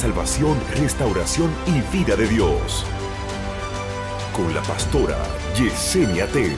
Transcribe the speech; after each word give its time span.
salvación, 0.00 0.58
restauración 0.76 1.50
y 1.66 1.94
vida 1.94 2.16
de 2.16 2.26
Dios. 2.26 2.86
Con 4.34 4.54
la 4.54 4.62
pastora 4.62 5.18
Yesenia 5.54 6.26
Ten. 6.28 6.56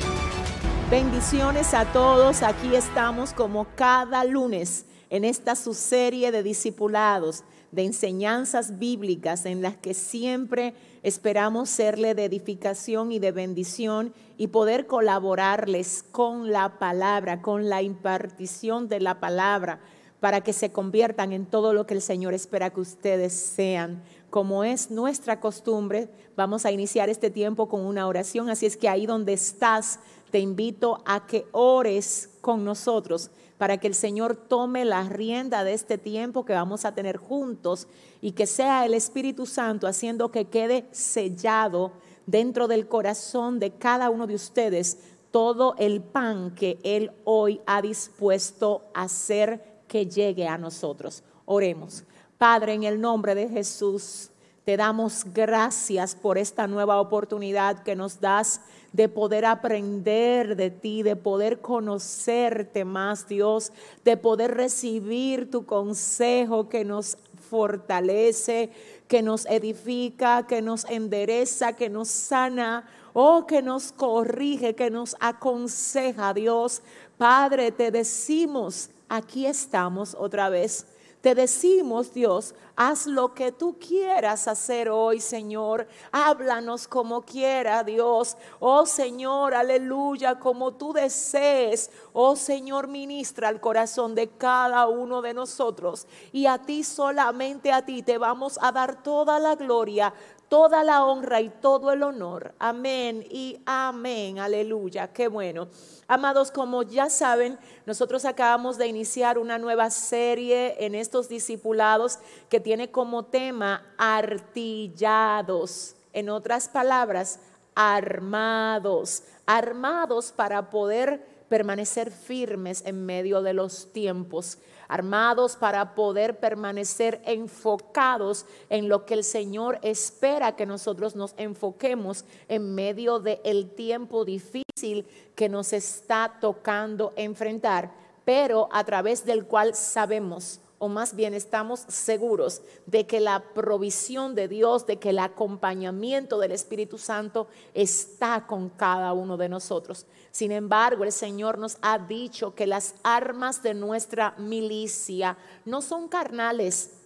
Bendiciones 0.89 1.75
a 1.75 1.93
todos. 1.93 2.45
Aquí 2.45 2.77
estamos 2.77 3.33
como 3.33 3.67
cada 3.75 4.23
lunes 4.23 4.87
en 5.11 5.25
esta 5.25 5.57
su 5.57 5.75
serie 5.75 6.31
de 6.31 6.45
discipulados, 6.45 7.43
de 7.73 7.83
enseñanzas 7.83 8.79
bíblicas 8.79 9.45
en 9.45 9.61
las 9.61 9.77
que 9.77 9.93
siempre 9.93 10.75
esperamos 11.03 11.69
serle 11.69 12.15
de 12.15 12.27
edificación 12.27 13.11
y 13.11 13.19
de 13.19 13.33
bendición 13.33 14.15
y 14.39 14.47
poder 14.47 14.87
colaborarles 14.87 16.05
con 16.13 16.53
la 16.53 16.79
palabra, 16.79 17.43
con 17.43 17.69
la 17.69 17.83
impartición 17.83 18.87
de 18.87 19.01
la 19.01 19.19
palabra 19.19 19.81
para 20.23 20.41
que 20.41 20.53
se 20.53 20.71
conviertan 20.71 21.33
en 21.33 21.47
todo 21.47 21.73
lo 21.73 21.85
que 21.85 21.95
el 21.95 22.01
Señor 22.01 22.33
espera 22.33 22.71
que 22.71 22.79
ustedes 22.79 23.33
sean. 23.33 24.05
Como 24.31 24.63
es 24.63 24.89
nuestra 24.89 25.41
costumbre, 25.41 26.09
vamos 26.37 26.65
a 26.65 26.71
iniciar 26.71 27.09
este 27.09 27.29
tiempo 27.29 27.69
con 27.69 27.85
una 27.85 28.07
oración, 28.07 28.49
así 28.49 28.67
es 28.67 28.77
que 28.77 28.89
ahí 28.89 29.05
donde 29.05 29.33
estás, 29.33 29.99
te 30.31 30.39
invito 30.39 31.03
a 31.07 31.27
que 31.27 31.47
ores 31.51 32.31
con 32.41 32.65
nosotros 32.65 33.33
para 33.59 33.79
que 33.79 33.89
el 33.89 33.97
Señor 33.97 34.37
tome 34.37 34.85
la 34.85 35.03
rienda 35.09 35.65
de 35.65 35.73
este 35.73 35.99
tiempo 35.99 36.45
que 36.45 36.53
vamos 36.53 36.85
a 36.85 36.95
tener 36.95 37.17
juntos 37.17 37.89
y 38.21 38.31
que 38.31 38.47
sea 38.47 38.87
el 38.87 38.95
Espíritu 38.95 39.45
Santo 39.45 39.89
haciendo 39.89 40.31
que 40.31 40.45
quede 40.45 40.87
sellado 40.93 41.95
dentro 42.27 42.69
del 42.69 42.87
corazón 42.87 43.59
de 43.59 43.73
cada 43.73 44.09
uno 44.09 44.29
de 44.29 44.37
ustedes 44.37 44.99
todo 45.33 45.75
el 45.79 46.01
pan 46.01 46.55
que 46.55 46.79
Él 46.85 47.11
hoy 47.25 47.61
ha 47.67 47.83
dispuesto 47.83 48.85
a 48.95 49.03
hacer 49.03 49.72
que 49.93 50.07
llegue 50.07 50.49
a 50.49 50.57
nosotros. 50.57 51.23
Oremos. 51.45 52.03
Padre, 52.39 52.73
en 52.73 52.85
el 52.85 52.99
nombre 52.99 53.35
de 53.35 53.47
Jesús, 53.47 54.31
te 54.65 54.79
damos 54.79 55.27
gracias 55.35 56.15
por 56.15 56.39
esta 56.39 56.67
nueva 56.67 56.99
oportunidad 56.99 57.83
que 57.83 57.95
nos 57.95 58.19
das 58.19 58.63
de 58.95 59.11
poder 59.11 59.45
aprender 59.45 60.57
de 60.57 60.71
ti, 60.71 61.03
de 61.03 61.15
poder 61.15 61.61
conocerte 61.61 62.87
más, 62.87 63.29
Dios, 63.29 63.71
de 64.03 64.17
poder 64.17 64.55
recibir 64.55 65.51
tu 65.51 65.67
consejo 65.67 66.71
que 66.71 66.87
nos 66.87 67.19
fortalece, 67.51 68.71
que 69.09 69.21
nos 69.21 69.45
edifica, 69.45 70.47
que 70.47 70.63
nos 70.63 70.87
endereza, 70.87 71.75
que 71.75 71.91
nos 71.91 72.09
sana, 72.09 72.89
oh, 73.13 73.47
que 73.47 73.61
nos 73.61 73.93
corrige, 73.93 74.75
que 74.75 74.89
nos 74.89 75.17
aconseja, 75.21 76.33
Dios. 76.33 76.81
Padre, 77.19 77.73
te 77.73 77.91
decimos 77.91 78.89
aquí 79.13 79.47
estamos 79.47 80.17
otra 80.19 80.49
vez. 80.49 80.87
Te 81.21 81.37
decimos, 81.37 82.13
Dios, 82.13 82.53
haz 82.75 83.07
lo 83.07 83.33
que 83.33 83.53
tú 83.53 83.79
quieras 83.79 84.49
hacer 84.49 84.89
hoy, 84.89 85.21
Señor. 85.21 85.87
Háblanos 86.11 86.89
como 86.89 87.23
quiera, 87.23 87.85
Dios. 87.85 88.37
Oh 88.59 88.87
Señor, 88.87 89.55
aleluya, 89.55 90.41
como 90.41 90.73
tú 90.73 90.93
desees. 90.93 91.93
Oh 92.13 92.35
Señor, 92.35 92.89
ministra 92.89 93.49
al 93.49 93.61
corazón 93.61 94.17
de 94.17 94.31
cada 94.31 94.89
uno 94.89 95.23
de 95.23 95.33
nosotros. 95.33 96.09
Y 96.33 96.47
a 96.47 96.59
ti 96.59 96.83
solamente 96.83 97.71
a 97.71 97.85
ti 97.85 98.03
te 98.03 98.19
vamos 98.19 98.59
a 98.61 98.73
dar 98.73 99.05
toda 99.05 99.39
la 99.39 99.55
gloria, 99.55 100.13
toda 100.53 100.85
la 100.85 101.07
honra 101.07 101.41
y 101.41 101.49
todo 101.49 101.93
el 101.93 102.03
honor. 102.03 102.53
Amén 102.59 103.25
y 103.31 103.59
amén. 103.65 104.39
Aleluya. 104.39 105.11
Qué 105.11 105.27
bueno. 105.27 105.69
Amados, 106.07 106.51
como 106.51 106.83
ya 106.83 107.09
saben, 107.09 107.59
nosotros 107.87 108.27
acabamos 108.27 108.77
de 108.77 108.87
iniciar 108.87 109.39
una 109.39 109.57
nueva 109.57 109.89
serie 109.89 110.77
en 110.85 110.95
estos 110.95 111.31
discipulados 111.31 112.19
que 112.51 112.61
tiene 112.61 112.91
como 112.91 113.25
tema 113.25 113.95
artillados. 113.97 115.97
En 116.13 116.29
otras 116.29 116.69
palabras, 116.69 117.41
armados. 117.75 119.23
Armados 119.47 120.33
para 120.33 120.69
poder 120.69 121.27
permanecer 121.49 122.11
firmes 122.11 122.83
en 122.85 123.07
medio 123.07 123.41
de 123.41 123.55
los 123.55 123.91
tiempos 123.95 124.59
armados 124.89 125.57
para 125.57 125.95
poder 125.95 126.39
permanecer 126.39 127.21
enfocados 127.25 128.47
en 128.69 128.89
lo 128.89 129.05
que 129.05 129.15
el 129.15 129.25
Señor 129.25 129.79
espera 129.83 130.57
que 130.57 130.67
nosotros 130.67 131.17
nos 131.17 131.35
enfoquemos 131.37 132.25
en 132.49 132.75
medio 132.75 133.19
del 133.19 133.71
tiempo 133.71 134.25
difícil 134.25 135.07
que 135.35 135.49
nos 135.49 135.73
está 135.73 136.39
tocando 136.41 137.13
enfrentar, 137.17 137.93
pero 138.25 138.69
a 138.73 138.85
través 138.85 139.25
del 139.25 139.47
cual 139.47 139.75
sabemos 139.75 140.61
o 140.83 140.89
más 140.89 141.15
bien 141.15 141.33
estamos 141.33 141.85
seguros 141.87 142.61
de 142.87 143.07
que 143.07 143.21
la 143.21 143.39
provisión 143.55 144.35
de 144.35 144.49
Dios, 144.49 144.85
de 144.85 144.99
que 144.99 145.11
el 145.11 145.21
acompañamiento 145.21 146.41
del 146.41 146.51
Espíritu 146.51 146.99
Santo 146.99 147.47
está 147.73 148.49
con 148.49 148.69
cada 148.69 149.13
uno 149.13 149.37
de 149.37 149.49
nosotros. 149.49 150.07
Sin 150.33 150.51
embargo, 150.51 151.05
el 151.05 151.13
Señor 151.13 151.57
nos 151.59 151.79
ha 151.83 152.01
dicho 152.01 152.57
que 152.57 152.67
las 152.67 152.97
armas 153.05 153.63
de 153.63 153.75
nuestra 153.75 154.35
milicia 154.39 155.39
no 155.65 155.83
son 155.83 156.09
carnales, 156.09 157.02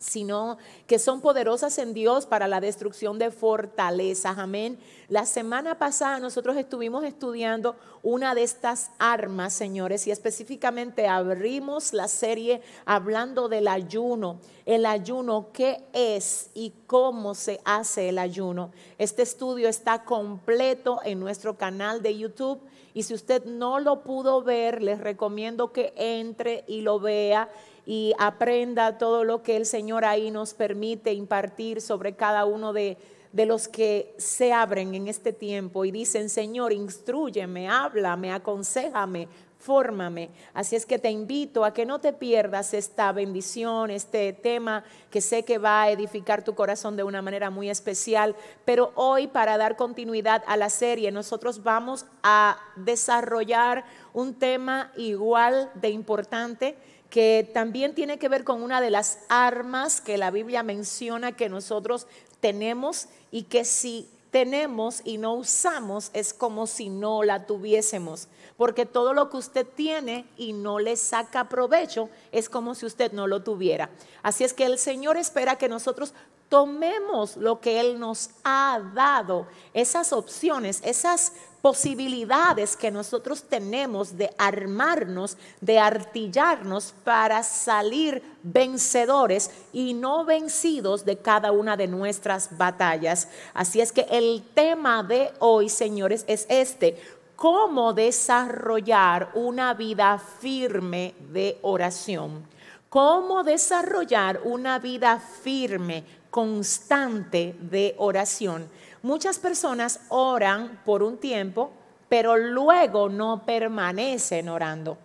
sino 0.00 0.56
que 0.86 0.98
son 0.98 1.20
poderosas 1.20 1.78
en 1.78 1.92
Dios 1.92 2.24
para 2.24 2.48
la 2.48 2.60
destrucción 2.60 3.18
de 3.18 3.30
fortalezas. 3.30 4.38
Amén. 4.38 4.78
La 5.08 5.26
semana 5.26 5.78
pasada 5.78 6.18
nosotros 6.18 6.56
estuvimos 6.56 7.04
estudiando 7.04 7.76
una 8.02 8.34
de 8.34 8.42
estas 8.42 8.90
armas, 8.98 9.52
señores, 9.52 10.06
y 10.06 10.10
específicamente 10.10 11.06
abrimos 11.06 11.92
la 11.92 12.08
serie 12.08 12.62
hablando 12.86 13.48
del 13.50 13.68
ayuno. 13.68 14.40
El 14.64 14.86
ayuno, 14.86 15.48
¿qué 15.52 15.84
es 15.92 16.48
y 16.54 16.72
cómo 16.86 17.34
se 17.34 17.60
hace 17.64 18.08
el 18.08 18.18
ayuno? 18.18 18.72
Este 18.96 19.22
estudio 19.22 19.68
está 19.68 20.04
completo 20.04 21.00
en 21.04 21.20
nuestro 21.20 21.58
canal 21.58 22.02
de 22.02 22.16
YouTube. 22.16 22.60
Y 22.94 23.04
si 23.04 23.14
usted 23.14 23.44
no 23.44 23.78
lo 23.78 24.02
pudo 24.02 24.42
ver, 24.42 24.82
les 24.82 25.00
recomiendo 25.00 25.72
que 25.72 25.92
entre 25.96 26.64
y 26.66 26.80
lo 26.80 26.98
vea 26.98 27.48
y 27.86 28.14
aprenda 28.18 28.98
todo 28.98 29.24
lo 29.24 29.42
que 29.42 29.56
el 29.56 29.66
Señor 29.66 30.04
ahí 30.04 30.30
nos 30.30 30.54
permite 30.54 31.12
impartir 31.12 31.80
sobre 31.80 32.14
cada 32.14 32.44
uno 32.44 32.72
de, 32.72 32.96
los 33.32 33.68
que 33.68 34.14
se 34.18 34.52
abren 34.52 34.94
en 34.94 35.08
este 35.08 35.32
tiempo. 35.32 35.84
Y 35.84 35.90
dicen, 35.90 36.28
Señor, 36.28 36.72
instruyeme, 36.72 37.68
háblame, 37.68 38.32
aconsejame, 38.32 39.28
fórmame. 39.60 40.30
Así 40.54 40.74
es 40.74 40.86
que 40.86 40.98
te 40.98 41.10
invito 41.10 41.64
a 41.64 41.74
que 41.74 41.84
no 41.84 42.00
te 42.00 42.12
pierdas 42.12 42.72
esta 42.72 43.12
bendición, 43.12 43.90
este 43.90 44.32
tema 44.32 44.82
que 45.10 45.20
sé 45.20 45.44
que 45.44 45.58
va 45.58 45.82
a 45.82 45.90
edificar 45.90 46.42
tu 46.42 46.54
corazón 46.54 46.96
de 46.96 47.04
una 47.04 47.20
manera 47.20 47.50
muy 47.50 47.68
especial. 47.68 48.34
Pero 48.64 48.92
hoy, 48.94 49.26
para 49.26 49.58
dar 49.58 49.76
continuidad 49.76 50.42
a 50.46 50.56
la 50.56 50.70
serie, 50.70 51.12
nosotros 51.12 51.62
vamos 51.62 52.06
a 52.22 52.58
desarrollar 52.76 53.84
un 54.14 54.34
tema 54.34 54.92
igual 54.96 55.70
de 55.74 55.90
importante 55.90 56.76
que 57.10 57.50
también 57.52 57.94
tiene 57.94 58.18
que 58.18 58.28
ver 58.28 58.44
con 58.44 58.62
una 58.62 58.80
de 58.80 58.90
las 58.90 59.18
armas 59.28 60.00
que 60.00 60.16
la 60.16 60.30
Biblia 60.30 60.62
menciona 60.62 61.32
que 61.32 61.48
nosotros 61.48 62.06
tenemos 62.40 63.08
y 63.30 63.42
que 63.42 63.64
si 63.64 64.08
tenemos 64.30 65.02
y 65.04 65.18
no 65.18 65.34
usamos 65.34 66.10
es 66.12 66.32
como 66.32 66.66
si 66.66 66.88
no 66.88 67.22
la 67.22 67.46
tuviésemos, 67.46 68.28
porque 68.56 68.86
todo 68.86 69.12
lo 69.12 69.30
que 69.30 69.36
usted 69.36 69.66
tiene 69.66 70.26
y 70.36 70.52
no 70.52 70.78
le 70.78 70.96
saca 70.96 71.48
provecho 71.48 72.08
es 72.32 72.48
como 72.48 72.74
si 72.74 72.86
usted 72.86 73.12
no 73.12 73.26
lo 73.26 73.42
tuviera. 73.42 73.90
Así 74.22 74.44
es 74.44 74.54
que 74.54 74.66
el 74.66 74.78
Señor 74.78 75.16
espera 75.16 75.56
que 75.56 75.68
nosotros 75.68 76.14
tomemos 76.48 77.36
lo 77.36 77.60
que 77.60 77.80
Él 77.80 77.98
nos 77.98 78.30
ha 78.44 78.80
dado, 78.94 79.46
esas 79.72 80.12
opciones, 80.12 80.80
esas 80.84 81.32
posibilidades 81.62 82.76
que 82.76 82.90
nosotros 82.90 83.42
tenemos 83.42 84.16
de 84.16 84.30
armarnos, 84.38 85.36
de 85.60 85.78
artillarnos 85.78 86.94
para 87.04 87.42
salir 87.42 88.22
vencedores 88.42 89.50
y 89.72 89.94
no 89.94 90.24
vencidos 90.24 91.04
de 91.04 91.18
cada 91.18 91.52
una 91.52 91.76
de 91.76 91.86
nuestras 91.86 92.56
batallas. 92.56 93.28
Así 93.52 93.80
es 93.80 93.92
que 93.92 94.06
el 94.10 94.42
tema 94.54 95.02
de 95.02 95.32
hoy, 95.38 95.68
señores, 95.68 96.24
es 96.26 96.46
este. 96.48 97.00
¿Cómo 97.36 97.94
desarrollar 97.94 99.30
una 99.34 99.72
vida 99.74 100.18
firme 100.18 101.14
de 101.30 101.58
oración? 101.62 102.46
¿Cómo 102.90 103.44
desarrollar 103.44 104.40
una 104.44 104.78
vida 104.78 105.20
firme, 105.20 106.04
constante 106.30 107.56
de 107.60 107.94
oración? 107.98 108.68
Muchas 109.02 109.38
personas 109.38 110.00
oran 110.08 110.82
por 110.84 111.02
un 111.02 111.18
tiempo, 111.18 111.70
pero 112.08 112.36
luego 112.36 113.08
no 113.08 113.44
permanecen 113.46 114.48
orando. 114.48 114.98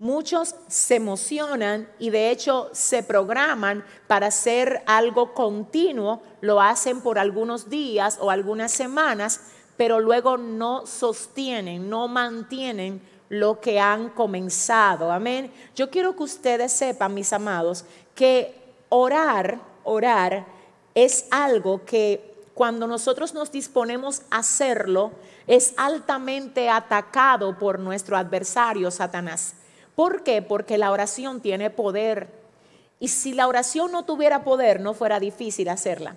Muchos 0.00 0.54
se 0.66 0.96
emocionan 0.96 1.86
y 1.98 2.08
de 2.08 2.30
hecho 2.30 2.70
se 2.72 3.02
programan 3.02 3.84
para 4.06 4.28
hacer 4.28 4.82
algo 4.86 5.34
continuo, 5.34 6.22
lo 6.40 6.60
hacen 6.60 7.02
por 7.02 7.18
algunos 7.18 7.68
días 7.68 8.16
o 8.18 8.30
algunas 8.30 8.72
semanas, 8.72 9.42
pero 9.76 10.00
luego 10.00 10.38
no 10.38 10.86
sostienen, 10.86 11.90
no 11.90 12.08
mantienen 12.08 13.02
lo 13.28 13.60
que 13.60 13.78
han 13.78 14.08
comenzado. 14.08 15.12
Amén. 15.12 15.52
Yo 15.76 15.90
quiero 15.90 16.16
que 16.16 16.22
ustedes 16.22 16.72
sepan, 16.72 17.12
mis 17.12 17.32
amados, 17.34 17.84
que 18.14 18.54
orar, 18.88 19.60
orar 19.84 20.46
es 20.94 21.26
algo 21.30 21.84
que 21.84 22.29
cuando 22.60 22.86
nosotros 22.86 23.32
nos 23.32 23.50
disponemos 23.50 24.20
a 24.28 24.40
hacerlo, 24.40 25.12
es 25.46 25.72
altamente 25.78 26.68
atacado 26.68 27.58
por 27.58 27.78
nuestro 27.78 28.18
adversario, 28.18 28.90
Satanás. 28.90 29.54
¿Por 29.94 30.22
qué? 30.24 30.42
Porque 30.42 30.76
la 30.76 30.90
oración 30.92 31.40
tiene 31.40 31.70
poder. 31.70 32.28
Y 32.98 33.08
si 33.08 33.32
la 33.32 33.48
oración 33.48 33.92
no 33.92 34.04
tuviera 34.04 34.44
poder, 34.44 34.78
no 34.78 34.92
fuera 34.92 35.18
difícil 35.18 35.70
hacerla. 35.70 36.16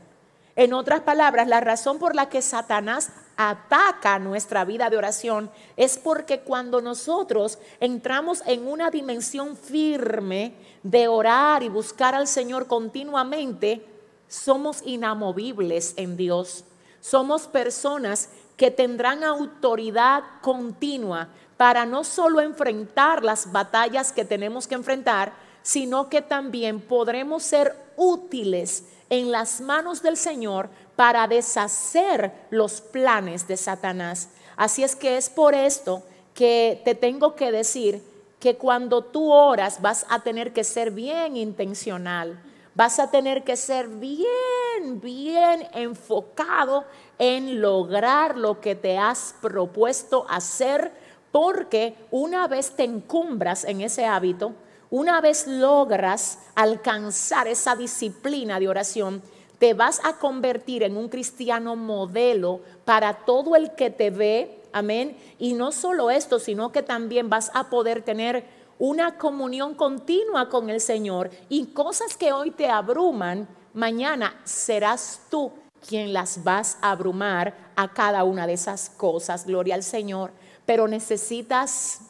En 0.58 0.74
otras 0.74 1.00
palabras, 1.00 1.48
la 1.48 1.62
razón 1.62 1.98
por 1.98 2.14
la 2.14 2.28
que 2.28 2.42
Satanás 2.42 3.14
ataca 3.38 4.20
nuestra 4.20 4.66
vida 4.66 4.90
de 4.90 4.98
oración 4.98 5.50
es 5.78 5.98
porque 5.98 6.42
cuando 6.42 6.82
nosotros 6.82 7.58
entramos 7.80 8.44
en 8.48 8.68
una 8.68 8.92
dimensión 8.92 9.56
firme 9.56 10.56
de 10.84 11.08
orar 11.08 11.64
y 11.64 11.70
buscar 11.70 12.16
al 12.16 12.28
Señor 12.28 12.68
continuamente, 12.68 13.93
somos 14.34 14.82
inamovibles 14.84 15.94
en 15.96 16.18
Dios. 16.18 16.66
Somos 17.02 17.44
personas 17.44 18.30
que 18.58 18.72
tendrán 18.72 19.24
autoridad 19.24 20.24
continua 20.42 21.28
para 21.56 21.86
no 21.86 22.04
solo 22.04 22.42
enfrentar 22.42 23.24
las 23.24 23.52
batallas 23.52 24.12
que 24.12 24.26
tenemos 24.26 24.68
que 24.68 24.74
enfrentar, 24.74 25.34
sino 25.62 26.10
que 26.10 26.24
también 26.24 26.82
podremos 26.82 27.44
ser 27.44 27.76
útiles 27.96 28.86
en 29.10 29.32
las 29.32 29.62
manos 29.62 30.02
del 30.02 30.18
Señor 30.18 30.70
para 30.96 31.28
deshacer 31.28 32.34
los 32.50 32.82
planes 32.82 33.48
de 33.48 33.56
Satanás. 33.56 34.30
Así 34.56 34.84
es 34.84 34.96
que 34.96 35.18
es 35.18 35.30
por 35.30 35.54
esto 35.54 36.02
que 36.34 36.82
te 36.84 36.96
tengo 36.96 37.36
que 37.36 37.52
decir 37.52 38.02
que 38.40 38.56
cuando 38.56 39.04
tú 39.04 39.32
oras 39.32 39.80
vas 39.80 40.08
a 40.10 40.22
tener 40.22 40.54
que 40.54 40.64
ser 40.64 40.90
bien 40.90 41.38
intencional, 41.38 42.42
vas 42.76 43.00
a 43.00 43.12
tener 43.12 43.44
que 43.44 43.56
ser 43.56 43.88
bien, 43.88 45.00
bien 45.02 45.68
enfocado 45.74 46.86
en 47.20 47.62
lograr 47.62 48.38
lo 48.38 48.60
que 48.60 48.76
te 48.76 48.98
has 48.98 49.36
propuesto 49.42 50.26
hacer, 50.30 50.92
porque 51.32 51.96
una 52.12 52.48
vez 52.48 52.72
te 52.72 52.84
encumbras 52.84 53.64
en 53.64 53.82
ese 53.82 54.06
hábito, 54.06 54.54
una 54.90 55.22
vez 55.22 55.48
logras 55.48 56.40
alcanzar 56.56 57.48
esa 57.48 57.76
disciplina 57.76 58.60
de 58.60 58.68
oración, 58.68 59.24
te 59.58 59.74
vas 59.74 60.02
a 60.04 60.18
convertir 60.18 60.84
en 60.84 60.98
un 60.98 61.10
cristiano 61.10 61.76
modelo 61.76 62.60
para 62.86 63.14
todo 63.26 63.56
el 63.56 63.74
que 63.76 63.90
te 63.90 64.10
ve, 64.10 64.62
amén. 64.74 65.18
Y 65.40 65.54
no 65.54 65.72
solo 65.72 66.12
esto, 66.12 66.38
sino 66.38 66.72
que 66.72 66.84
también 66.84 67.30
vas 67.30 67.50
a 67.54 67.70
poder 67.70 68.02
tener 68.02 68.46
una 68.84 69.18
comunión 69.18 69.76
continua 69.76 70.50
con 70.50 70.70
el 70.70 70.82
Señor 70.82 71.32
y 71.48 71.68
cosas 71.68 72.18
que 72.18 72.34
hoy 72.34 72.52
te 72.52 72.68
abruman, 72.68 73.48
mañana 73.74 74.38
serás 74.44 75.22
tú 75.30 75.54
quien 75.88 76.12
las 76.12 76.44
vas 76.44 76.78
a 76.82 76.92
abrumar 76.92 77.72
a 77.78 77.94
cada 77.94 78.26
una 78.26 78.46
de 78.46 78.52
esas 78.52 78.90
cosas. 78.90 79.46
Gloria 79.46 79.76
al 79.76 79.84
Señor. 79.84 80.32
Pero 80.66 80.90
necesitas 80.90 82.02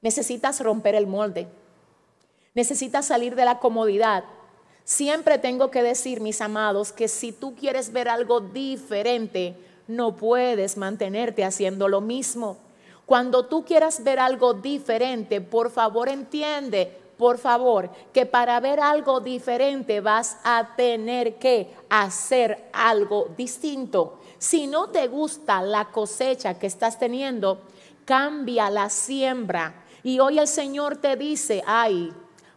necesitas 0.00 0.60
romper 0.60 0.94
el 0.94 1.06
molde. 1.06 1.48
Necesitas 2.54 3.04
salir 3.04 3.34
de 3.34 3.44
la 3.44 3.58
comodidad. 3.58 4.24
Siempre 4.84 5.36
tengo 5.36 5.70
que 5.70 5.82
decir, 5.82 6.22
mis 6.22 6.40
amados, 6.40 6.92
que 6.92 7.08
si 7.08 7.30
tú 7.30 7.54
quieres 7.54 7.92
ver 7.92 8.08
algo 8.08 8.40
diferente, 8.40 9.54
no 9.86 10.16
puedes 10.16 10.78
mantenerte 10.78 11.44
haciendo 11.44 11.88
lo 11.88 12.00
mismo. 12.00 12.56
Cuando 13.10 13.46
tú 13.46 13.64
quieras 13.64 14.04
ver 14.04 14.20
algo 14.20 14.54
diferente, 14.54 15.40
por 15.40 15.72
favor 15.72 16.08
entiende, 16.08 16.96
por 17.18 17.38
favor, 17.38 17.90
que 18.12 18.24
para 18.24 18.60
ver 18.60 18.78
algo 18.78 19.18
diferente 19.18 20.00
vas 20.00 20.38
a 20.44 20.76
tener 20.76 21.34
que 21.34 21.74
hacer 21.88 22.68
algo 22.72 23.28
distinto. 23.36 24.20
Si 24.38 24.68
no 24.68 24.90
te 24.90 25.08
gusta 25.08 25.60
la 25.60 25.86
cosecha 25.86 26.56
que 26.56 26.68
estás 26.68 27.00
teniendo, 27.00 27.62
cambia 28.04 28.70
la 28.70 28.88
siembra. 28.88 29.82
Y 30.04 30.20
hoy 30.20 30.38
el 30.38 30.46
Señor 30.46 30.98
te 30.98 31.16
dice, 31.16 31.64
ay, 31.66 32.12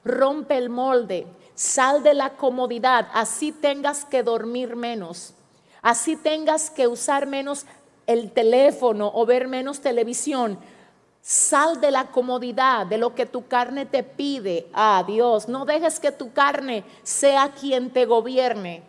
rompe 0.05 0.55
el 0.55 0.69
molde, 0.69 1.25
sal 1.55 2.03
de 2.03 2.13
la 2.13 2.35
comodidad, 2.35 3.07
así 3.15 3.51
tengas 3.51 4.05
que 4.05 4.21
dormir 4.21 4.75
menos, 4.75 5.33
así 5.81 6.15
tengas 6.15 6.69
que 6.69 6.87
usar 6.87 7.25
menos 7.25 7.65
el 8.07 8.31
teléfono 8.31 9.11
o 9.13 9.25
ver 9.25 9.47
menos 9.47 9.81
televisión. 9.81 10.57
Sal 11.21 11.79
de 11.79 11.91
la 11.91 12.07
comodidad, 12.07 12.85
de 12.85 12.97
lo 12.97 13.15
que 13.15 13.25
tu 13.25 13.47
carne 13.47 13.85
te 13.85 14.03
pide. 14.03 14.67
a 14.73 15.03
Dios, 15.07 15.47
no 15.47 15.65
dejes 15.65 15.99
que 15.99 16.11
tu 16.11 16.33
carne 16.33 16.83
sea 17.03 17.53
quien 17.57 17.91
te 17.91 18.05
gobierne. 18.05 18.83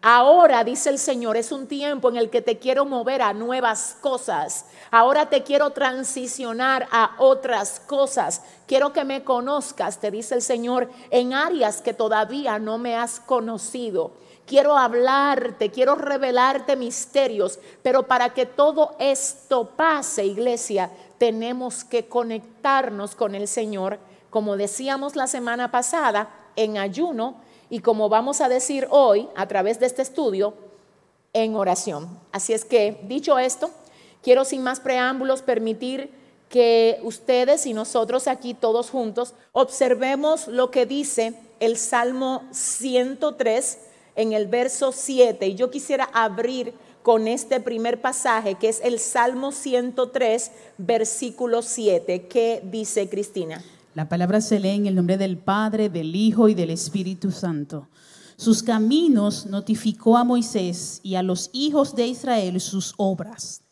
Ahora, 0.00 0.62
dice 0.62 0.90
el 0.90 0.98
Señor, 0.98 1.36
es 1.36 1.50
un 1.50 1.66
tiempo 1.66 2.08
en 2.08 2.16
el 2.16 2.30
que 2.30 2.40
te 2.40 2.58
quiero 2.58 2.84
mover 2.84 3.20
a 3.20 3.32
nuevas 3.32 3.96
cosas. 4.00 4.66
Ahora 4.92 5.28
te 5.28 5.42
quiero 5.42 5.70
transicionar 5.70 6.86
a 6.92 7.16
otras 7.18 7.80
cosas. 7.80 8.42
Quiero 8.68 8.92
que 8.92 9.04
me 9.04 9.24
conozcas, 9.24 9.98
te 9.98 10.12
dice 10.12 10.36
el 10.36 10.42
Señor, 10.42 10.88
en 11.10 11.32
áreas 11.32 11.82
que 11.82 11.94
todavía 11.94 12.60
no 12.60 12.78
me 12.78 12.94
has 12.94 13.18
conocido. 13.18 14.12
Quiero 14.48 14.78
hablarte, 14.78 15.70
quiero 15.70 15.94
revelarte 15.94 16.74
misterios, 16.74 17.58
pero 17.82 18.04
para 18.06 18.32
que 18.32 18.46
todo 18.46 18.96
esto 18.98 19.72
pase, 19.76 20.24
iglesia, 20.24 20.90
tenemos 21.18 21.84
que 21.84 22.06
conectarnos 22.06 23.14
con 23.14 23.34
el 23.34 23.46
Señor, 23.46 23.98
como 24.30 24.56
decíamos 24.56 25.16
la 25.16 25.26
semana 25.26 25.70
pasada, 25.70 26.30
en 26.56 26.78
ayuno 26.78 27.34
y 27.68 27.80
como 27.80 28.08
vamos 28.08 28.40
a 28.40 28.48
decir 28.48 28.88
hoy 28.88 29.28
a 29.36 29.46
través 29.48 29.80
de 29.80 29.86
este 29.86 30.00
estudio, 30.00 30.54
en 31.34 31.54
oración. 31.54 32.08
Así 32.32 32.54
es 32.54 32.64
que, 32.64 33.02
dicho 33.02 33.38
esto, 33.38 33.70
quiero 34.22 34.46
sin 34.46 34.62
más 34.62 34.80
preámbulos 34.80 35.42
permitir 35.42 36.10
que 36.48 37.00
ustedes 37.02 37.66
y 37.66 37.74
nosotros 37.74 38.26
aquí 38.26 38.54
todos 38.54 38.88
juntos 38.88 39.34
observemos 39.52 40.48
lo 40.48 40.70
que 40.70 40.86
dice 40.86 41.34
el 41.60 41.76
Salmo 41.76 42.44
103 42.50 43.87
en 44.18 44.32
el 44.32 44.48
verso 44.48 44.92
7. 44.92 45.46
Y 45.46 45.54
yo 45.54 45.70
quisiera 45.70 46.10
abrir 46.12 46.74
con 47.02 47.28
este 47.28 47.60
primer 47.60 48.02
pasaje 48.02 48.56
que 48.56 48.68
es 48.68 48.80
el 48.82 48.98
Salmo 48.98 49.52
103, 49.52 50.50
versículo 50.76 51.62
7. 51.62 52.26
¿Qué 52.26 52.60
dice 52.62 53.08
Cristina? 53.08 53.62
La 53.94 54.08
palabra 54.08 54.40
se 54.40 54.60
lee 54.60 54.70
en 54.70 54.86
el 54.86 54.96
nombre 54.96 55.16
del 55.16 55.38
Padre, 55.38 55.88
del 55.88 56.14
Hijo 56.14 56.48
y 56.48 56.54
del 56.54 56.70
Espíritu 56.70 57.30
Santo. 57.30 57.88
Sus 58.36 58.62
caminos 58.62 59.46
notificó 59.46 60.16
a 60.16 60.24
Moisés 60.24 61.00
y 61.02 61.14
a 61.14 61.22
los 61.22 61.50
hijos 61.52 61.94
de 61.94 62.08
Israel 62.08 62.60
sus 62.60 62.94
obras. 62.96 63.62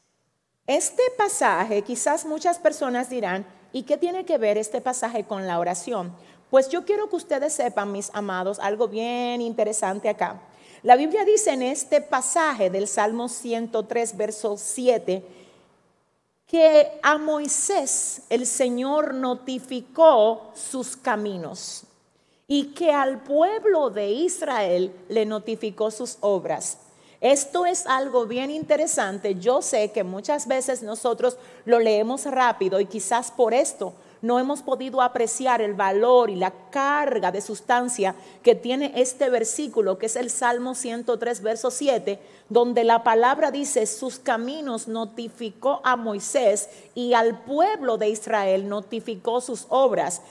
Este 0.66 1.02
pasaje, 1.18 1.82
quizás 1.82 2.24
muchas 2.24 2.58
personas 2.58 3.10
dirán, 3.10 3.46
¿y 3.72 3.82
qué 3.82 3.96
tiene 3.96 4.24
que 4.24 4.38
ver 4.38 4.58
este 4.58 4.80
pasaje 4.80 5.24
con 5.24 5.46
la 5.46 5.58
oración? 5.58 6.12
Pues 6.50 6.68
yo 6.68 6.84
quiero 6.84 7.08
que 7.08 7.16
ustedes 7.16 7.52
sepan, 7.52 7.90
mis 7.92 8.10
amados, 8.12 8.58
algo 8.58 8.88
bien 8.88 9.40
interesante 9.40 10.08
acá. 10.08 10.40
La 10.82 10.94
Biblia 10.94 11.24
dice 11.24 11.50
en 11.50 11.62
este 11.62 12.00
pasaje 12.00 12.70
del 12.70 12.86
Salmo 12.86 13.28
103, 13.28 14.16
verso 14.16 14.56
7, 14.56 15.24
que 16.46 17.00
a 17.02 17.18
Moisés 17.18 18.22
el 18.30 18.46
Señor 18.46 19.14
notificó 19.14 20.52
sus 20.54 20.96
caminos 20.96 21.82
y 22.46 22.66
que 22.66 22.92
al 22.92 23.24
pueblo 23.24 23.90
de 23.90 24.10
Israel 24.12 24.94
le 25.08 25.26
notificó 25.26 25.90
sus 25.90 26.18
obras. 26.20 26.78
Esto 27.20 27.66
es 27.66 27.86
algo 27.86 28.26
bien 28.26 28.52
interesante. 28.52 29.34
Yo 29.34 29.62
sé 29.62 29.90
que 29.90 30.04
muchas 30.04 30.46
veces 30.46 30.82
nosotros 30.82 31.36
lo 31.64 31.80
leemos 31.80 32.24
rápido 32.26 32.78
y 32.78 32.86
quizás 32.86 33.32
por 33.32 33.52
esto 33.52 33.94
no 34.23 34.38
hemos 34.38 34.62
podido 34.62 35.02
apreciar 35.02 35.61
el 35.61 35.75
valor 35.75 36.30
y 36.30 36.37
la 36.37 36.52
carga 36.70 37.30
de 37.30 37.40
sustancia 37.40 38.14
que 38.42 38.54
tiene 38.54 38.92
este 38.96 39.30
versículo, 39.30 39.99
que 39.99 40.06
es 40.06 40.16
el 40.16 40.30
Salmo 40.30 40.75
103, 40.75 41.42
verso 41.42 41.70
7, 41.70 42.18
donde 42.49 42.85
la 42.85 43.02
palabra 43.02 43.50
dice, 43.50 43.87
sus 43.87 44.18
caminos 44.18 44.88
notificó 44.88 45.80
a 45.85 45.96
Moisés 45.96 46.68
y 46.94 47.12
al 47.14 47.40
pueblo 47.40 47.99
de 47.99 48.08
Israel 48.08 48.68
notificó 48.68 49.40
sus 49.40 49.66
obras. 49.68 50.23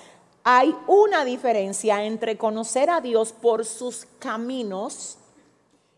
Hay 0.43 0.75
una 0.87 1.25
diferencia 1.25 2.03
entre 2.03 2.37
conocer 2.37 2.89
a 2.89 3.01
Dios 3.01 3.31
por 3.31 3.65
sus 3.65 4.07
caminos 4.19 5.17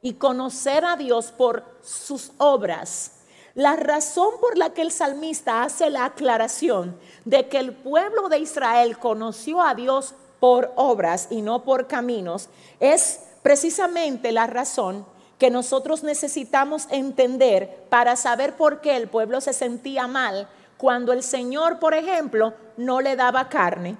y 0.02 0.14
conocer 0.14 0.86
a 0.86 0.96
Dios 0.96 1.32
por 1.32 1.64
sus 1.82 2.32
obras. 2.38 3.17
La 3.58 3.76
razón 3.76 4.36
por 4.40 4.56
la 4.56 4.70
que 4.76 4.84
el 4.84 4.92
salmista 4.92 5.64
hace 5.64 5.90
la 5.90 6.06
aclaración 6.06 6.96
de 7.26 7.48
que 7.48 7.58
el 7.58 7.74
pueblo 7.74 8.30
de 8.30 8.38
Israel 8.38 9.00
conoció 9.00 9.64
a 9.64 9.74
Dios 9.74 10.14
por 10.40 10.72
obras 10.76 11.30
y 11.32 11.42
no 11.42 11.64
por 11.64 11.88
caminos 11.88 12.50
es 12.80 13.20
precisamente 13.42 14.32
la 14.32 14.46
razón 14.46 15.08
que 15.40 15.50
nosotros 15.50 16.04
necesitamos 16.04 16.86
entender 16.92 17.88
para 17.90 18.16
saber 18.16 18.56
por 18.56 18.80
qué 18.80 18.96
el 18.96 19.08
pueblo 19.08 19.42
se 19.42 19.54
sentía 19.54 20.06
mal 20.06 20.48
cuando 20.78 21.12
el 21.12 21.24
Señor, 21.24 21.80
por 21.80 21.96
ejemplo, 21.96 22.54
no 22.78 23.02
le 23.02 23.16
daba 23.16 23.50
carne. 23.50 23.98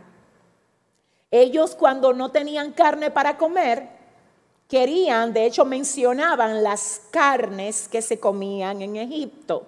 Ellos 1.32 1.74
cuando 1.74 2.14
no 2.14 2.30
tenían 2.30 2.74
carne 2.74 3.10
para 3.10 3.38
comer, 3.38 3.97
querían, 4.68 5.34
de 5.34 5.46
hecho 5.46 5.66
mencionaban 5.66 6.64
las 6.64 7.02
carnes 7.12 7.88
que 7.88 8.02
se 8.02 8.20
comían 8.20 8.82
en 8.82 8.96
Egipto. 8.96 9.64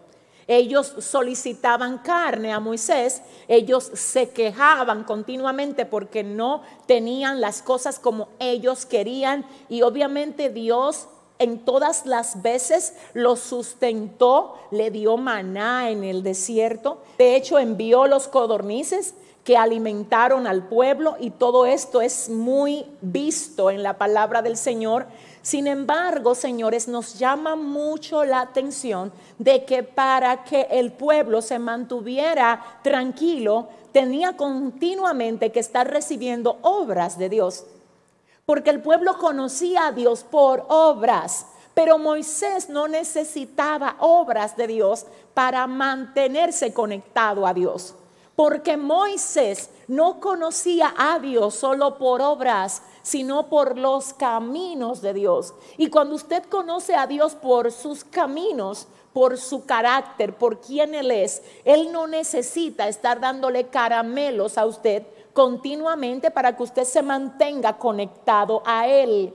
Ellos 0.47 0.95
solicitaban 0.97 1.99
carne 1.99 2.51
a 2.51 2.59
Moisés, 2.59 3.21
ellos 3.47 3.91
se 3.93 4.31
quejaban 4.31 5.03
continuamente 5.03 5.85
porque 5.85 6.23
no 6.23 6.63
tenían 6.87 7.39
las 7.39 7.61
cosas 7.61 7.99
como 7.99 8.29
ellos 8.39 8.87
querían 8.87 9.45
y 9.69 9.83
obviamente 9.83 10.49
Dios 10.49 11.07
en 11.37 11.59
todas 11.59 12.05
las 12.05 12.41
veces 12.41 12.95
los 13.13 13.39
sustentó, 13.39 14.55
le 14.71 14.89
dio 14.89 15.17
maná 15.17 15.91
en 15.91 16.03
el 16.03 16.23
desierto, 16.23 17.01
de 17.19 17.35
hecho 17.35 17.59
envió 17.59 18.07
los 18.07 18.27
codornices 18.27 19.13
que 19.49 19.57
alimentaron 19.57 20.45
al 20.45 20.67
pueblo 20.67 21.17
y 21.19 21.31
todo 21.31 21.65
esto 21.65 22.01
es 22.01 22.29
muy 22.29 22.85
visto 23.01 23.71
en 23.71 23.81
la 23.81 23.97
palabra 23.97 24.43
del 24.43 24.55
Señor 24.55 25.07
sin 25.41 25.65
embargo, 25.65 26.35
señores, 26.35 26.87
nos 26.87 27.17
llama 27.17 27.55
mucho 27.55 28.23
la 28.23 28.41
atención 28.41 29.11
de 29.39 29.65
que 29.65 29.81
para 29.81 30.43
que 30.43 30.67
el 30.69 30.91
pueblo 30.91 31.41
se 31.41 31.57
mantuviera 31.57 32.63
tranquilo, 32.83 33.69
tenía 33.91 34.37
continuamente 34.37 35.51
que 35.51 35.59
estar 35.59 35.89
recibiendo 35.89 36.59
obras 36.61 37.17
de 37.17 37.29
Dios. 37.29 37.65
Porque 38.45 38.69
el 38.69 38.83
pueblo 38.83 39.17
conocía 39.17 39.87
a 39.87 39.91
Dios 39.91 40.23
por 40.23 40.67
obras. 40.69 41.47
Pero 41.73 41.97
Moisés 41.97 42.69
no 42.69 42.87
necesitaba 42.87 43.95
obras 43.99 44.55
de 44.55 44.67
Dios 44.67 45.07
para 45.33 45.65
mantenerse 45.65 46.73
conectado 46.73 47.47
a 47.47 47.55
Dios. 47.55 47.95
Porque 48.39 48.77
Moisés 48.77 49.69
no 49.89 50.21
conocía 50.21 50.93
a 50.97 51.19
Dios 51.19 51.55
solo 51.55 51.97
por 51.97 52.21
obras, 52.21 52.81
sino 53.01 53.49
por 53.49 53.77
los 53.77 54.13
caminos 54.13 55.01
de 55.01 55.13
Dios. 55.13 55.53
Y 55.75 55.89
cuando 55.89 56.15
usted 56.15 56.43
conoce 56.43 56.95
a 56.95 57.05
Dios 57.05 57.35
por 57.35 57.73
sus 57.73 58.05
caminos, 58.05 58.87
por 59.11 59.37
su 59.37 59.65
carácter, 59.65 60.37
por 60.37 60.61
quién 60.61 60.95
Él 60.95 61.11
es, 61.11 61.41
Él 61.65 61.91
no 61.91 62.07
necesita 62.07 62.87
estar 62.87 63.19
dándole 63.19 63.67
caramelos 63.67 64.57
a 64.57 64.65
usted 64.65 65.03
continuamente 65.33 66.31
para 66.31 66.55
que 66.55 66.63
usted 66.63 66.85
se 66.85 67.01
mantenga 67.01 67.77
conectado 67.77 68.63
a 68.65 68.87
Él. 68.87 69.33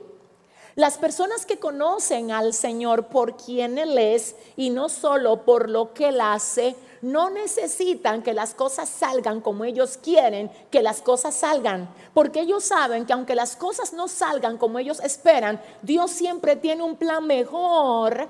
Las 0.77 0.99
personas 0.99 1.47
que 1.47 1.59
conocen 1.61 2.33
al 2.33 2.53
Señor 2.53 3.07
por 3.09 3.37
quién 3.37 3.77
Él 3.77 3.99
es 3.99 4.35
y 4.57 4.71
no 4.71 4.89
solo 4.89 5.45
por 5.45 5.69
lo 5.69 5.93
que 5.93 6.09
Él 6.09 6.21
hace, 6.21 6.75
no 7.05 7.29
necesitan 7.29 8.23
que 8.23 8.33
las 8.33 8.55
cosas 8.55 8.89
salgan 8.89 9.43
como 9.43 9.65
ellos 9.65 9.99
quieren 10.03 10.51
que 10.71 10.83
las 10.83 11.03
cosas 11.03 11.35
salgan, 11.35 11.89
porque 12.15 12.41
ellos 12.41 12.65
saben 12.65 13.05
que 13.05 13.13
aunque 13.13 13.35
las 13.35 13.57
cosas 13.57 13.93
no 13.93 14.09
salgan 14.09 14.57
como 14.57 14.79
ellos 14.79 15.01
esperan, 15.01 15.61
Dios 15.83 16.11
siempre 16.11 16.57
tiene 16.57 16.83
un 16.83 16.97
plan 16.97 17.27
mejor 17.27 18.29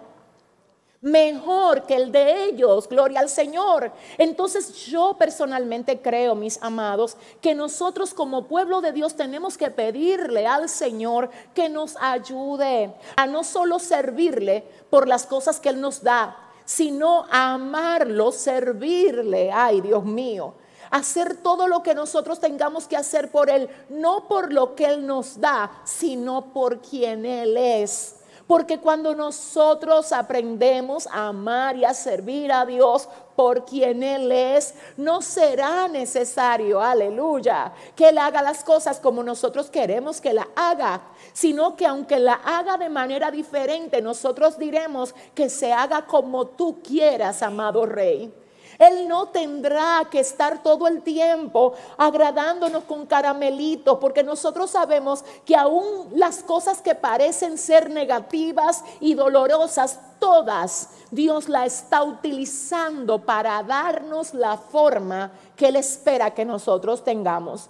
mejor 1.04 1.84
que 1.84 1.96
el 1.96 2.10
de 2.10 2.44
ellos, 2.44 2.88
gloria 2.88 3.20
al 3.20 3.28
Señor. 3.28 3.92
Entonces 4.16 4.86
yo 4.86 5.16
personalmente 5.18 6.00
creo, 6.00 6.34
mis 6.34 6.60
amados, 6.62 7.18
que 7.42 7.54
nosotros 7.54 8.14
como 8.14 8.48
pueblo 8.48 8.80
de 8.80 8.92
Dios 8.92 9.14
tenemos 9.14 9.58
que 9.58 9.70
pedirle 9.70 10.46
al 10.46 10.70
Señor 10.70 11.28
que 11.54 11.68
nos 11.68 11.96
ayude 12.00 12.94
a 13.16 13.26
no 13.26 13.44
solo 13.44 13.78
servirle 13.78 14.64
por 14.88 15.06
las 15.06 15.26
cosas 15.26 15.60
que 15.60 15.68
Él 15.68 15.80
nos 15.80 16.02
da, 16.02 16.43
sino 16.64 17.26
amarlo, 17.30 18.32
servirle, 18.32 19.50
ay 19.52 19.80
Dios 19.80 20.04
mío, 20.04 20.54
hacer 20.90 21.36
todo 21.36 21.68
lo 21.68 21.82
que 21.82 21.94
nosotros 21.94 22.40
tengamos 22.40 22.86
que 22.86 22.96
hacer 22.96 23.30
por 23.30 23.50
Él, 23.50 23.68
no 23.88 24.28
por 24.28 24.52
lo 24.52 24.74
que 24.74 24.86
Él 24.86 25.06
nos 25.06 25.40
da, 25.40 25.70
sino 25.84 26.52
por 26.52 26.80
quien 26.80 27.26
Él 27.26 27.56
es. 27.56 28.16
Porque 28.46 28.78
cuando 28.78 29.14
nosotros 29.14 30.12
aprendemos 30.12 31.06
a 31.06 31.28
amar 31.28 31.76
y 31.76 31.84
a 31.84 31.94
servir 31.94 32.52
a 32.52 32.66
Dios 32.66 33.08
por 33.34 33.64
quien 33.64 34.02
Él 34.02 34.30
es, 34.30 34.74
no 34.98 35.22
será 35.22 35.88
necesario, 35.88 36.80
aleluya, 36.80 37.72
que 37.96 38.10
Él 38.10 38.18
haga 38.18 38.42
las 38.42 38.62
cosas 38.62 39.00
como 39.00 39.22
nosotros 39.22 39.70
queremos 39.70 40.20
que 40.20 40.34
la 40.34 40.46
haga, 40.54 41.00
sino 41.32 41.74
que 41.74 41.86
aunque 41.86 42.18
la 42.18 42.34
haga 42.34 42.76
de 42.76 42.90
manera 42.90 43.30
diferente, 43.30 44.02
nosotros 44.02 44.58
diremos 44.58 45.14
que 45.34 45.48
se 45.48 45.72
haga 45.72 46.04
como 46.04 46.46
tú 46.46 46.82
quieras, 46.82 47.42
amado 47.42 47.86
Rey. 47.86 48.43
Él 48.78 49.08
no 49.08 49.28
tendrá 49.28 50.06
que 50.10 50.20
estar 50.20 50.62
todo 50.62 50.86
el 50.88 51.02
tiempo 51.02 51.74
agradándonos 51.96 52.84
con 52.84 53.06
caramelitos, 53.06 53.98
porque 53.98 54.22
nosotros 54.22 54.70
sabemos 54.70 55.24
que 55.44 55.56
aún 55.56 56.08
las 56.14 56.42
cosas 56.42 56.80
que 56.80 56.94
parecen 56.94 57.58
ser 57.58 57.90
negativas 57.90 58.84
y 59.00 59.14
dolorosas, 59.14 59.98
todas 60.18 60.88
Dios 61.10 61.48
la 61.48 61.66
está 61.66 62.02
utilizando 62.02 63.20
para 63.20 63.62
darnos 63.62 64.34
la 64.34 64.56
forma 64.56 65.30
que 65.56 65.68
Él 65.68 65.76
espera 65.76 66.34
que 66.34 66.44
nosotros 66.44 67.04
tengamos. 67.04 67.68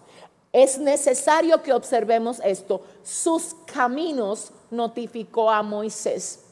Es 0.52 0.78
necesario 0.78 1.62
que 1.62 1.72
observemos 1.72 2.40
esto. 2.44 2.80
Sus 3.02 3.54
caminos 3.66 4.52
notificó 4.70 5.50
a 5.50 5.62
Moisés 5.62 6.44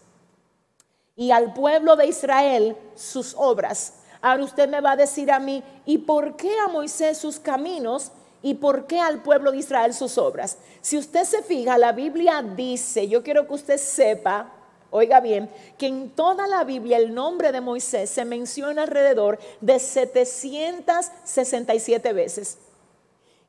y 1.15 1.31
al 1.31 1.55
pueblo 1.55 1.95
de 1.95 2.09
Israel 2.09 2.77
sus 2.97 3.35
obras. 3.39 3.95
Ahora 4.23 4.45
usted 4.45 4.69
me 4.69 4.81
va 4.81 4.93
a 4.93 4.97
decir 4.97 5.33
a 5.33 5.41
mí, 5.41 5.65
¿y 5.85 5.99
por 5.99 6.37
qué 6.37 6.57
a 6.61 6.69
Moisés 6.69 7.19
sus 7.19 7.41
caminos? 7.41 8.13
¿Y 8.41 8.55
por 8.55 8.87
qué 8.87 9.01
al 9.01 9.21
pueblo 9.23 9.53
de 9.53 9.59
Israel 9.59 9.93
sus 9.93 10.17
obras? 10.17 10.57
Si 10.81 10.97
usted 10.97 11.25
se 11.25 11.43
fija, 11.43 11.77
la 11.77 11.93
Biblia 11.93 12.43
dice, 12.43 13.07
yo 13.09 13.23
quiero 13.23 13.47
que 13.47 13.53
usted 13.55 13.77
sepa, 13.79 14.51
oiga 14.91 15.21
bien, 15.21 15.51
que 15.77 15.87
en 15.87 16.09
toda 16.11 16.47
la 16.47 16.65
Biblia 16.65 16.97
el 16.99 17.13
nombre 17.15 17.53
de 17.53 17.61
Moisés 17.61 18.09
se 18.11 18.25
menciona 18.25 18.83
alrededor 18.83 19.39
de 19.61 19.79
767 19.79 22.13
veces. 22.13 22.59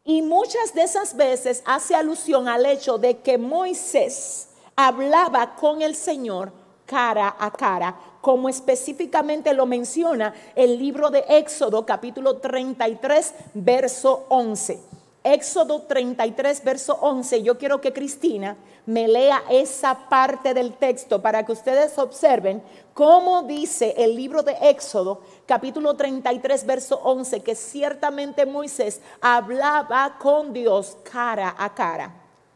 Y 0.06 0.22
muchas 0.22 0.74
de 0.74 0.84
esas 0.84 1.16
veces 1.16 1.64
hace 1.66 1.96
alusión 1.96 2.48
al 2.48 2.66
hecho 2.66 2.98
de 2.98 3.20
que 3.20 3.38
Moisés 3.38 4.50
hablaba 4.76 5.56
con 5.56 5.82
el 5.82 5.96
Señor 5.96 6.52
cara 6.86 7.36
a 7.40 7.52
cara, 7.52 7.96
como 8.24 8.48
específicamente 8.48 9.54
lo 9.54 9.66
menciona 9.66 10.34
el 10.56 10.80
libro 10.80 11.10
de 11.10 11.26
Éxodo 11.28 11.86
capítulo 11.86 12.38
33, 12.38 13.34
verso 13.54 14.26
11. 14.30 14.80
Éxodo 15.26 15.82
33, 15.82 16.64
verso 16.64 16.98
11. 17.02 17.44
Yo 17.44 17.58
quiero 17.58 17.82
que 17.82 17.92
Cristina 17.92 18.56
me 18.86 19.10
lea 19.10 19.44
esa 19.50 20.08
parte 20.08 20.54
del 20.54 20.72
texto 20.72 21.22
para 21.22 21.46
que 21.46 21.52
ustedes 21.52 21.98
observen 21.98 22.64
cómo 22.94 23.44
dice 23.44 23.94
el 23.98 24.16
libro 24.16 24.42
de 24.42 24.56
Éxodo, 24.70 25.20
capítulo 25.46 25.94
33, 25.94 26.66
verso 26.66 27.02
11, 27.04 27.42
que 27.42 27.56
ciertamente 27.56 28.46
Moisés 28.46 29.02
hablaba 29.20 30.18
con 30.18 30.54
Dios 30.54 30.96
cara 31.12 31.54
a 31.58 31.74
cara. 31.76 32.14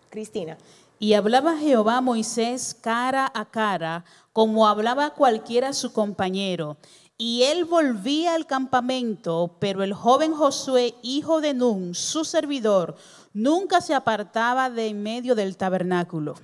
Cristina. 0.10 0.58
Y 1.00 1.14
hablaba 1.14 1.58
Jehová 1.58 1.98
a 1.98 2.02
Moisés 2.02 2.76
cara 2.80 3.32
a 3.34 3.46
cara 3.46 4.04
como 4.34 4.68
hablaba 4.68 5.12
cualquiera 5.12 5.74
su 5.74 5.94
compañero. 5.94 6.78
Y 7.20 7.44
él 7.44 7.66
volvía 7.66 8.36
al 8.36 8.46
campamento, 8.46 9.56
pero 9.60 9.84
el 9.84 9.94
joven 9.94 10.34
Josué, 10.34 10.96
hijo 11.02 11.42
de 11.42 11.54
Nun, 11.54 11.96
su 11.96 12.24
servidor, 12.24 12.96
nunca 13.34 13.82
se 13.82 13.96
apartaba 13.96 14.70
de 14.70 14.88
en 14.88 15.02
medio 15.02 15.34
del 15.34 15.58
tabernáculo. 15.58 16.36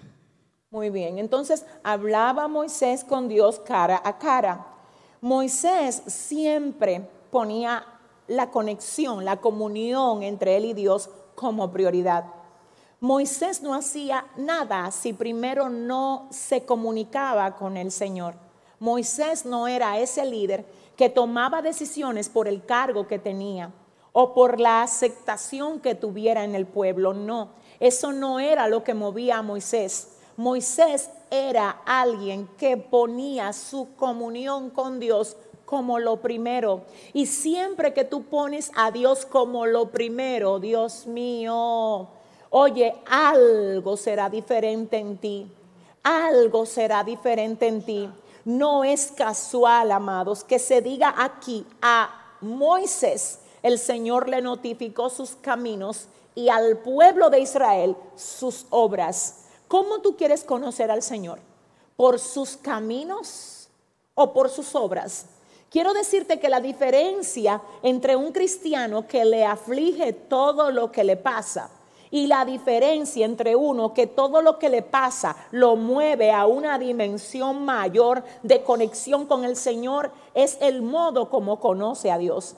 Muy 0.71 0.89
bien, 0.89 1.19
entonces 1.19 1.65
hablaba 1.83 2.47
Moisés 2.47 3.03
con 3.03 3.27
Dios 3.27 3.59
cara 3.59 4.01
a 4.03 4.17
cara. 4.17 4.65
Moisés 5.21 6.01
siempre 6.07 7.07
ponía 7.29 7.85
la 8.27 8.49
conexión, 8.49 9.25
la 9.25 9.37
comunión 9.37 10.23
entre 10.23 10.57
él 10.57 10.65
y 10.65 10.73
Dios 10.73 11.09
como 11.35 11.71
prioridad. 11.71 12.25
Moisés 13.03 13.61
no 13.61 13.73
hacía 13.73 14.27
nada 14.37 14.89
si 14.91 15.11
primero 15.11 15.67
no 15.67 16.25
se 16.31 16.63
comunicaba 16.63 17.57
con 17.57 17.75
el 17.75 17.91
Señor. 17.91 18.35
Moisés 18.79 19.45
no 19.45 19.67
era 19.67 19.99
ese 19.99 20.23
líder 20.23 20.65
que 20.95 21.09
tomaba 21.09 21.61
decisiones 21.61 22.29
por 22.29 22.47
el 22.47 22.65
cargo 22.65 23.05
que 23.05 23.19
tenía 23.19 23.73
o 24.13 24.33
por 24.33 24.57
la 24.57 24.83
aceptación 24.83 25.81
que 25.81 25.95
tuviera 25.95 26.45
en 26.45 26.55
el 26.55 26.65
pueblo. 26.65 27.13
No, 27.13 27.49
eso 27.81 28.13
no 28.13 28.39
era 28.39 28.69
lo 28.69 28.85
que 28.85 28.93
movía 28.93 29.39
a 29.39 29.41
Moisés. 29.41 30.19
Moisés 30.37 31.09
era 31.29 31.81
alguien 31.85 32.47
que 32.57 32.77
ponía 32.77 33.51
su 33.51 33.95
comunión 33.97 34.69
con 34.69 35.01
Dios 35.01 35.35
como 35.65 35.99
lo 35.99 36.21
primero. 36.21 36.83
Y 37.11 37.25
siempre 37.25 37.93
que 37.93 38.05
tú 38.05 38.23
pones 38.23 38.71
a 38.77 38.91
Dios 38.91 39.25
como 39.25 39.65
lo 39.65 39.89
primero, 39.89 40.59
Dios 40.59 41.05
mío, 41.05 42.07
Oye, 42.55 42.93
algo 43.09 43.97
será 43.97 44.29
diferente 44.29 44.97
en 44.97 45.17
ti. 45.17 45.51
Algo 46.03 46.67
será 46.67 47.03
diferente 47.03 47.67
en 47.67 47.83
ti. 47.83 48.07
No 48.45 48.83
es 48.83 49.11
casual, 49.11 49.91
amados, 49.91 50.43
que 50.43 50.59
se 50.59 50.79
diga 50.79 51.15
aquí 51.17 51.65
a 51.81 52.37
Moisés 52.41 53.39
el 53.63 53.79
Señor 53.79 54.29
le 54.29 54.39
notificó 54.39 55.09
sus 55.09 55.31
caminos 55.31 56.05
y 56.35 56.49
al 56.49 56.77
pueblo 56.77 57.31
de 57.31 57.39
Israel 57.39 57.95
sus 58.15 58.67
obras. 58.69 59.45
¿Cómo 59.67 60.01
tú 60.01 60.15
quieres 60.15 60.43
conocer 60.43 60.91
al 60.91 61.01
Señor? 61.01 61.39
¿Por 61.95 62.19
sus 62.19 62.55
caminos 62.55 63.67
o 64.13 64.31
por 64.31 64.51
sus 64.51 64.75
obras? 64.75 65.25
Quiero 65.71 65.91
decirte 65.91 66.39
que 66.39 66.49
la 66.49 66.59
diferencia 66.59 67.63
entre 67.81 68.15
un 68.15 68.31
cristiano 68.31 69.07
que 69.07 69.25
le 69.25 69.43
aflige 69.43 70.13
todo 70.13 70.69
lo 70.69 70.91
que 70.91 71.03
le 71.03 71.17
pasa 71.17 71.71
y 72.13 72.27
la 72.27 72.45
diferencia 72.45 73.25
entre 73.25 73.55
uno 73.55 73.95
que 73.95 74.05
todo 74.05 74.43
lo 74.43 74.59
que 74.59 74.69
le 74.69 74.83
pasa 74.83 75.35
lo 75.49 75.75
mueve 75.75 76.29
a 76.31 76.45
una 76.45 76.77
dimensión 76.77 77.65
mayor 77.65 78.23
de 78.43 78.61
conexión 78.61 79.25
con 79.25 79.43
el 79.43 79.55
Señor 79.55 80.11
es 80.35 80.59
el 80.61 80.83
modo 80.83 81.31
como 81.31 81.59
conoce 81.59 82.11
a 82.11 82.19
Dios. 82.19 82.55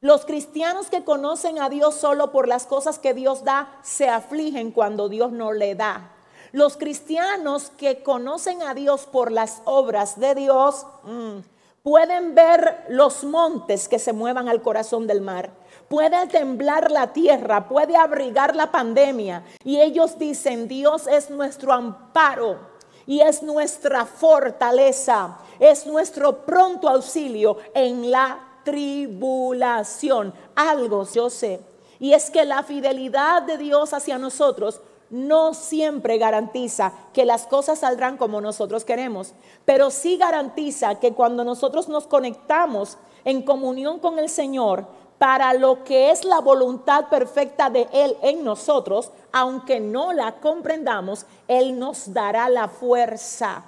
Los 0.00 0.24
cristianos 0.24 0.90
que 0.90 1.04
conocen 1.04 1.60
a 1.60 1.68
Dios 1.68 1.94
solo 1.94 2.32
por 2.32 2.48
las 2.48 2.66
cosas 2.66 2.98
que 2.98 3.14
Dios 3.14 3.44
da 3.44 3.78
se 3.84 4.08
afligen 4.08 4.72
cuando 4.72 5.08
Dios 5.08 5.30
no 5.30 5.52
le 5.52 5.76
da. 5.76 6.10
Los 6.50 6.76
cristianos 6.76 7.70
que 7.78 8.02
conocen 8.02 8.62
a 8.62 8.74
Dios 8.74 9.06
por 9.06 9.30
las 9.30 9.62
obras 9.64 10.18
de 10.18 10.34
Dios 10.34 10.86
mm, 11.04 11.38
pueden 11.84 12.34
ver 12.34 12.84
los 12.88 13.22
montes 13.22 13.86
que 13.86 14.00
se 14.00 14.12
muevan 14.12 14.48
al 14.48 14.60
corazón 14.60 15.06
del 15.06 15.20
mar 15.20 15.52
puede 15.90 16.28
temblar 16.28 16.88
la 16.92 17.12
tierra, 17.12 17.66
puede 17.66 17.96
abrigar 17.96 18.54
la 18.54 18.70
pandemia. 18.70 19.44
Y 19.64 19.80
ellos 19.80 20.16
dicen, 20.20 20.68
Dios 20.68 21.08
es 21.08 21.30
nuestro 21.30 21.72
amparo 21.72 22.60
y 23.06 23.20
es 23.20 23.42
nuestra 23.42 24.06
fortaleza, 24.06 25.38
es 25.58 25.88
nuestro 25.88 26.46
pronto 26.46 26.88
auxilio 26.88 27.56
en 27.74 28.08
la 28.08 28.38
tribulación. 28.62 30.32
Algo 30.54 31.04
yo 31.12 31.28
sé. 31.28 31.60
Y 31.98 32.12
es 32.12 32.30
que 32.30 32.44
la 32.44 32.62
fidelidad 32.62 33.42
de 33.42 33.58
Dios 33.58 33.92
hacia 33.92 34.16
nosotros 34.16 34.80
no 35.10 35.54
siempre 35.54 36.18
garantiza 36.18 36.92
que 37.12 37.24
las 37.24 37.48
cosas 37.48 37.80
saldrán 37.80 38.16
como 38.16 38.40
nosotros 38.40 38.84
queremos, 38.84 39.34
pero 39.64 39.90
sí 39.90 40.16
garantiza 40.18 41.00
que 41.00 41.14
cuando 41.14 41.42
nosotros 41.42 41.88
nos 41.88 42.06
conectamos 42.06 42.96
en 43.24 43.42
comunión 43.42 43.98
con 43.98 44.20
el 44.20 44.28
Señor, 44.28 44.86
para 45.20 45.52
lo 45.52 45.84
que 45.84 46.10
es 46.10 46.24
la 46.24 46.40
voluntad 46.40 47.10
perfecta 47.10 47.68
de 47.68 47.86
Él 47.92 48.16
en 48.22 48.42
nosotros, 48.42 49.12
aunque 49.32 49.78
no 49.78 50.14
la 50.14 50.36
comprendamos, 50.36 51.26
Él 51.46 51.78
nos 51.78 52.14
dará 52.14 52.48
la 52.48 52.68
fuerza 52.68 53.64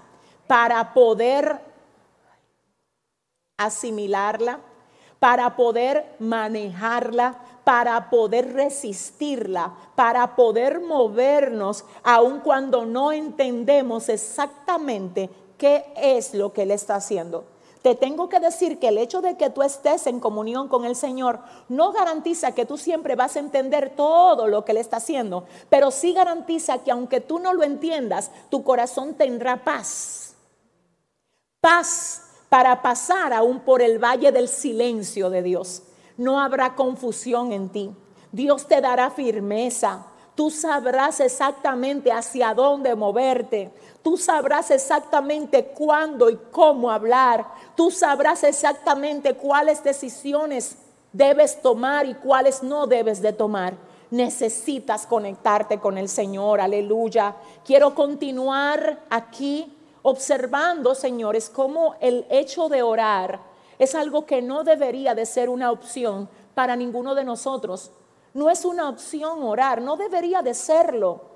para 0.46 0.94
poder 0.94 1.60
asimilarla, 3.58 4.60
para 5.18 5.54
poder 5.54 6.16
manejarla, 6.20 7.34
para 7.64 8.08
poder 8.08 8.54
resistirla, 8.54 9.74
para 9.94 10.34
poder 10.34 10.80
movernos, 10.80 11.84
aun 12.02 12.40
cuando 12.40 12.86
no 12.86 13.12
entendemos 13.12 14.08
exactamente 14.08 15.28
qué 15.58 15.84
es 15.96 16.32
lo 16.32 16.54
que 16.54 16.62
Él 16.62 16.70
está 16.70 16.94
haciendo. 16.94 17.51
Te 17.82 17.96
tengo 17.96 18.28
que 18.28 18.38
decir 18.38 18.78
que 18.78 18.88
el 18.88 18.98
hecho 18.98 19.20
de 19.20 19.36
que 19.36 19.50
tú 19.50 19.62
estés 19.62 20.06
en 20.06 20.20
comunión 20.20 20.68
con 20.68 20.84
el 20.84 20.94
Señor 20.94 21.40
no 21.68 21.90
garantiza 21.90 22.52
que 22.52 22.64
tú 22.64 22.78
siempre 22.78 23.16
vas 23.16 23.34
a 23.34 23.40
entender 23.40 23.94
todo 23.96 24.46
lo 24.46 24.64
que 24.64 24.70
Él 24.70 24.78
está 24.78 24.98
haciendo, 24.98 25.44
pero 25.68 25.90
sí 25.90 26.12
garantiza 26.12 26.78
que 26.78 26.92
aunque 26.92 27.20
tú 27.20 27.40
no 27.40 27.52
lo 27.52 27.64
entiendas, 27.64 28.30
tu 28.50 28.62
corazón 28.62 29.14
tendrá 29.14 29.64
paz. 29.64 30.36
Paz 31.60 32.22
para 32.48 32.82
pasar 32.82 33.32
aún 33.32 33.60
por 33.60 33.82
el 33.82 33.98
valle 33.98 34.30
del 34.30 34.46
silencio 34.46 35.28
de 35.28 35.42
Dios. 35.42 35.82
No 36.16 36.38
habrá 36.38 36.76
confusión 36.76 37.50
en 37.52 37.68
ti. 37.70 37.90
Dios 38.30 38.68
te 38.68 38.80
dará 38.80 39.10
firmeza. 39.10 40.06
Tú 40.34 40.50
sabrás 40.50 41.20
exactamente 41.20 42.10
hacia 42.10 42.54
dónde 42.54 42.94
moverte. 42.94 43.70
Tú 44.02 44.16
sabrás 44.16 44.70
exactamente 44.70 45.66
cuándo 45.66 46.30
y 46.30 46.38
cómo 46.50 46.90
hablar. 46.90 47.46
Tú 47.76 47.90
sabrás 47.90 48.42
exactamente 48.42 49.34
cuáles 49.34 49.84
decisiones 49.84 50.76
debes 51.12 51.60
tomar 51.60 52.06
y 52.06 52.14
cuáles 52.14 52.62
no 52.62 52.86
debes 52.86 53.20
de 53.20 53.32
tomar. 53.32 53.74
Necesitas 54.10 55.06
conectarte 55.06 55.78
con 55.78 55.98
el 55.98 56.08
Señor, 56.08 56.60
aleluya. 56.60 57.36
Quiero 57.64 57.94
continuar 57.94 59.00
aquí 59.10 59.76
observando, 60.02 60.94
señores, 60.94 61.50
cómo 61.50 61.94
el 62.00 62.26
hecho 62.30 62.68
de 62.68 62.82
orar 62.82 63.40
es 63.78 63.94
algo 63.94 64.26
que 64.26 64.42
no 64.42 64.64
debería 64.64 65.14
de 65.14 65.26
ser 65.26 65.48
una 65.48 65.70
opción 65.70 66.28
para 66.54 66.76
ninguno 66.76 67.14
de 67.14 67.24
nosotros. 67.24 67.90
No 68.34 68.50
es 68.50 68.64
una 68.64 68.88
opción 68.88 69.42
orar, 69.42 69.82
no 69.82 69.96
debería 69.96 70.42
de 70.42 70.54
serlo. 70.54 71.32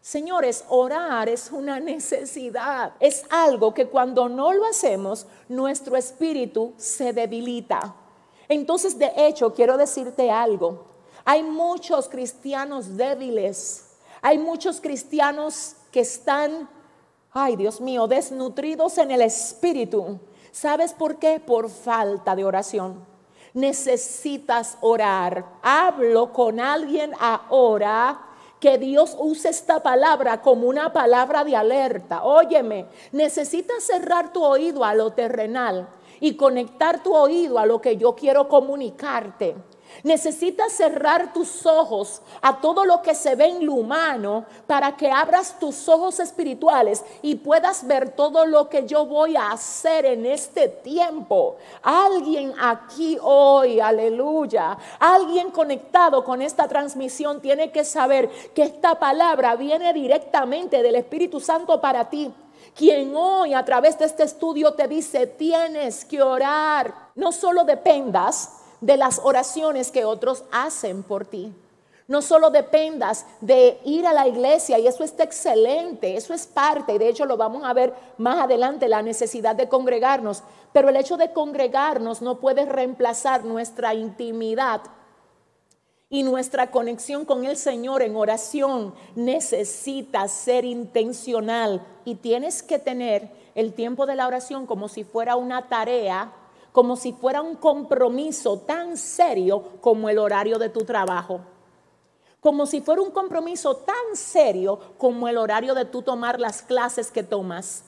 Señores, 0.00 0.64
orar 0.68 1.28
es 1.28 1.52
una 1.52 1.78
necesidad. 1.78 2.94
Es 3.00 3.24
algo 3.30 3.74
que 3.74 3.86
cuando 3.86 4.28
no 4.28 4.52
lo 4.52 4.64
hacemos, 4.64 5.26
nuestro 5.48 5.96
espíritu 5.96 6.72
se 6.76 7.12
debilita. 7.12 7.94
Entonces, 8.48 8.98
de 8.98 9.12
hecho, 9.16 9.52
quiero 9.54 9.76
decirte 9.76 10.30
algo. 10.30 10.86
Hay 11.24 11.42
muchos 11.42 12.08
cristianos 12.08 12.96
débiles. 12.96 13.90
Hay 14.22 14.38
muchos 14.38 14.80
cristianos 14.80 15.76
que 15.92 16.00
están, 16.00 16.68
ay 17.32 17.56
Dios 17.56 17.80
mío, 17.80 18.06
desnutridos 18.06 18.98
en 18.98 19.10
el 19.10 19.22
espíritu. 19.22 20.18
¿Sabes 20.50 20.92
por 20.94 21.18
qué? 21.18 21.40
Por 21.40 21.70
falta 21.70 22.34
de 22.34 22.44
oración. 22.44 23.09
Necesitas 23.54 24.78
orar. 24.80 25.44
Hablo 25.62 26.32
con 26.32 26.60
alguien 26.60 27.12
ahora 27.18 28.20
que 28.60 28.76
Dios 28.76 29.16
use 29.18 29.48
esta 29.48 29.82
palabra 29.82 30.42
como 30.42 30.68
una 30.68 30.92
palabra 30.92 31.42
de 31.44 31.56
alerta. 31.56 32.22
Óyeme, 32.24 32.86
necesitas 33.10 33.82
cerrar 33.82 34.32
tu 34.32 34.44
oído 34.44 34.84
a 34.84 34.94
lo 34.94 35.12
terrenal 35.12 35.88
y 36.20 36.36
conectar 36.36 37.02
tu 37.02 37.14
oído 37.14 37.58
a 37.58 37.66
lo 37.66 37.80
que 37.80 37.96
yo 37.96 38.14
quiero 38.14 38.46
comunicarte. 38.48 39.56
Necesitas 40.02 40.72
cerrar 40.72 41.32
tus 41.32 41.66
ojos 41.66 42.22
a 42.40 42.60
todo 42.60 42.84
lo 42.84 43.02
que 43.02 43.14
se 43.14 43.34
ve 43.34 43.46
en 43.46 43.66
lo 43.66 43.74
humano 43.74 44.44
para 44.66 44.96
que 44.96 45.10
abras 45.10 45.58
tus 45.58 45.88
ojos 45.88 46.20
espirituales 46.20 47.04
y 47.22 47.34
puedas 47.36 47.86
ver 47.86 48.10
todo 48.10 48.46
lo 48.46 48.68
que 48.68 48.86
yo 48.86 49.06
voy 49.06 49.36
a 49.36 49.52
hacer 49.52 50.06
en 50.06 50.26
este 50.26 50.68
tiempo. 50.68 51.56
Alguien 51.82 52.54
aquí 52.60 53.18
hoy, 53.20 53.80
aleluya, 53.80 54.78
alguien 54.98 55.50
conectado 55.50 56.24
con 56.24 56.40
esta 56.40 56.66
transmisión 56.66 57.40
tiene 57.40 57.70
que 57.70 57.84
saber 57.84 58.30
que 58.54 58.62
esta 58.62 58.98
palabra 58.98 59.56
viene 59.56 59.92
directamente 59.92 60.82
del 60.82 60.96
Espíritu 60.96 61.40
Santo 61.40 61.80
para 61.80 62.08
ti 62.08 62.32
quien 62.76 63.14
hoy 63.14 63.52
a 63.52 63.64
través 63.64 63.98
de 63.98 64.04
este 64.06 64.22
estudio 64.22 64.74
te 64.74 64.86
dice, 64.88 65.26
tienes 65.26 66.04
que 66.04 66.22
orar. 66.22 67.10
No 67.14 67.32
solo 67.32 67.64
dependas 67.64 68.59
de 68.80 68.96
las 68.96 69.20
oraciones 69.22 69.90
que 69.90 70.04
otros 70.04 70.44
hacen 70.52 71.02
por 71.02 71.24
ti. 71.24 71.52
No 72.08 72.22
solo 72.22 72.50
dependas 72.50 73.24
de 73.40 73.78
ir 73.84 74.06
a 74.06 74.12
la 74.12 74.26
iglesia, 74.26 74.78
y 74.78 74.86
eso 74.88 75.04
está 75.04 75.22
excelente, 75.22 76.16
eso 76.16 76.34
es 76.34 76.46
parte, 76.46 76.94
y 76.94 76.98
de 76.98 77.08
hecho 77.08 77.24
lo 77.24 77.36
vamos 77.36 77.62
a 77.64 77.72
ver 77.72 77.94
más 78.18 78.40
adelante, 78.42 78.88
la 78.88 79.02
necesidad 79.02 79.54
de 79.54 79.68
congregarnos, 79.68 80.42
pero 80.72 80.88
el 80.88 80.96
hecho 80.96 81.16
de 81.16 81.32
congregarnos 81.32 82.20
no 82.20 82.40
puede 82.40 82.64
reemplazar 82.64 83.44
nuestra 83.44 83.94
intimidad 83.94 84.80
y 86.08 86.24
nuestra 86.24 86.72
conexión 86.72 87.24
con 87.24 87.44
el 87.44 87.56
Señor 87.56 88.02
en 88.02 88.16
oración. 88.16 88.92
Necesita 89.14 90.26
ser 90.26 90.64
intencional 90.64 91.86
y 92.04 92.16
tienes 92.16 92.64
que 92.64 92.80
tener 92.80 93.30
el 93.54 93.72
tiempo 93.72 94.06
de 94.06 94.16
la 94.16 94.26
oración 94.26 94.66
como 94.66 94.88
si 94.88 95.04
fuera 95.04 95.36
una 95.36 95.68
tarea 95.68 96.32
como 96.72 96.96
si 96.96 97.12
fuera 97.12 97.42
un 97.42 97.56
compromiso 97.56 98.58
tan 98.58 98.96
serio 98.96 99.62
como 99.80 100.08
el 100.08 100.18
horario 100.18 100.58
de 100.58 100.68
tu 100.68 100.84
trabajo. 100.84 101.40
Como 102.40 102.66
si 102.66 102.80
fuera 102.80 103.02
un 103.02 103.10
compromiso 103.10 103.76
tan 103.76 104.14
serio 104.14 104.78
como 104.96 105.28
el 105.28 105.36
horario 105.36 105.74
de 105.74 105.84
tú 105.84 106.02
tomar 106.02 106.40
las 106.40 106.62
clases 106.62 107.10
que 107.10 107.22
tomas. 107.22 107.84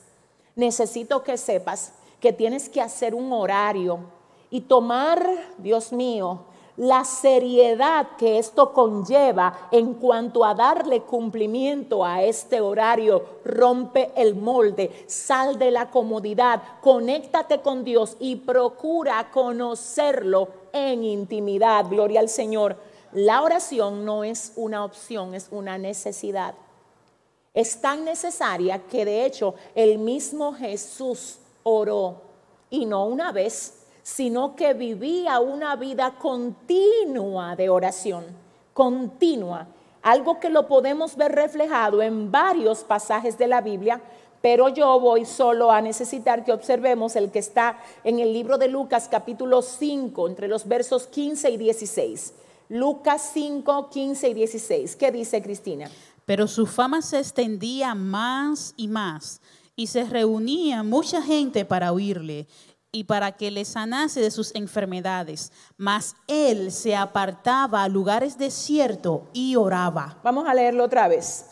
Necesito 0.55 1.23
que 1.23 1.37
sepas 1.37 1.93
que 2.19 2.33
tienes 2.33 2.69
que 2.69 2.81
hacer 2.81 3.15
un 3.15 3.33
horario 3.33 3.99
y 4.49 4.61
tomar, 4.61 5.27
Dios 5.57 5.91
mío, 5.91 6.45
la 6.77 7.05
seriedad 7.05 8.15
que 8.17 8.39
esto 8.39 8.73
conlleva 8.73 9.69
en 9.71 9.93
cuanto 9.93 10.43
a 10.43 10.55
darle 10.55 11.01
cumplimiento 11.01 12.03
a 12.03 12.23
este 12.23 12.61
horario. 12.61 13.23
Rompe 13.45 14.11
el 14.15 14.35
molde, 14.35 15.05
sal 15.07 15.59
de 15.59 15.71
la 15.71 15.91
comodidad, 15.91 16.61
conéctate 16.81 17.61
con 17.61 17.83
Dios 17.83 18.17
y 18.19 18.37
procura 18.37 19.29
conocerlo 19.31 20.47
en 20.71 21.03
intimidad. 21.03 21.85
Gloria 21.87 22.19
al 22.19 22.29
Señor. 22.29 22.75
La 23.11 23.43
oración 23.43 24.05
no 24.05 24.23
es 24.23 24.53
una 24.55 24.83
opción, 24.83 25.35
es 25.35 25.47
una 25.51 25.77
necesidad. 25.77 26.55
Es 27.53 27.79
tan 27.79 28.03
necesaria 28.03 28.79
que 28.87 29.05
de 29.05 29.25
hecho 29.25 29.53
el 29.75 29.99
mismo 29.99 30.53
Jesús 30.53 31.37
oró 31.61 32.21
y 32.71 32.87
no 32.87 33.05
una 33.05 33.31
vez, 33.31 33.82
sino 34.03 34.55
que 34.55 34.73
vivía 34.73 35.39
una 35.39 35.75
vida 35.77 36.15
continua 36.19 37.55
de 37.55 37.69
oración, 37.69 38.25
continua, 38.73 39.67
algo 40.01 40.39
que 40.39 40.49
lo 40.49 40.67
podemos 40.67 41.15
ver 41.15 41.31
reflejado 41.31 42.01
en 42.01 42.29
varios 42.29 42.83
pasajes 42.83 43.37
de 43.37 43.47
la 43.47 43.61
Biblia, 43.61 44.01
pero 44.41 44.67
yo 44.67 44.99
voy 44.99 45.23
solo 45.23 45.71
a 45.71 45.81
necesitar 45.81 46.43
que 46.43 46.51
observemos 46.51 47.15
el 47.15 47.31
que 47.31 47.39
está 47.39 47.79
en 48.03 48.19
el 48.19 48.33
libro 48.33 48.57
de 48.57 48.67
Lucas 48.67 49.07
capítulo 49.09 49.61
5, 49.61 50.27
entre 50.27 50.49
los 50.49 50.67
versos 50.67 51.07
15 51.07 51.51
y 51.51 51.57
16. 51.57 52.33
Lucas 52.67 53.31
5, 53.33 53.89
15 53.89 54.29
y 54.29 54.33
16. 54.33 54.95
¿Qué 54.97 55.11
dice 55.13 55.41
Cristina? 55.41 55.89
Pero 56.25 56.47
su 56.47 56.65
fama 56.65 57.01
se 57.01 57.19
extendía 57.19 57.95
más 57.95 58.73
y 58.75 58.89
más, 58.89 59.39
y 59.77 59.87
se 59.87 60.03
reunía 60.03 60.83
mucha 60.83 61.21
gente 61.21 61.63
para 61.63 61.93
oírle 61.93 62.47
y 62.93 63.05
para 63.05 63.33
que 63.33 63.51
le 63.51 63.65
sanase 63.65 64.21
de 64.21 64.31
sus 64.31 64.55
enfermedades. 64.55 65.51
Mas 65.75 66.15
él 66.27 66.71
se 66.71 66.95
apartaba 66.95 67.83
a 67.83 67.89
lugares 67.89 68.37
desiertos 68.37 69.21
y 69.33 69.57
oraba. 69.57 70.19
Vamos 70.23 70.47
a 70.47 70.53
leerlo 70.53 70.85
otra 70.85 71.09
vez. 71.09 71.47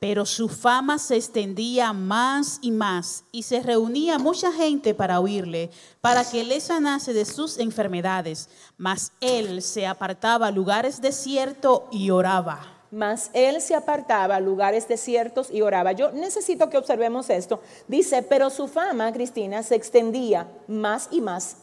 Pero 0.00 0.26
su 0.26 0.48
fama 0.48 0.98
se 0.98 1.16
extendía 1.16 1.92
más 1.92 2.58
y 2.62 2.70
más 2.70 3.24
y 3.30 3.44
se 3.44 3.60
reunía 3.60 4.18
mucha 4.18 4.52
gente 4.52 4.94
para 4.94 5.20
oírle, 5.20 5.70
para 6.00 6.28
que 6.28 6.44
le 6.44 6.60
sanase 6.60 7.12
de 7.12 7.24
sus 7.24 7.58
enfermedades. 7.58 8.48
Mas 8.76 9.12
él 9.20 9.62
se 9.62 9.86
apartaba 9.86 10.48
a 10.48 10.50
lugares 10.50 11.00
desiertos 11.00 11.82
y 11.90 12.10
oraba. 12.10 12.75
Mas 12.90 13.30
él 13.32 13.60
se 13.60 13.74
apartaba 13.74 14.36
a 14.36 14.40
lugares 14.40 14.86
desiertos 14.88 15.50
y 15.50 15.62
oraba. 15.62 15.92
Yo 15.92 16.12
necesito 16.12 16.70
que 16.70 16.78
observemos 16.78 17.30
esto. 17.30 17.60
Dice, 17.88 18.22
pero 18.22 18.50
su 18.50 18.68
fama, 18.68 19.12
Cristina, 19.12 19.62
se 19.62 19.74
extendía 19.74 20.48
más 20.68 21.08
y 21.10 21.20
más. 21.20 21.56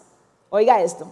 Oiga 0.50 0.82
esto. 0.82 1.08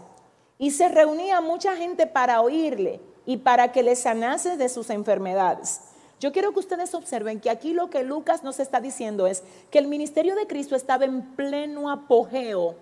Y 0.58 0.72
se 0.72 0.90
reunía 0.90 1.42
mucha 1.42 1.76
gente 1.76 2.08
para 2.08 2.42
oírle 2.42 3.00
y 3.26 3.38
para 3.38 3.72
que 3.72 3.84
le 3.84 3.96
sanase 3.96 4.58
de 4.58 4.70
sus 4.70 4.90
enfermedades. 4.90 5.82
Yo 6.20 6.32
quiero 6.32 6.54
que 6.54 6.60
ustedes 6.60 6.94
observen 6.94 7.40
que 7.40 7.50
aquí 7.50 7.74
lo 7.74 7.90
que 7.90 8.04
Lucas 8.04 8.44
nos 8.44 8.60
está 8.60 8.80
diciendo 8.80 9.26
es 9.26 9.44
que 9.72 9.80
el 9.80 9.88
ministerio 9.88 10.36
de 10.36 10.46
Cristo 10.46 10.76
estaba 10.76 11.06
en 11.06 11.36
pleno 11.36 11.90
apogeo, 11.90 12.76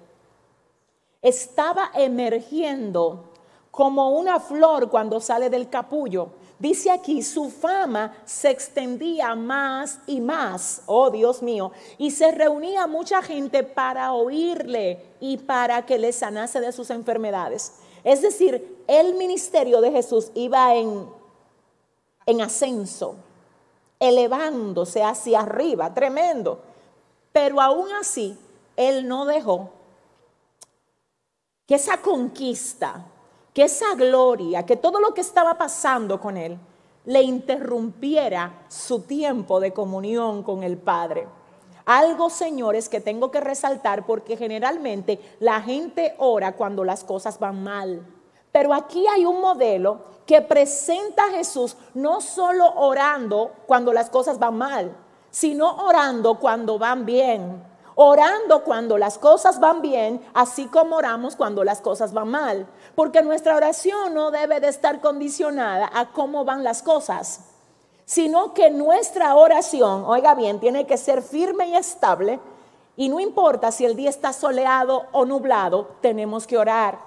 estaba 1.21 1.89
emergiendo 1.95 3.29
como 3.71 4.09
una 4.09 4.41
flor 4.41 4.89
cuando 4.89 5.21
sale 5.21 5.49
del 5.49 5.69
capullo. 5.69 6.31
Dice 6.59 6.91
aquí, 6.91 7.23
su 7.23 7.49
fama 7.49 8.13
se 8.25 8.49
extendía 8.49 9.33
más 9.33 9.99
y 10.05 10.19
más, 10.19 10.83
oh 10.85 11.09
Dios 11.09 11.41
mío, 11.41 11.71
y 11.97 12.11
se 12.11 12.31
reunía 12.31 12.85
mucha 12.85 13.21
gente 13.21 13.63
para 13.63 14.11
oírle 14.11 15.01
y 15.21 15.37
para 15.37 15.85
que 15.85 15.97
le 15.97 16.11
sanase 16.11 16.59
de 16.59 16.73
sus 16.73 16.89
enfermedades. 16.89 17.75
Es 18.03 18.21
decir, 18.21 18.83
el 18.87 19.15
ministerio 19.15 19.79
de 19.79 19.91
Jesús 19.91 20.31
iba 20.35 20.75
en, 20.75 21.07
en 22.25 22.41
ascenso 22.41 23.15
elevándose 23.99 25.03
hacia 25.03 25.41
arriba, 25.41 25.93
tremendo. 25.93 26.59
Pero 27.31 27.61
aún 27.61 27.91
así, 27.93 28.37
él 28.75 29.07
no 29.07 29.25
dejó 29.25 29.71
que 31.67 31.75
esa 31.75 32.01
conquista, 32.01 33.05
que 33.59 33.65
esa 33.65 33.93
gloria, 33.93 34.65
que 34.65 34.77
todo 34.77 35.01
lo 35.01 35.13
que 35.13 35.19
estaba 35.19 35.57
pasando 35.57 36.21
con 36.21 36.37
él, 36.37 36.57
le 37.03 37.21
interrumpiera 37.23 38.63
su 38.69 39.01
tiempo 39.01 39.59
de 39.59 39.73
comunión 39.73 40.43
con 40.43 40.63
el 40.63 40.77
Padre. 40.77 41.27
Algo, 41.83 42.29
señores, 42.29 42.87
que 42.87 43.01
tengo 43.01 43.31
que 43.31 43.41
resaltar 43.41 44.05
porque 44.05 44.37
generalmente 44.37 45.19
la 45.41 45.61
gente 45.61 46.15
ora 46.19 46.55
cuando 46.55 46.85
las 46.85 47.03
cosas 47.03 47.37
van 47.37 47.61
mal. 47.61 48.07
Pero 48.53 48.73
aquí 48.73 49.05
hay 49.07 49.25
un 49.25 49.41
modelo 49.41 50.05
que 50.25 50.41
presenta 50.41 51.25
a 51.25 51.31
Jesús 51.31 51.75
no 51.93 52.21
solo 52.21 52.65
orando 52.77 53.51
cuando 53.67 53.91
las 53.91 54.09
cosas 54.09 54.39
van 54.39 54.57
mal, 54.57 54.95
sino 55.31 55.85
orando 55.85 56.39
cuando 56.39 56.79
van 56.79 57.05
bien. 57.05 57.61
Orando 58.01 58.63
cuando 58.63 58.97
las 58.97 59.17
cosas 59.17 59.59
van 59.59 59.81
bien, 59.81 60.25
así 60.33 60.67
como 60.67 60.95
oramos 60.95 61.35
cuando 61.35 61.65
las 61.65 61.81
cosas 61.81 62.13
van 62.13 62.29
mal. 62.29 62.65
Porque 62.95 63.21
nuestra 63.21 63.57
oración 63.57 64.13
no 64.13 64.31
debe 64.31 64.61
de 64.61 64.69
estar 64.69 65.01
condicionada 65.01 65.91
a 65.93 66.05
cómo 66.13 66.45
van 66.45 66.63
las 66.63 66.81
cosas, 66.81 67.41
sino 68.05 68.53
que 68.53 68.69
nuestra 68.69 69.35
oración, 69.35 70.05
oiga 70.05 70.33
bien, 70.33 70.61
tiene 70.61 70.87
que 70.87 70.95
ser 70.95 71.21
firme 71.21 71.67
y 71.67 71.75
estable. 71.75 72.39
Y 72.95 73.09
no 73.09 73.19
importa 73.19 73.69
si 73.69 73.83
el 73.83 73.97
día 73.97 74.09
está 74.09 74.31
soleado 74.31 75.07
o 75.11 75.25
nublado, 75.25 75.89
tenemos 75.99 76.47
que 76.47 76.57
orar. 76.57 76.99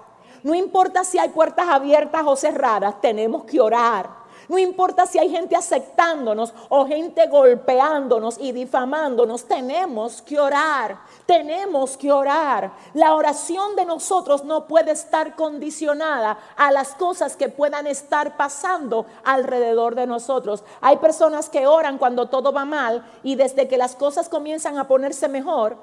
No 0.43 0.53
importa 0.53 1.03
si 1.03 1.17
hay 1.17 1.29
puertas 1.29 1.69
abiertas 1.69 2.21
o 2.23 2.35
cerradas, 2.35 3.01
tenemos 3.01 3.45
que 3.45 3.59
orar. 3.59 4.22
No 4.49 4.57
importa 4.57 5.05
si 5.05 5.19
hay 5.19 5.29
gente 5.29 5.55
aceptándonos 5.55 6.53
o 6.69 6.85
gente 6.85 7.27
golpeándonos 7.27 8.37
y 8.39 8.51
difamándonos, 8.51 9.45
tenemos 9.45 10.21
que 10.21 10.39
orar, 10.39 10.99
tenemos 11.25 11.95
que 11.97 12.11
orar. 12.11 12.73
La 12.93 13.15
oración 13.15 13.75
de 13.75 13.85
nosotros 13.85 14.43
no 14.43 14.67
puede 14.67 14.91
estar 14.91 15.35
condicionada 15.35 16.37
a 16.57 16.71
las 16.71 16.95
cosas 16.95 17.35
que 17.35 17.49
puedan 17.49 17.87
estar 17.87 18.35
pasando 18.35 19.05
alrededor 19.23 19.95
de 19.95 20.07
nosotros. 20.07 20.63
Hay 20.81 20.97
personas 20.97 21.49
que 21.49 21.65
oran 21.67 21.97
cuando 21.97 22.27
todo 22.27 22.51
va 22.51 22.65
mal 22.65 23.05
y 23.23 23.35
desde 23.35 23.67
que 23.67 23.77
las 23.77 23.95
cosas 23.95 24.29
comienzan 24.29 24.77
a 24.77 24.87
ponerse 24.87 25.27
mejor, 25.27 25.77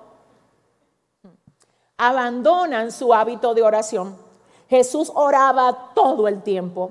abandonan 1.97 2.93
su 2.93 3.13
hábito 3.13 3.55
de 3.55 3.63
oración. 3.63 4.17
Jesús 4.69 5.11
oraba 5.15 5.91
todo 5.95 6.29
el 6.29 6.43
tiempo. 6.43 6.91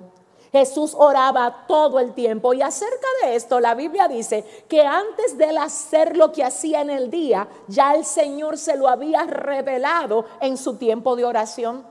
Jesús 0.51 0.95
oraba 0.97 1.65
todo 1.67 1.99
el 1.99 2.13
tiempo. 2.13 2.53
Y 2.53 2.62
acerca 2.62 3.07
de 3.23 3.35
esto, 3.35 3.59
la 3.59 3.75
Biblia 3.75 4.07
dice 4.07 4.43
que 4.67 4.81
antes 4.81 5.38
de 5.38 5.49
él 5.49 5.57
hacer 5.57 6.17
lo 6.17 6.31
que 6.31 6.43
hacía 6.43 6.81
en 6.81 6.89
el 6.89 7.09
día, 7.09 7.47
ya 7.67 7.95
el 7.95 8.05
Señor 8.05 8.57
se 8.57 8.77
lo 8.77 8.88
había 8.88 9.23
revelado 9.23 10.25
en 10.41 10.57
su 10.57 10.77
tiempo 10.77 11.15
de 11.15 11.25
oración. 11.25 11.83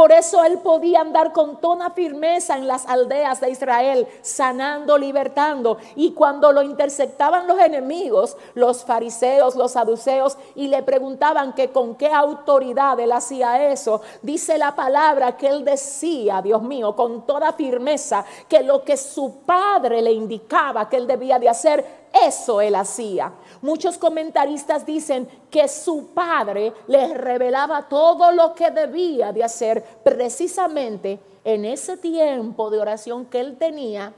Por 0.00 0.12
eso 0.12 0.42
él 0.44 0.60
podía 0.60 1.02
andar 1.02 1.34
con 1.34 1.60
toda 1.60 1.90
firmeza 1.90 2.56
en 2.56 2.66
las 2.66 2.86
aldeas 2.86 3.38
de 3.38 3.50
Israel, 3.50 4.08
sanando, 4.22 4.96
libertando. 4.96 5.76
Y 5.94 6.12
cuando 6.12 6.52
lo 6.52 6.62
interceptaban 6.62 7.46
los 7.46 7.58
enemigos, 7.58 8.34
los 8.54 8.82
fariseos, 8.82 9.56
los 9.56 9.72
saduceos, 9.72 10.38
y 10.54 10.68
le 10.68 10.82
preguntaban 10.82 11.52
que 11.52 11.68
con 11.68 11.96
qué 11.96 12.08
autoridad 12.08 12.98
él 12.98 13.12
hacía 13.12 13.70
eso, 13.70 14.00
dice 14.22 14.56
la 14.56 14.74
palabra 14.74 15.36
que 15.36 15.48
él 15.48 15.66
decía, 15.66 16.40
Dios 16.40 16.62
mío, 16.62 16.96
con 16.96 17.26
toda 17.26 17.52
firmeza, 17.52 18.24
que 18.48 18.62
lo 18.62 18.82
que 18.82 18.96
su 18.96 19.42
padre 19.44 20.00
le 20.00 20.12
indicaba 20.12 20.88
que 20.88 20.96
él 20.96 21.06
debía 21.06 21.38
de 21.38 21.50
hacer, 21.50 21.99
eso 22.12 22.60
él 22.60 22.74
hacía. 22.74 23.32
Muchos 23.62 23.98
comentaristas 23.98 24.86
dicen 24.86 25.28
que 25.50 25.68
su 25.68 26.08
padre 26.08 26.72
le 26.86 27.14
revelaba 27.14 27.88
todo 27.88 28.32
lo 28.32 28.54
que 28.54 28.70
debía 28.70 29.32
de 29.32 29.44
hacer 29.44 29.84
precisamente 30.02 31.18
en 31.44 31.64
ese 31.64 31.96
tiempo 31.96 32.70
de 32.70 32.80
oración 32.80 33.24
que 33.26 33.40
él 33.40 33.56
tenía, 33.56 34.12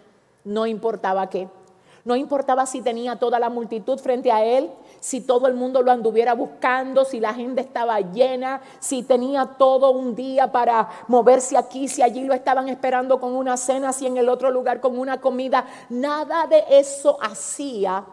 no 0.44 0.66
importaba 0.66 1.28
qué. 1.28 1.48
No 2.04 2.16
importaba 2.16 2.66
si 2.66 2.82
tenía 2.82 3.16
toda 3.16 3.38
la 3.38 3.48
multitud 3.48 3.98
frente 3.98 4.32
a 4.32 4.44
él, 4.44 4.70
si 5.02 5.20
todo 5.20 5.48
el 5.48 5.54
mundo 5.54 5.82
lo 5.82 5.90
anduviera 5.90 6.32
buscando, 6.32 7.04
si 7.04 7.18
la 7.18 7.30
agenda 7.30 7.60
estaba 7.60 7.98
llena, 8.00 8.60
si 8.78 9.02
tenía 9.02 9.44
todo 9.58 9.90
un 9.90 10.14
día 10.14 10.52
para 10.52 10.88
moverse 11.08 11.56
aquí, 11.56 11.88
si 11.88 12.02
allí 12.02 12.22
lo 12.22 12.34
estaban 12.34 12.68
esperando 12.68 13.18
con 13.18 13.34
una 13.34 13.56
cena, 13.56 13.92
si 13.92 14.06
en 14.06 14.16
el 14.16 14.28
otro 14.28 14.52
lugar 14.52 14.80
con 14.80 14.96
una 14.96 15.20
comida. 15.20 15.66
Nada 15.88 16.46
de 16.46 16.62
eso 16.68 17.18
hacía 17.20 18.04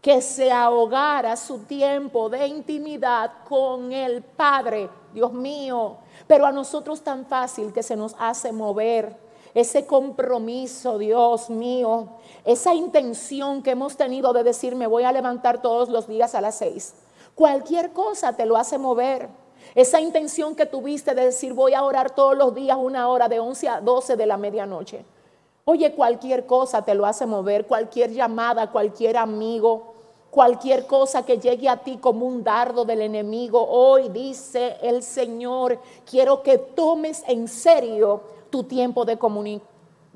que 0.00 0.22
se 0.22 0.52
ahogara 0.52 1.34
su 1.34 1.64
tiempo 1.64 2.28
de 2.28 2.46
intimidad 2.46 3.32
con 3.48 3.90
el 3.90 4.22
Padre, 4.22 4.88
Dios 5.12 5.32
mío. 5.32 5.96
Pero 6.28 6.46
a 6.46 6.52
nosotros 6.52 7.02
tan 7.02 7.26
fácil 7.26 7.72
que 7.72 7.82
se 7.82 7.96
nos 7.96 8.14
hace 8.16 8.52
mover 8.52 9.27
ese 9.60 9.86
compromiso, 9.86 10.98
Dios 10.98 11.50
mío, 11.50 12.08
esa 12.44 12.74
intención 12.74 13.62
que 13.62 13.72
hemos 13.72 13.96
tenido 13.96 14.32
de 14.32 14.44
decir, 14.44 14.76
me 14.76 14.86
voy 14.86 15.04
a 15.04 15.12
levantar 15.12 15.60
todos 15.60 15.88
los 15.88 16.06
días 16.06 16.34
a 16.34 16.40
las 16.40 16.58
seis. 16.58 16.94
Cualquier 17.34 17.92
cosa 17.92 18.34
te 18.34 18.46
lo 18.46 18.56
hace 18.56 18.78
mover. 18.78 19.28
Esa 19.74 20.00
intención 20.00 20.54
que 20.54 20.66
tuviste 20.66 21.14
de 21.14 21.26
decir, 21.26 21.52
voy 21.54 21.74
a 21.74 21.82
orar 21.82 22.10
todos 22.14 22.36
los 22.36 22.54
días 22.54 22.78
una 22.80 23.08
hora 23.08 23.28
de 23.28 23.40
11 23.40 23.68
a 23.68 23.80
12 23.80 24.16
de 24.16 24.26
la 24.26 24.36
medianoche. 24.36 25.04
Oye, 25.64 25.92
cualquier 25.92 26.46
cosa 26.46 26.82
te 26.82 26.94
lo 26.94 27.04
hace 27.04 27.26
mover, 27.26 27.66
cualquier 27.66 28.12
llamada, 28.12 28.70
cualquier 28.70 29.16
amigo, 29.16 29.94
cualquier 30.30 30.86
cosa 30.86 31.24
que 31.24 31.38
llegue 31.38 31.68
a 31.68 31.78
ti 31.78 31.98
como 31.98 32.26
un 32.26 32.44
dardo 32.44 32.84
del 32.84 33.02
enemigo. 33.02 33.66
Hoy 33.68 34.08
dice 34.08 34.76
el 34.82 35.02
Señor, 35.02 35.78
quiero 36.08 36.42
que 36.42 36.58
tomes 36.58 37.22
en 37.26 37.48
serio 37.48 38.37
tu 38.50 38.64
tiempo 38.64 39.04
de 39.04 39.18
comunión, 39.18 39.62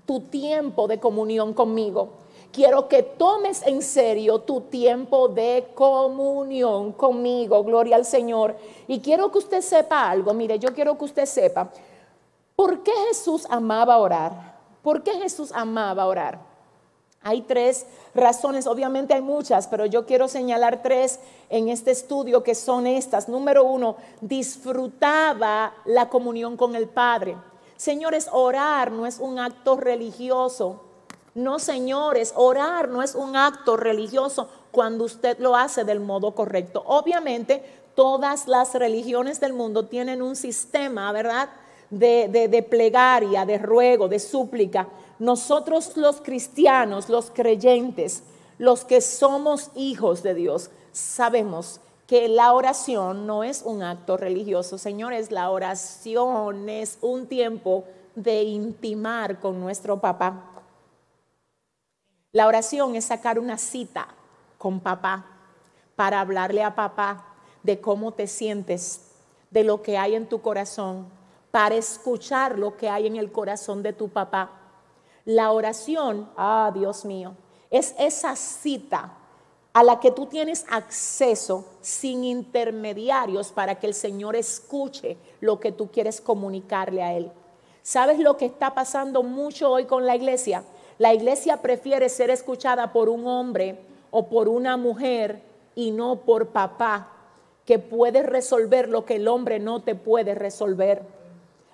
tu 0.07 0.21
tiempo 0.21 0.89
de 0.89 0.99
comunión 0.99 1.55
conmigo. 1.55 2.11
quiero 2.53 2.87
que 2.87 3.03
tomes 3.03 3.63
en 3.67 3.81
serio 3.81 4.41
tu 4.41 4.61
tiempo 4.63 5.29
de 5.29 5.69
comunión 5.75 6.93
conmigo, 6.93 7.65
gloria 7.65 7.97
al 7.97 8.05
Señor. 8.05 8.57
Y 8.87 9.01
quiero 9.01 9.33
que 9.33 9.39
usted 9.39 9.63
sepa 9.63 10.11
algo, 10.11 10.35
mire, 10.35 10.59
yo 10.59 10.75
quiero 10.75 10.99
que 10.99 11.05
usted 11.05 11.25
sepa, 11.25 11.71
¿por 12.55 12.83
qué 12.83 12.93
Jesús 13.09 13.47
amaba 13.49 13.97
orar? 13.97 14.53
¿Por 14.83 15.03
qué 15.03 15.13
Jesús 15.13 15.51
amaba 15.53 16.07
orar? 16.07 16.53
Hay 17.25 17.43
tres 17.43 17.87
razones, 18.15 18.67
obviamente 18.67 19.15
hay 19.15 19.23
muchas, 19.23 19.69
pero 19.69 19.87
yo 19.87 20.07
quiero 20.07 20.27
señalar 20.27 20.83
tres 20.83 21.21
en 21.51 21.69
este 21.69 21.93
estudio 21.93 22.43
que 22.43 22.57
son 22.57 22.87
estas. 22.87 23.29
Número 23.29 23.65
uno, 23.65 23.97
disfrutaba 24.21 25.73
la 25.85 26.09
comunión 26.09 26.57
con 26.57 26.75
el 26.75 26.89
Padre. 26.89 27.37
Señores, 27.83 28.29
orar 28.31 28.93
no 28.93 29.07
es 29.07 29.19
un 29.19 29.41
acto 29.41 29.75
religioso. 29.75 30.83
No, 31.35 31.59
señores, 31.59 32.33
orar 32.37 32.89
no 32.89 33.03
es 33.03 33.17
un 33.17 33.35
acto 33.35 33.77
religioso 33.77 34.49
cuando 34.71 35.03
usted 35.03 35.37
lo 35.41 35.57
hace 35.57 35.83
del 35.83 35.99
modo 35.99 36.33
correcto. 36.33 36.85
Obviamente, 36.87 37.61
todas 37.97 38.47
las 38.47 38.73
religiones 38.77 39.41
del 39.41 39.53
mundo 39.53 39.87
tienen 39.87 40.23
un 40.23 40.37
sistema, 40.37 41.11
¿verdad? 41.11 41.49
De, 41.91 42.29
de, 42.29 42.63
plegaria, 42.63 43.45
de 43.45 43.59
ruego, 43.59 44.07
de 44.07 44.21
súplica. 44.21 44.87
Nosotros 45.19 45.97
los 45.97 46.21
cristianos, 46.21 47.09
los 47.09 47.33
creyentes, 47.33 48.23
los 48.59 48.85
que 48.85 49.01
somos 49.01 49.73
hijos 49.75 50.23
de 50.23 50.35
Dios, 50.35 50.71
sabemos 50.93 51.81
que 52.07 52.29
la 52.29 52.53
oración 52.53 53.27
no 53.27 53.45
es 53.45 53.63
un 53.63 53.83
acto 53.83 54.17
religioso. 54.17 54.79
Señores, 54.79 55.31
la 55.31 55.51
oración 55.51 56.69
es 56.69 56.99
un 57.01 57.27
tiempo 57.27 57.85
de 58.15 58.43
intimar 58.43 59.41
con 59.41 59.61
nuestro 59.61 60.01
papá. 60.01 60.45
La 62.33 62.47
oración 62.47 62.97
es 62.97 63.07
sacar 63.07 63.39
una 63.39 63.59
cita 63.59 64.09
con 64.59 64.81
papá 64.81 65.27
para 65.97 66.21
hablarle 66.21 66.63
a 66.63 66.75
papá 66.75 67.27
de 67.63 67.81
cómo 67.81 68.13
te 68.13 68.27
sientes, 68.27 69.13
de 69.51 69.65
lo 69.65 69.83
que 69.83 69.99
hay 69.99 70.15
en 70.15 70.29
tu 70.29 70.41
corazón, 70.41 71.07
para 71.51 71.75
escuchar 71.75 72.59
lo 72.59 72.77
que 72.77 72.89
hay 72.89 73.07
en 73.07 73.17
el 73.17 73.31
corazón 73.31 73.83
de 73.83 73.93
tu 73.93 74.09
papá. 74.09 74.51
La 75.25 75.53
oración, 75.53 76.29
ah 76.37 76.71
Dios 76.75 77.05
mío, 77.05 77.37
es 77.71 77.95
esa 77.99 78.35
cita 78.35 79.13
a 79.73 79.83
la 79.83 80.01
que 80.01 80.11
tú 80.11 80.27
tienes 80.27 80.67
acceso 80.71 81.65
sin 81.81 82.25
intermediarios 82.25 83.53
para 83.53 83.77
que 83.77 83.87
el 83.87 83.95
Señor 83.95 84.37
escuche 84.37 85.17
lo 85.41 85.61
que 85.61 85.73
tú 85.73 85.91
quieres 85.91 86.21
comunicarle 86.21 87.03
a 87.03 87.15
Él. 87.15 87.31
¿Sabes 87.83 88.19
lo 88.19 88.37
que 88.37 88.45
está 88.45 88.75
pasando 88.75 89.23
mucho 89.23 89.71
hoy 89.71 89.87
con 89.87 90.07
la 90.07 90.15
iglesia? 90.15 90.63
La 90.99 91.15
iglesia 91.15 91.63
prefiere 91.63 92.09
ser 92.09 92.31
escuchada 92.31 92.93
por 92.93 93.09
un 93.09 93.27
hombre 93.27 93.81
o 94.11 94.29
por 94.29 94.49
una 94.49 94.77
mujer 94.77 95.43
y 95.75 95.91
no 95.91 96.21
por 96.21 96.49
papá, 96.49 97.09
que 97.65 97.79
puede 97.79 98.23
resolver 98.23 98.89
lo 98.89 99.05
que 99.05 99.17
el 99.17 99.27
hombre 99.27 99.59
no 99.59 99.83
te 99.83 99.95
puede 99.95 100.35
resolver. 100.35 101.03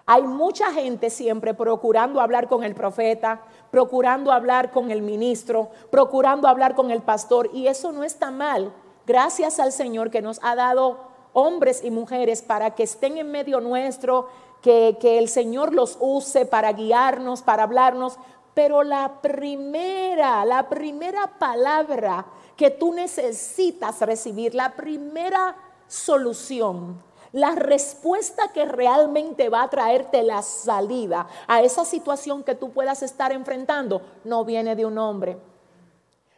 Hay 0.06 0.22
mucha 0.22 0.72
gente 0.72 1.11
siempre 1.11 1.52
procurando 1.52 2.20
hablar 2.20 2.48
con 2.48 2.62
el 2.64 2.74
profeta, 2.74 3.42
procurando 3.70 4.33
hablar 4.33 4.70
con 4.70 4.90
el 4.90 5.02
ministro, 5.02 5.70
procurando 5.90 6.48
hablar 6.48 6.74
con 6.74 6.90
el 6.90 7.02
pastor, 7.02 7.50
y 7.52 7.66
eso 7.66 7.92
no 7.92 8.04
está 8.04 8.31
mal. 8.31 8.72
Gracias 9.07 9.59
al 9.59 9.72
Señor 9.72 10.11
que 10.11 10.22
nos 10.22 10.40
ha 10.42 10.54
dado 10.54 10.98
hombres 11.33 11.83
y 11.85 11.90
mujeres 11.90 12.42
para 12.42 12.74
que 12.74 12.83
estén 12.83 13.18
en 13.18 13.31
medio 13.31 13.61
nuestro, 13.61 14.28
que, 14.62 14.96
que 15.00 15.18
el 15.18 15.28
Señor 15.28 15.74
los 15.74 15.96
use 16.00 16.46
para 16.46 16.72
guiarnos, 16.72 17.42
para 17.42 17.62
hablarnos, 17.62 18.18
pero 18.54 18.83
la 18.83 19.20
primera, 19.22 20.44
la 20.44 20.68
primera 20.68 21.38
palabra 21.38 22.26
que 22.57 22.70
tú 22.70 22.92
necesitas 22.92 24.00
recibir, 24.00 24.54
la 24.54 24.74
primera 24.74 25.57
solución, 25.87 27.00
la 27.32 27.52
respuesta 27.52 28.52
que 28.52 28.64
realmente 28.64 29.48
va 29.48 29.62
a 29.62 29.70
traerte 29.70 30.22
la 30.22 30.42
salida 30.42 31.26
a 31.46 31.62
esa 31.62 31.84
situación 31.84 32.42
que 32.42 32.54
tú 32.54 32.70
puedas 32.70 33.02
estar 33.02 33.32
enfrentando, 33.32 34.02
no 34.24 34.44
viene 34.44 34.76
de 34.76 34.86
un 34.86 34.98
hombre, 34.98 35.38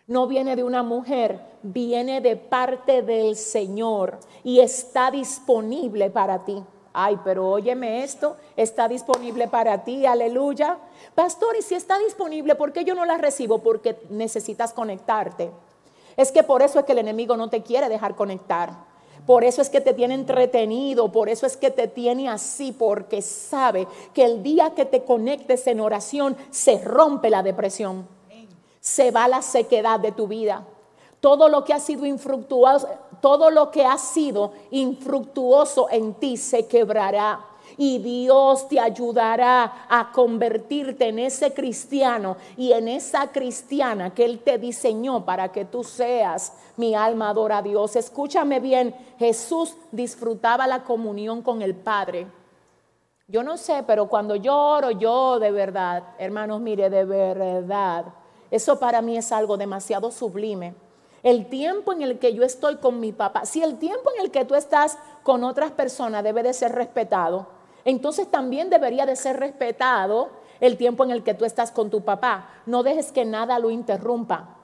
no 0.06 0.26
viene 0.26 0.56
de 0.56 0.64
una 0.64 0.82
mujer, 0.82 1.40
viene 1.62 2.20
de 2.20 2.36
parte 2.36 3.02
del 3.02 3.36
Señor 3.36 4.18
y 4.42 4.60
está 4.60 5.10
disponible 5.10 6.10
para 6.10 6.44
ti. 6.44 6.62
Ay, 6.92 7.20
pero 7.22 7.48
óyeme 7.48 8.02
esto, 8.02 8.36
está 8.56 8.88
disponible 8.88 9.46
para 9.46 9.84
ti, 9.84 10.06
aleluya. 10.06 10.78
Pastor, 11.14 11.54
y 11.56 11.62
si 11.62 11.76
está 11.76 11.98
disponible, 11.98 12.56
¿por 12.56 12.72
qué 12.72 12.84
yo 12.84 12.96
no 12.96 13.04
la 13.04 13.16
recibo? 13.16 13.58
Porque 13.58 13.96
necesitas 14.10 14.72
conectarte. 14.72 15.52
Es 16.16 16.32
que 16.32 16.42
por 16.42 16.62
eso 16.62 16.80
es 16.80 16.84
que 16.84 16.92
el 16.92 16.98
enemigo 16.98 17.36
no 17.36 17.48
te 17.48 17.62
quiere 17.62 17.88
dejar 17.88 18.16
conectar. 18.16 18.89
Por 19.30 19.44
eso 19.44 19.62
es 19.62 19.70
que 19.70 19.80
te 19.80 19.94
tiene 19.94 20.14
entretenido, 20.14 21.12
por 21.12 21.28
eso 21.28 21.46
es 21.46 21.56
que 21.56 21.70
te 21.70 21.86
tiene 21.86 22.28
así, 22.28 22.72
porque 22.72 23.22
sabe 23.22 23.86
que 24.12 24.24
el 24.24 24.42
día 24.42 24.74
que 24.74 24.84
te 24.84 25.04
conectes 25.04 25.68
en 25.68 25.78
oración 25.78 26.36
se 26.50 26.82
rompe 26.82 27.30
la 27.30 27.44
depresión, 27.44 28.08
se 28.80 29.12
va 29.12 29.28
la 29.28 29.40
sequedad 29.40 30.00
de 30.00 30.10
tu 30.10 30.26
vida. 30.26 30.66
Todo 31.20 31.48
lo 31.48 31.64
que 31.64 31.72
ha 31.72 31.78
sido 31.78 32.06
infructuoso, 32.06 32.88
todo 33.20 33.52
lo 33.52 33.70
que 33.70 33.86
ha 33.86 33.98
sido 33.98 34.50
infructuoso 34.72 35.86
en 35.92 36.14
ti 36.14 36.36
se 36.36 36.66
quebrará. 36.66 37.38
Y 37.82 37.96
Dios 37.96 38.68
te 38.68 38.78
ayudará 38.78 39.86
a 39.88 40.12
convertirte 40.12 41.08
en 41.08 41.18
ese 41.18 41.54
cristiano 41.54 42.36
y 42.54 42.72
en 42.72 42.88
esa 42.88 43.32
cristiana 43.32 44.12
que 44.12 44.26
Él 44.26 44.40
te 44.40 44.58
diseñó 44.58 45.24
para 45.24 45.50
que 45.50 45.64
tú 45.64 45.82
seas. 45.82 46.52
Mi 46.76 46.94
alma 46.94 47.30
adora 47.30 47.56
a 47.56 47.62
Dios. 47.62 47.96
Escúchame 47.96 48.60
bien, 48.60 48.94
Jesús 49.18 49.74
disfrutaba 49.92 50.66
la 50.66 50.84
comunión 50.84 51.40
con 51.40 51.62
el 51.62 51.74
Padre. 51.74 52.26
Yo 53.26 53.42
no 53.42 53.56
sé, 53.56 53.82
pero 53.86 54.08
cuando 54.08 54.36
lloro, 54.36 54.90
yo 54.90 55.38
de 55.38 55.50
verdad, 55.50 56.02
hermanos, 56.18 56.60
mire, 56.60 56.90
de 56.90 57.06
verdad, 57.06 58.04
eso 58.50 58.78
para 58.78 59.00
mí 59.00 59.16
es 59.16 59.32
algo 59.32 59.56
demasiado 59.56 60.10
sublime. 60.10 60.74
El 61.22 61.46
tiempo 61.46 61.94
en 61.94 62.02
el 62.02 62.18
que 62.18 62.34
yo 62.34 62.42
estoy 62.42 62.76
con 62.76 63.00
mi 63.00 63.12
papá, 63.12 63.46
si 63.46 63.62
el 63.62 63.78
tiempo 63.78 64.10
en 64.14 64.26
el 64.26 64.30
que 64.30 64.44
tú 64.44 64.54
estás 64.54 64.98
con 65.22 65.44
otras 65.44 65.70
personas 65.70 66.22
debe 66.22 66.42
de 66.42 66.52
ser 66.52 66.72
respetado, 66.72 67.59
entonces 67.84 68.30
también 68.30 68.70
debería 68.70 69.06
de 69.06 69.16
ser 69.16 69.38
respetado 69.38 70.30
el 70.60 70.76
tiempo 70.76 71.04
en 71.04 71.10
el 71.10 71.22
que 71.22 71.34
tú 71.34 71.44
estás 71.44 71.70
con 71.70 71.90
tu 71.90 72.02
papá. 72.02 72.48
No 72.66 72.82
dejes 72.82 73.12
que 73.12 73.24
nada 73.24 73.58
lo 73.58 73.70
interrumpa. 73.70 74.56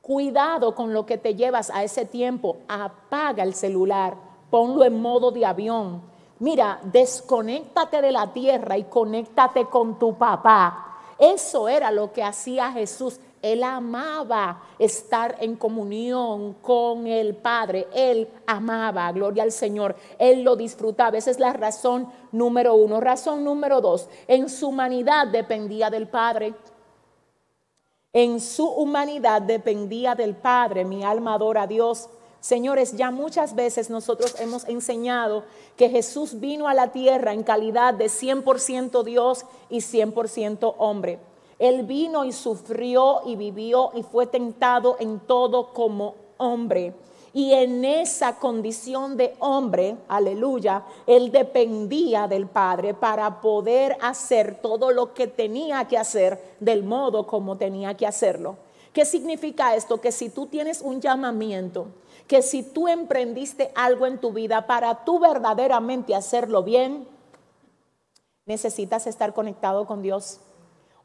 Cuidado 0.00 0.74
con 0.74 0.92
lo 0.92 1.06
que 1.06 1.18
te 1.18 1.34
llevas 1.34 1.70
a 1.70 1.82
ese 1.84 2.04
tiempo. 2.04 2.58
Apaga 2.68 3.42
el 3.42 3.54
celular, 3.54 4.14
ponlo 4.50 4.84
en 4.84 5.00
modo 5.00 5.30
de 5.30 5.46
avión. 5.46 6.02
Mira, 6.40 6.80
desconéctate 6.84 8.02
de 8.02 8.12
la 8.12 8.32
tierra 8.32 8.76
y 8.76 8.84
conéctate 8.84 9.66
con 9.66 9.98
tu 9.98 10.16
papá. 10.16 10.98
Eso 11.18 11.68
era 11.68 11.90
lo 11.90 12.12
que 12.12 12.22
hacía 12.22 12.72
Jesús. 12.72 13.20
Él 13.44 13.62
amaba 13.62 14.62
estar 14.78 15.36
en 15.38 15.56
comunión 15.56 16.54
con 16.62 17.06
el 17.06 17.36
Padre. 17.36 17.86
Él 17.92 18.26
amaba, 18.46 19.12
gloria 19.12 19.42
al 19.42 19.52
Señor. 19.52 19.94
Él 20.18 20.42
lo 20.42 20.56
disfrutaba. 20.56 21.18
Esa 21.18 21.30
es 21.30 21.38
la 21.38 21.52
razón 21.52 22.08
número 22.32 22.74
uno. 22.74 23.02
Razón 23.02 23.44
número 23.44 23.82
dos, 23.82 24.08
en 24.28 24.48
su 24.48 24.68
humanidad 24.68 25.26
dependía 25.26 25.90
del 25.90 26.08
Padre. 26.08 26.54
En 28.14 28.40
su 28.40 28.66
humanidad 28.66 29.42
dependía 29.42 30.14
del 30.14 30.34
Padre. 30.34 30.86
Mi 30.86 31.04
alma 31.04 31.34
adora 31.34 31.64
a 31.64 31.66
Dios. 31.66 32.08
Señores, 32.40 32.96
ya 32.96 33.10
muchas 33.10 33.54
veces 33.54 33.90
nosotros 33.90 34.40
hemos 34.40 34.66
enseñado 34.68 35.44
que 35.76 35.90
Jesús 35.90 36.40
vino 36.40 36.66
a 36.66 36.72
la 36.72 36.92
tierra 36.92 37.34
en 37.34 37.42
calidad 37.42 37.92
de 37.92 38.06
100% 38.06 39.02
Dios 39.02 39.44
y 39.68 39.80
100% 39.80 40.76
hombre. 40.78 41.18
Él 41.58 41.84
vino 41.84 42.24
y 42.24 42.32
sufrió 42.32 43.22
y 43.26 43.36
vivió 43.36 43.90
y 43.94 44.02
fue 44.02 44.26
tentado 44.26 44.96
en 44.98 45.20
todo 45.20 45.72
como 45.72 46.14
hombre. 46.36 46.94
Y 47.32 47.52
en 47.52 47.84
esa 47.84 48.36
condición 48.38 49.16
de 49.16 49.34
hombre, 49.40 49.96
aleluya, 50.06 50.84
él 51.04 51.32
dependía 51.32 52.28
del 52.28 52.46
Padre 52.46 52.94
para 52.94 53.40
poder 53.40 53.96
hacer 54.00 54.60
todo 54.62 54.92
lo 54.92 55.14
que 55.14 55.26
tenía 55.26 55.86
que 55.88 55.98
hacer 55.98 56.56
del 56.60 56.84
modo 56.84 57.26
como 57.26 57.56
tenía 57.56 57.94
que 57.96 58.06
hacerlo. 58.06 58.56
¿Qué 58.92 59.04
significa 59.04 59.74
esto? 59.74 60.00
Que 60.00 60.12
si 60.12 60.28
tú 60.28 60.46
tienes 60.46 60.80
un 60.80 61.00
llamamiento, 61.00 61.88
que 62.28 62.40
si 62.40 62.62
tú 62.62 62.86
emprendiste 62.86 63.72
algo 63.74 64.06
en 64.06 64.18
tu 64.18 64.32
vida 64.32 64.68
para 64.68 65.04
tú 65.04 65.18
verdaderamente 65.18 66.14
hacerlo 66.14 66.62
bien, 66.62 67.08
necesitas 68.46 69.08
estar 69.08 69.34
conectado 69.34 69.86
con 69.86 70.02
Dios. 70.02 70.38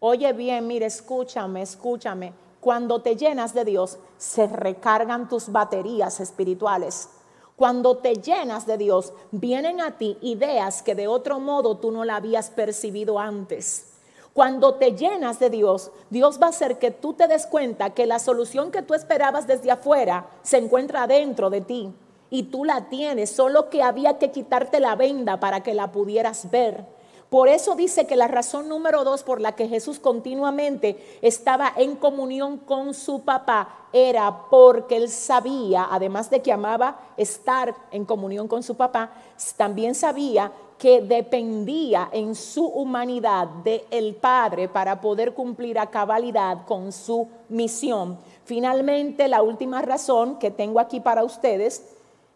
Oye 0.01 0.31
bien, 0.31 0.65
mire, 0.65 0.85
escúchame, 0.85 1.61
escúchame. 1.61 2.33
Cuando 2.61 3.01
te 3.01 3.17
llenas 3.17 3.53
de 3.53 3.65
Dios, 3.65 3.97
se 4.17 4.47
recargan 4.47 5.27
tus 5.27 5.51
baterías 5.51 6.21
espirituales. 6.21 7.09
Cuando 7.57 7.97
te 7.97 8.15
llenas 8.15 8.65
de 8.65 8.77
Dios, 8.77 9.11
vienen 9.31 9.81
a 9.81 9.97
ti 9.97 10.17
ideas 10.21 10.81
que 10.81 10.95
de 10.95 11.09
otro 11.09 11.41
modo 11.41 11.77
tú 11.77 11.91
no 11.91 12.05
la 12.05 12.15
habías 12.15 12.49
percibido 12.49 13.19
antes. 13.19 13.87
Cuando 14.33 14.75
te 14.75 14.91
llenas 14.93 15.39
de 15.39 15.49
Dios, 15.49 15.91
Dios 16.09 16.39
va 16.41 16.47
a 16.47 16.51
hacer 16.51 16.79
que 16.79 16.91
tú 16.91 17.13
te 17.13 17.27
des 17.27 17.45
cuenta 17.45 17.89
que 17.89 18.05
la 18.05 18.19
solución 18.19 18.71
que 18.71 18.81
tú 18.81 18.93
esperabas 18.93 19.47
desde 19.47 19.71
afuera 19.71 20.29
se 20.43 20.59
encuentra 20.59 21.07
dentro 21.07 21.49
de 21.49 21.59
ti 21.59 21.93
y 22.29 22.43
tú 22.43 22.63
la 22.63 22.87
tienes, 22.87 23.31
solo 23.31 23.69
que 23.69 23.83
había 23.83 24.17
que 24.17 24.31
quitarte 24.31 24.79
la 24.79 24.95
venda 24.95 25.41
para 25.41 25.61
que 25.61 25.73
la 25.73 25.91
pudieras 25.91 26.49
ver. 26.51 26.85
Por 27.29 27.47
eso 27.47 27.75
dice 27.75 28.07
que 28.07 28.15
la 28.15 28.27
razón 28.27 28.67
número 28.67 29.03
dos 29.03 29.21
por 29.21 29.39
la 29.39 29.51
que 29.51 29.67
Jesús 29.67 29.99
continuamente 29.99 31.19
estaba 31.21 31.71
en 31.75 31.95
comunión 31.95 32.57
con 32.57 32.95
su 32.95 33.21
papá 33.21 33.87
era 33.93 34.47
porque 34.49 34.97
él 34.97 35.09
sabía, 35.09 35.87
además 35.91 36.31
de 36.31 36.41
que 36.41 36.51
amaba 36.51 36.99
estar 37.17 37.75
en 37.91 38.05
comunión 38.05 38.47
con 38.47 38.63
su 38.63 38.75
papá, 38.75 39.11
también 39.57 39.93
sabía 39.93 40.51
que 40.79 41.01
dependía 41.01 42.09
en 42.11 42.33
su 42.33 42.65
humanidad 42.65 43.47
del 43.63 43.83
el 43.91 44.15
Padre 44.15 44.67
para 44.67 44.99
poder 44.99 45.33
cumplir 45.33 45.77
a 45.77 45.91
cabalidad 45.91 46.65
con 46.65 46.91
su 46.91 47.27
misión. 47.49 48.17
Finalmente, 48.45 49.27
la 49.27 49.43
última 49.43 49.81
razón 49.83 50.39
que 50.39 50.49
tengo 50.49 50.79
aquí 50.79 50.99
para 50.99 51.23
ustedes 51.23 51.83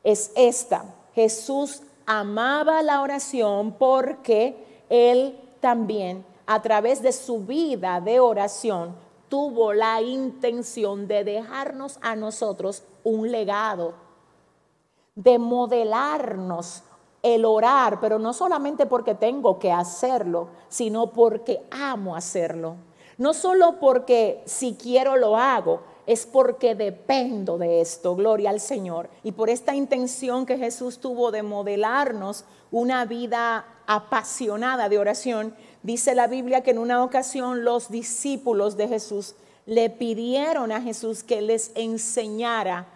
es 0.04 0.32
esta. 0.36 0.86
Jesús 1.16 1.82
amaba 2.06 2.84
la 2.84 3.02
oración 3.02 3.72
porque 3.80 4.73
él 4.90 5.40
también, 5.60 6.26
a 6.46 6.62
través 6.62 7.02
de 7.02 7.12
su 7.12 7.46
vida 7.46 8.02
de 8.02 8.20
oración, 8.20 8.96
tuvo 9.30 9.74
la 9.74 10.02
intención 10.02 11.08
de 11.08 11.24
dejarnos 11.24 11.98
a 12.02 12.16
nosotros 12.16 12.84
un 13.04 13.32
legado, 13.32 13.96
de 15.16 15.40
modelarnos 15.40 16.84
el 17.24 17.46
orar, 17.46 18.00
pero 18.02 18.20
no 18.20 18.34
solamente 18.34 18.86
porque 18.86 19.16
tengo 19.16 19.58
que 19.58 19.72
hacerlo, 19.72 20.50
sino 20.68 21.12
porque 21.12 21.64
amo 21.72 22.16
hacerlo. 22.16 22.76
No 23.18 23.34
solo 23.34 23.80
porque 23.80 24.44
si 24.46 24.76
quiero 24.76 25.16
lo 25.16 25.38
hago, 25.38 25.82
es 26.06 26.26
porque 26.26 26.76
dependo 26.76 27.58
de 27.58 27.80
esto, 27.80 28.16
gloria 28.16 28.50
al 28.50 28.60
Señor. 28.60 29.10
Y 29.24 29.32
por 29.32 29.50
esta 29.50 29.74
intención 29.74 30.46
que 30.46 30.58
Jesús 30.58 31.00
tuvo 31.00 31.32
de 31.32 31.44
modelarnos 31.44 32.44
una 32.72 33.06
vida 33.06 33.66
apasionada 33.88 34.90
de 34.90 34.98
oración, 34.98 35.56
dice 35.82 36.16
la 36.16 36.28
Biblia 36.28 36.62
que 36.62 36.72
en 36.72 36.80
una 36.80 37.04
ocasión 37.04 37.64
los 37.64 37.90
discípulos 37.90 38.78
de 38.78 38.88
Jesús 38.88 39.36
le 39.66 39.90
pidieron 39.90 40.72
a 40.72 40.82
Jesús 40.82 41.24
que 41.24 41.42
les 41.42 41.72
enseñara 41.76 42.88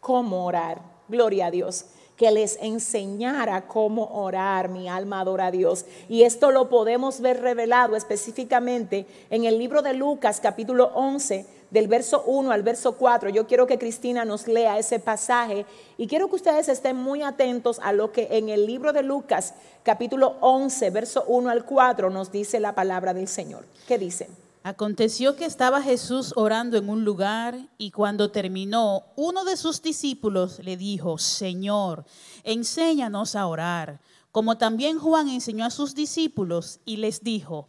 cómo 0.00 0.46
orar. 0.46 0.80
Gloria 1.08 1.46
a 1.46 1.50
Dios 1.50 1.86
que 2.16 2.30
les 2.30 2.58
enseñara 2.60 3.66
cómo 3.66 4.04
orar. 4.04 4.68
Mi 4.68 4.88
alma 4.88 5.20
adora 5.20 5.46
a 5.46 5.50
Dios. 5.50 5.84
Y 6.08 6.22
esto 6.22 6.50
lo 6.50 6.68
podemos 6.68 7.20
ver 7.20 7.40
revelado 7.40 7.96
específicamente 7.96 9.06
en 9.30 9.44
el 9.44 9.58
libro 9.58 9.82
de 9.82 9.94
Lucas 9.94 10.40
capítulo 10.40 10.92
11 10.94 11.46
del 11.74 11.88
verso 11.88 12.22
1 12.24 12.52
al 12.52 12.62
verso 12.62 12.92
4. 12.92 13.30
Yo 13.30 13.48
quiero 13.48 13.66
que 13.66 13.80
Cristina 13.80 14.24
nos 14.24 14.46
lea 14.46 14.78
ese 14.78 15.00
pasaje 15.00 15.66
y 15.98 16.06
quiero 16.06 16.28
que 16.28 16.36
ustedes 16.36 16.68
estén 16.68 16.96
muy 16.96 17.22
atentos 17.22 17.80
a 17.82 17.92
lo 17.92 18.12
que 18.12 18.28
en 18.30 18.48
el 18.48 18.64
libro 18.64 18.92
de 18.92 19.02
Lucas 19.02 19.54
capítulo 19.82 20.36
11 20.40 20.90
verso 20.90 21.24
1 21.26 21.50
al 21.50 21.64
4 21.64 22.10
nos 22.10 22.30
dice 22.30 22.60
la 22.60 22.76
palabra 22.76 23.12
del 23.12 23.26
Señor. 23.26 23.66
¿Qué 23.88 23.98
dice? 23.98 24.28
Aconteció 24.62 25.34
que 25.34 25.46
estaba 25.46 25.82
Jesús 25.82 26.32
orando 26.36 26.78
en 26.78 26.88
un 26.88 27.04
lugar 27.04 27.58
y 27.76 27.90
cuando 27.90 28.30
terminó, 28.30 29.06
uno 29.16 29.44
de 29.44 29.56
sus 29.56 29.82
discípulos 29.82 30.60
le 30.60 30.76
dijo, 30.76 31.18
Señor, 31.18 32.04
enséñanos 32.44 33.34
a 33.34 33.48
orar, 33.48 34.00
como 34.30 34.58
también 34.58 35.00
Juan 35.00 35.28
enseñó 35.28 35.64
a 35.64 35.70
sus 35.70 35.96
discípulos 35.96 36.78
y 36.84 36.98
les 36.98 37.24
dijo, 37.24 37.66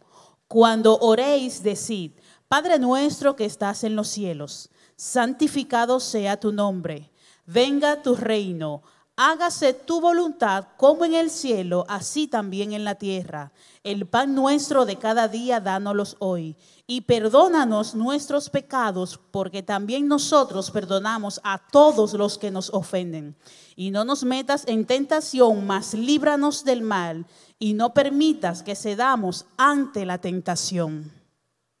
cuando 0.48 0.96
oréis, 0.98 1.64
decid, 1.64 2.12
Padre 2.48 2.78
nuestro 2.78 3.34
que 3.34 3.44
estás 3.44 3.82
en 3.82 3.96
los 3.96 4.06
cielos, 4.06 4.70
santificado 4.94 5.98
sea 5.98 6.38
tu 6.38 6.52
nombre, 6.52 7.10
venga 7.44 8.02
tu 8.02 8.14
reino, 8.14 8.82
hágase 9.16 9.72
tu 9.72 10.00
voluntad 10.00 10.68
como 10.76 11.04
en 11.04 11.14
el 11.14 11.30
cielo, 11.30 11.84
así 11.88 12.28
también 12.28 12.72
en 12.72 12.84
la 12.84 12.94
tierra. 12.94 13.50
El 13.82 14.06
pan 14.06 14.36
nuestro 14.36 14.86
de 14.86 14.94
cada 14.96 15.26
día, 15.26 15.58
dánoslos 15.58 16.14
hoy 16.20 16.56
y 16.86 17.00
perdónanos 17.00 17.96
nuestros 17.96 18.48
pecados, 18.48 19.18
porque 19.32 19.64
también 19.64 20.06
nosotros 20.06 20.70
perdonamos 20.70 21.40
a 21.42 21.58
todos 21.58 22.12
los 22.12 22.38
que 22.38 22.52
nos 22.52 22.70
ofenden. 22.70 23.34
Y 23.74 23.90
no 23.90 24.04
nos 24.04 24.22
metas 24.22 24.62
en 24.68 24.86
tentación, 24.86 25.66
mas 25.66 25.94
líbranos 25.94 26.62
del 26.62 26.82
mal, 26.82 27.26
y 27.58 27.72
no 27.72 27.92
permitas 27.92 28.62
que 28.62 28.76
cedamos 28.76 29.46
ante 29.56 30.06
la 30.06 30.18
tentación. 30.18 31.15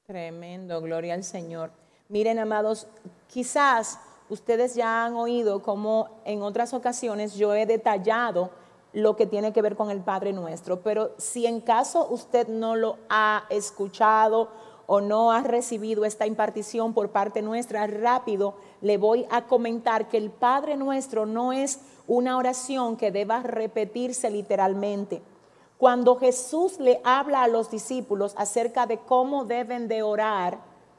Tremendo, 0.06 0.80
gloria 0.80 1.14
al 1.14 1.24
Señor. 1.24 1.72
Miren, 2.08 2.38
amados, 2.38 2.86
quizás 3.26 3.98
ustedes 4.30 4.76
ya 4.76 5.04
han 5.04 5.14
oído 5.14 5.62
como 5.62 6.20
en 6.24 6.42
otras 6.42 6.72
ocasiones 6.74 7.34
yo 7.34 7.54
he 7.54 7.66
detallado 7.66 8.50
lo 8.92 9.16
que 9.16 9.26
tiene 9.26 9.52
que 9.52 9.62
ver 9.62 9.74
con 9.74 9.90
el 9.90 10.00
Padre 10.00 10.32
nuestro, 10.32 10.80
pero 10.80 11.10
si 11.18 11.44
en 11.46 11.60
caso 11.60 12.06
usted 12.08 12.46
no 12.46 12.76
lo 12.76 12.98
ha 13.08 13.46
escuchado, 13.50 14.48
o 14.86 15.00
no 15.00 15.32
has 15.32 15.44
recibido 15.44 16.04
esta 16.04 16.26
impartición 16.26 16.94
por 16.94 17.10
parte 17.10 17.42
nuestra, 17.42 17.86
rápido 17.86 18.54
le 18.80 18.98
voy 18.98 19.26
a 19.30 19.46
comentar 19.46 20.08
que 20.08 20.16
el 20.16 20.30
Padre 20.30 20.76
nuestro 20.76 21.26
no 21.26 21.52
es 21.52 21.80
una 22.06 22.36
oración 22.36 22.96
que 22.96 23.10
deba 23.10 23.42
repetirse 23.42 24.30
literalmente. 24.30 25.22
Cuando 25.78 26.16
Jesús 26.16 26.80
le 26.80 27.00
habla 27.04 27.42
a 27.42 27.48
los 27.48 27.70
discípulos 27.70 28.34
acerca 28.36 28.86
de 28.86 28.98
cómo 28.98 29.44
deben 29.44 29.88
de 29.88 30.02
orar, 30.02 30.58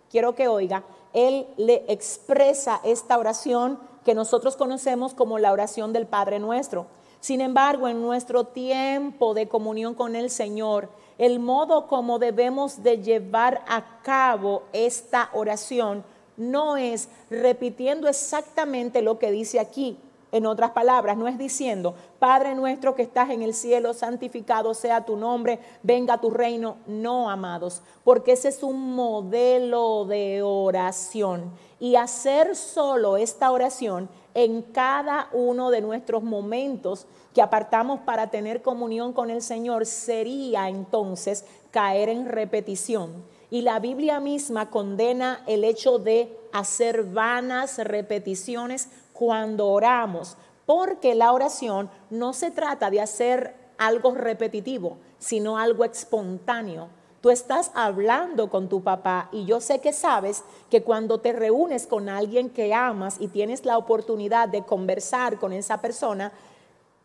quiero 0.10 0.36
que 0.36 0.48
oiga, 0.48 0.84
Él 1.14 1.48
le 1.58 1.86
expresa 1.88 2.80
esta 2.84 3.18
oración 3.18 3.80
que 4.06 4.14
nosotros 4.14 4.56
conocemos 4.56 5.14
como 5.14 5.40
la 5.40 5.52
oración 5.52 5.94
del 5.94 6.06
Padre 6.06 6.40
nuestro. 6.40 6.86
Sin 7.20 7.42
embargo, 7.42 7.88
en 7.88 8.02
nuestro 8.02 8.46
tiempo 8.46 9.34
de 9.34 9.48
comunión 9.48 9.96
con 9.96 10.16
el 10.16 10.30
Señor, 10.30 10.90
el 11.18 11.40
modo 11.40 11.88
como 11.88 12.20
debemos 12.20 12.84
de 12.84 13.02
llevar 13.02 13.64
a 13.68 14.02
cabo 14.04 14.64
esta 14.72 15.30
oración 15.34 16.04
no 16.38 16.78
es 16.78 17.10
repitiendo 17.32 18.08
exactamente 18.08 19.02
lo 19.02 19.18
que 19.18 19.32
dice 19.32 19.60
aquí. 19.60 19.98
En 20.32 20.46
otras 20.46 20.72
palabras, 20.72 21.18
no 21.18 21.28
es 21.28 21.38
diciendo, 21.38 21.96
Padre 22.20 22.54
nuestro 22.54 22.96
que 22.96 23.02
estás 23.02 23.30
en 23.30 23.42
el 23.42 23.54
cielo, 23.54 23.94
santificado 23.94 24.74
sea 24.74 25.06
tu 25.06 25.16
nombre, 25.16 25.60
venga 25.84 26.20
tu 26.20 26.30
reino. 26.30 26.78
No, 26.86 27.30
amados, 27.30 27.82
porque 28.04 28.34
ese 28.34 28.50
es 28.50 28.62
un 28.62 28.94
modelo 28.94 30.06
de 30.06 30.42
oración. 30.42 31.52
Y 31.80 31.96
hacer 31.96 32.56
solo 32.56 33.16
esta 33.16 33.52
oración 33.52 34.10
en 34.34 34.62
cada 34.62 35.30
uno 35.32 35.72
de 35.72 35.82
nuestros 35.82 36.24
momentos 36.24 37.08
que 37.34 37.42
apartamos 37.42 38.02
para 38.02 38.30
tener 38.30 38.62
comunión 38.62 39.14
con 39.14 39.30
el 39.30 39.42
Señor 39.42 39.86
sería 39.86 40.68
entonces 40.68 41.46
caer 41.72 42.10
en 42.10 42.26
repetición. 42.26 43.24
Y 43.50 43.62
la 43.62 43.80
Biblia 43.80 44.20
misma 44.20 44.70
condena 44.70 45.42
el 45.48 45.64
hecho 45.64 46.00
de 46.00 46.38
hacer 46.52 47.04
vanas 47.06 47.78
repeticiones 47.78 48.90
cuando 49.18 49.68
oramos, 49.70 50.38
porque 50.68 51.16
la 51.16 51.34
oración 51.34 51.90
no 52.10 52.34
se 52.34 52.52
trata 52.52 52.92
de 52.92 53.02
hacer 53.02 53.56
algo 53.78 54.14
repetitivo, 54.14 54.98
sino 55.18 55.58
algo 55.58 55.84
espontáneo. 55.86 56.90
Tú 57.22 57.32
estás 57.32 57.72
hablando 57.74 58.50
con 58.50 58.70
tu 58.70 58.84
papá 58.84 59.30
y 59.32 59.46
yo 59.46 59.60
sé 59.60 59.80
que 59.80 59.92
sabes 59.92 60.44
que 60.70 60.84
cuando 60.84 61.20
te 61.20 61.34
reúnes 61.34 61.88
con 61.88 62.10
alguien 62.10 62.50
que 62.50 62.74
amas 62.76 63.18
y 63.20 63.28
tienes 63.28 63.66
la 63.66 63.78
oportunidad 63.78 64.50
de 64.50 64.64
conversar 64.64 65.40
con 65.40 65.52
esa 65.52 65.82
persona, 65.82 66.32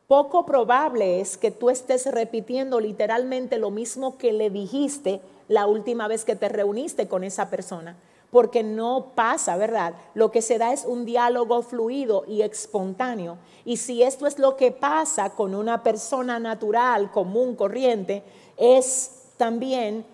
poco 0.07 0.45
probable 0.45 1.21
es 1.21 1.39
que 1.39 1.51
tú 1.51 1.71
estés 1.71 2.05
repitiendo 2.13 2.79
literalmente 2.79 3.57
lo 3.57 3.71
mismo 3.71 4.19
que 4.19 4.35
le 4.35 4.51
dijiste 4.51 5.23
la 5.49 5.67
última 5.67 6.09
vez 6.09 6.27
que 6.27 6.37
te 6.37 6.51
reuniste 6.51 7.09
con 7.09 7.25
esa 7.25 7.49
persona, 7.49 7.97
porque 8.33 8.63
no 8.63 9.13
pasa, 9.15 9.59
¿verdad? 9.59 9.93
Lo 10.15 10.31
que 10.31 10.41
se 10.41 10.57
da 10.57 10.73
es 10.73 10.87
un 10.87 11.05
diálogo 11.05 11.61
fluido 11.61 12.25
y 12.27 12.41
espontáneo. 12.41 13.37
Y 13.67 13.77
si 13.77 14.03
esto 14.03 14.27
es 14.27 14.39
lo 14.39 14.57
que 14.57 14.71
pasa 14.71 15.35
con 15.35 15.55
una 15.55 15.83
persona 15.83 16.39
natural, 16.39 17.11
común, 17.11 17.55
corriente, 17.55 18.23
es 18.57 19.35
también 19.37 20.07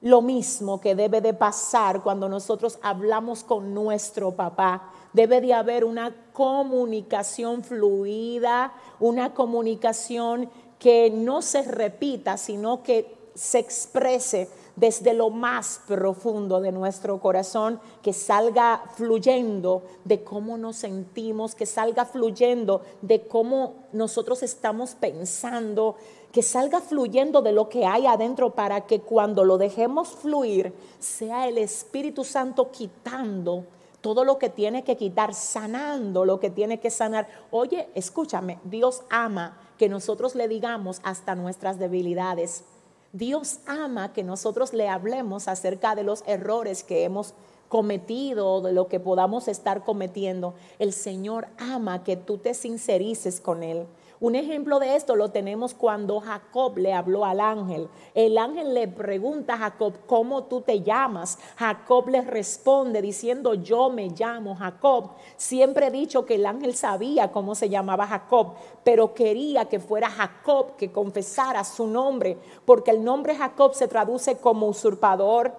lo 0.00 0.22
mismo 0.22 0.80
que 0.80 0.94
debe 0.94 1.20
de 1.20 1.34
pasar 1.34 2.02
cuando 2.02 2.26
nosotros 2.26 2.78
hablamos 2.80 3.44
con 3.44 3.74
nuestro 3.74 4.30
papá. 4.30 4.90
Debe 5.12 5.42
de 5.42 5.52
haber 5.52 5.84
una 5.84 6.16
comunicación 6.32 7.62
fluida, 7.62 8.72
una 8.98 9.34
comunicación 9.34 10.48
que 10.78 11.10
no 11.10 11.42
se 11.42 11.60
repita, 11.64 12.38
sino 12.38 12.82
que 12.82 13.14
se 13.34 13.58
exprese 13.58 14.48
desde 14.78 15.14
lo 15.14 15.30
más 15.30 15.80
profundo 15.86 16.60
de 16.60 16.72
nuestro 16.72 17.20
corazón, 17.20 17.80
que 18.02 18.12
salga 18.12 18.82
fluyendo 18.94 19.82
de 20.04 20.22
cómo 20.22 20.56
nos 20.56 20.76
sentimos, 20.76 21.54
que 21.54 21.66
salga 21.66 22.04
fluyendo 22.04 22.82
de 23.02 23.26
cómo 23.26 23.74
nosotros 23.92 24.42
estamos 24.42 24.94
pensando, 24.94 25.96
que 26.32 26.42
salga 26.42 26.80
fluyendo 26.80 27.42
de 27.42 27.52
lo 27.52 27.68
que 27.68 27.86
hay 27.86 28.06
adentro 28.06 28.50
para 28.50 28.82
que 28.82 29.00
cuando 29.00 29.44
lo 29.44 29.58
dejemos 29.58 30.10
fluir 30.10 30.72
sea 30.98 31.48
el 31.48 31.58
Espíritu 31.58 32.22
Santo 32.24 32.70
quitando 32.70 33.64
todo 34.00 34.24
lo 34.24 34.38
que 34.38 34.48
tiene 34.48 34.84
que 34.84 34.96
quitar, 34.96 35.34
sanando 35.34 36.24
lo 36.24 36.38
que 36.38 36.50
tiene 36.50 36.78
que 36.78 36.90
sanar. 36.90 37.26
Oye, 37.50 37.88
escúchame, 37.94 38.60
Dios 38.64 39.02
ama 39.10 39.58
que 39.76 39.88
nosotros 39.88 40.34
le 40.34 40.48
digamos 40.48 41.00
hasta 41.02 41.34
nuestras 41.34 41.78
debilidades. 41.78 42.64
Dios 43.12 43.60
ama 43.66 44.12
que 44.12 44.22
nosotros 44.22 44.72
le 44.74 44.88
hablemos 44.88 45.48
acerca 45.48 45.94
de 45.94 46.02
los 46.02 46.22
errores 46.26 46.84
que 46.84 47.04
hemos 47.04 47.34
cometido 47.68 48.54
o 48.54 48.60
de 48.60 48.72
lo 48.72 48.88
que 48.88 49.00
podamos 49.00 49.48
estar 49.48 49.84
cometiendo. 49.84 50.54
El 50.78 50.92
Señor 50.92 51.48
ama 51.58 52.04
que 52.04 52.16
tú 52.16 52.38
te 52.38 52.54
sincerices 52.54 53.40
con 53.40 53.62
Él. 53.62 53.86
Un 54.20 54.34
ejemplo 54.34 54.80
de 54.80 54.96
esto 54.96 55.14
lo 55.14 55.30
tenemos 55.30 55.74
cuando 55.74 56.18
Jacob 56.18 56.76
le 56.76 56.92
habló 56.92 57.24
al 57.24 57.38
ángel. 57.38 57.88
El 58.14 58.36
ángel 58.36 58.74
le 58.74 58.88
pregunta 58.88 59.54
a 59.54 59.58
Jacob, 59.58 59.92
¿cómo 60.06 60.44
tú 60.44 60.60
te 60.60 60.82
llamas? 60.82 61.38
Jacob 61.56 62.08
le 62.08 62.22
responde 62.22 63.00
diciendo, 63.00 63.54
yo 63.54 63.90
me 63.90 64.08
llamo 64.08 64.56
Jacob. 64.56 65.10
Siempre 65.36 65.86
he 65.86 65.90
dicho 65.92 66.26
que 66.26 66.34
el 66.34 66.46
ángel 66.46 66.74
sabía 66.74 67.30
cómo 67.30 67.54
se 67.54 67.68
llamaba 67.68 68.08
Jacob, 68.08 68.54
pero 68.82 69.14
quería 69.14 69.66
que 69.66 69.78
fuera 69.78 70.10
Jacob 70.10 70.74
que 70.76 70.90
confesara 70.90 71.62
su 71.62 71.86
nombre, 71.86 72.38
porque 72.64 72.90
el 72.90 73.04
nombre 73.04 73.36
Jacob 73.36 73.74
se 73.74 73.86
traduce 73.86 74.38
como 74.38 74.66
usurpador, 74.66 75.54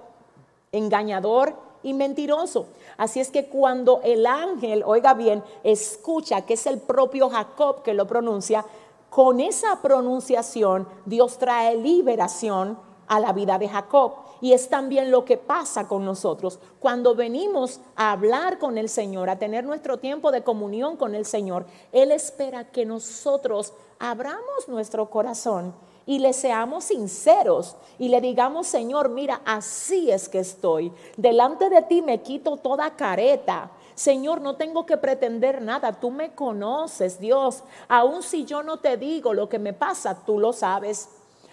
engañador 0.74 1.56
y 1.82 1.94
mentiroso. 1.94 2.68
Así 3.00 3.22
es 3.22 3.32
que 3.32 3.48
cuando 3.48 4.02
el 4.04 4.26
ángel, 4.26 4.84
oiga 4.86 5.14
bien, 5.14 5.42
escucha 5.64 6.42
que 6.42 6.56
es 6.56 6.66
el 6.66 6.80
propio 6.80 7.30
Jacob 7.30 7.82
que 7.82 7.94
lo 7.94 8.06
pronuncia, 8.06 8.66
con 9.10 9.40
esa 9.40 9.82
pronunciación 9.82 10.86
Dios 11.06 11.38
trae 11.38 11.78
liberación 11.78 12.78
a 13.08 13.22
la 13.22 13.32
vida 13.32 13.58
de 13.58 13.70
Jacob. 13.70 14.16
Y 14.42 14.52
es 14.52 14.68
también 14.68 15.12
lo 15.12 15.24
que 15.24 15.38
pasa 15.38 15.88
con 15.88 16.04
nosotros. 16.04 16.60
Cuando 16.82 17.16
venimos 17.16 17.80
a 17.96 18.12
hablar 18.12 18.60
con 18.60 18.78
el 18.78 18.90
Señor, 18.90 19.30
a 19.30 19.40
tener 19.40 19.64
nuestro 19.64 20.00
tiempo 20.00 20.30
de 20.34 20.44
comunión 20.44 20.98
con 20.98 21.16
el 21.16 21.26
Señor, 21.26 21.66
Él 21.94 22.12
espera 22.12 22.70
que 22.70 22.86
nosotros 22.86 23.72
abramos 23.98 24.68
nuestro 24.68 25.10
corazón 25.10 25.74
y 26.10 26.18
le 26.18 26.34
seamos 26.34 26.86
sinceros 26.86 27.76
y 28.00 28.08
le 28.08 28.20
digamos, 28.20 28.66
Señor, 28.66 29.10
mira, 29.10 29.42
así 29.46 30.10
es 30.10 30.28
que 30.28 30.40
estoy. 30.40 30.92
Delante 31.18 31.70
de 31.70 31.84
ti 31.84 32.02
me 32.02 32.24
quito 32.24 32.58
toda 32.58 32.96
careta. 32.96 33.70
Señor, 33.94 34.42
no 34.42 34.56
tengo 34.56 34.88
que 34.88 34.98
pretender 34.98 35.62
nada. 35.62 35.94
Tú 35.94 36.10
me 36.10 36.34
conoces, 36.34 37.20
Dios. 37.20 37.64
Aun 37.88 38.24
si 38.24 38.44
yo 38.44 38.64
no 38.64 38.80
te 38.80 38.98
digo 38.98 39.36
lo 39.36 39.50
que 39.50 39.60
me 39.60 39.72
pasa, 39.72 40.26
tú 40.26 40.40
lo 40.40 40.52
sabes. 40.52 41.10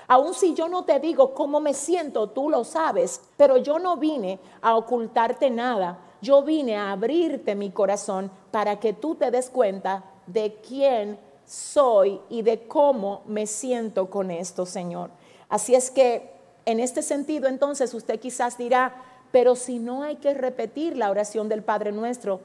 Aun 0.08 0.32
si 0.32 0.54
yo 0.54 0.70
no 0.70 0.84
te 0.84 1.00
digo 1.00 1.34
cómo 1.34 1.60
me 1.60 1.74
siento, 1.74 2.30
tú 2.30 2.48
lo 2.48 2.64
sabes. 2.64 3.20
Pero 3.36 3.58
yo 3.58 3.78
no 3.78 3.98
vine 3.98 4.40
a 4.62 4.74
ocultarte 4.74 5.50
nada. 5.50 5.98
Yo 6.22 6.42
vine 6.42 6.78
a 6.78 6.92
abrirte 6.92 7.54
mi 7.54 7.72
corazón 7.72 8.30
para 8.52 8.80
que 8.80 8.94
tú 8.94 9.16
te 9.16 9.30
des 9.30 9.50
cuenta 9.50 10.02
de 10.26 10.54
quién 10.66 11.25
soy 11.46 12.20
y 12.28 12.42
de 12.42 12.66
cómo 12.66 13.22
me 13.26 13.46
siento 13.46 14.10
con 14.10 14.30
esto, 14.30 14.66
Señor. 14.66 15.10
Así 15.48 15.74
es 15.74 15.90
que 15.90 16.30
en 16.64 16.80
este 16.80 17.02
sentido, 17.02 17.48
entonces 17.48 17.94
usted 17.94 18.18
quizás 18.18 18.58
dirá, 18.58 19.02
pero 19.30 19.54
si 19.54 19.78
no 19.78 20.02
hay 20.02 20.16
que 20.16 20.34
repetir 20.34 20.96
la 20.96 21.10
oración 21.10 21.48
del 21.48 21.62
Padre 21.62 21.92
nuestro, 21.92 22.40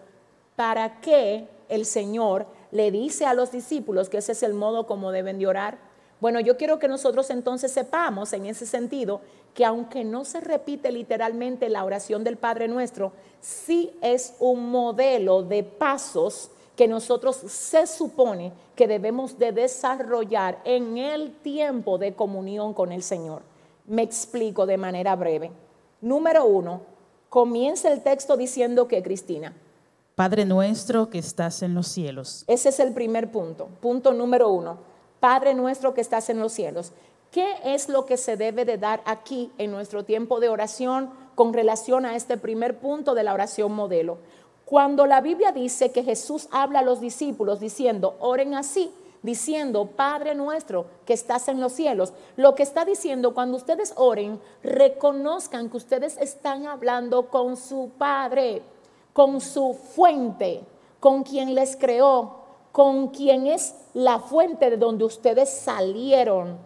¿para 0.55 1.01
qué 1.01 1.47
el 1.69 1.85
Señor 1.85 2.45
le 2.71 2.91
dice 2.91 3.25
a 3.25 3.33
los 3.33 3.51
discípulos 3.51 4.09
que 4.09 4.17
ese 4.17 4.33
es 4.33 4.43
el 4.43 4.53
modo 4.53 4.85
como 4.85 5.11
deben 5.11 5.39
de 5.39 5.47
orar? 5.47 5.77
Bueno, 6.19 6.39
yo 6.39 6.55
quiero 6.55 6.77
que 6.77 6.87
nosotros 6.87 7.31
entonces 7.31 7.71
sepamos 7.71 8.31
en 8.33 8.45
ese 8.45 8.67
sentido 8.67 9.21
que 9.55 9.65
aunque 9.65 10.03
no 10.03 10.23
se 10.23 10.39
repite 10.39 10.91
literalmente 10.91 11.67
la 11.67 11.83
oración 11.83 12.23
del 12.23 12.37
Padre 12.37 12.67
nuestro, 12.67 13.11
sí 13.39 13.91
es 14.01 14.35
un 14.39 14.69
modelo 14.69 15.41
de 15.41 15.63
pasos 15.63 16.51
que 16.81 16.87
nosotros 16.87 17.35
se 17.35 17.85
supone 17.85 18.51
que 18.75 18.87
debemos 18.87 19.37
de 19.37 19.51
desarrollar 19.51 20.59
en 20.63 20.97
el 20.97 21.31
tiempo 21.31 21.99
de 21.99 22.15
comunión 22.15 22.73
con 22.73 22.91
el 22.91 23.03
Señor. 23.03 23.43
Me 23.85 24.01
explico 24.01 24.65
de 24.65 24.77
manera 24.77 25.15
breve. 25.15 25.51
Número 26.01 26.43
uno, 26.43 26.81
comienza 27.29 27.93
el 27.93 28.01
texto 28.01 28.35
diciendo 28.35 28.87
que 28.87 29.03
Cristina. 29.03 29.55
Padre 30.15 30.43
nuestro 30.43 31.11
que 31.11 31.19
estás 31.19 31.61
en 31.61 31.75
los 31.75 31.87
cielos. 31.87 32.45
Ese 32.47 32.69
es 32.69 32.79
el 32.79 32.93
primer 32.93 33.31
punto. 33.31 33.67
Punto 33.79 34.11
número 34.11 34.49
uno. 34.49 34.79
Padre 35.19 35.53
nuestro 35.53 35.93
que 35.93 36.01
estás 36.01 36.31
en 36.31 36.39
los 36.39 36.51
cielos. 36.51 36.93
¿Qué 37.29 37.57
es 37.63 37.89
lo 37.89 38.07
que 38.07 38.17
se 38.17 38.37
debe 38.37 38.65
de 38.65 38.79
dar 38.79 39.03
aquí 39.05 39.51
en 39.59 39.69
nuestro 39.69 40.03
tiempo 40.03 40.39
de 40.39 40.49
oración 40.49 41.11
con 41.35 41.53
relación 41.53 42.07
a 42.07 42.15
este 42.15 42.37
primer 42.37 42.79
punto 42.79 43.13
de 43.13 43.21
la 43.21 43.35
oración 43.35 43.71
modelo? 43.71 44.17
Cuando 44.71 45.05
la 45.05 45.19
Biblia 45.19 45.51
dice 45.51 45.91
que 45.91 46.01
Jesús 46.01 46.47
habla 46.49 46.79
a 46.79 46.81
los 46.81 47.01
discípulos 47.01 47.59
diciendo, 47.59 48.15
oren 48.21 48.55
así, 48.55 48.89
diciendo, 49.21 49.85
Padre 49.97 50.33
nuestro 50.33 50.85
que 51.05 51.11
estás 51.11 51.49
en 51.49 51.59
los 51.59 51.73
cielos, 51.73 52.13
lo 52.37 52.55
que 52.55 52.63
está 52.63 52.85
diciendo, 52.85 53.33
cuando 53.33 53.57
ustedes 53.57 53.91
oren, 53.97 54.39
reconozcan 54.63 55.69
que 55.69 55.75
ustedes 55.75 56.17
están 56.19 56.67
hablando 56.67 57.29
con 57.29 57.57
su 57.57 57.91
Padre, 57.97 58.61
con 59.11 59.41
su 59.41 59.73
fuente, 59.73 60.63
con 61.01 61.23
quien 61.23 61.53
les 61.53 61.75
creó, 61.75 62.37
con 62.71 63.09
quien 63.09 63.47
es 63.47 63.75
la 63.93 64.19
fuente 64.19 64.69
de 64.69 64.77
donde 64.77 65.03
ustedes 65.03 65.49
salieron. 65.49 66.57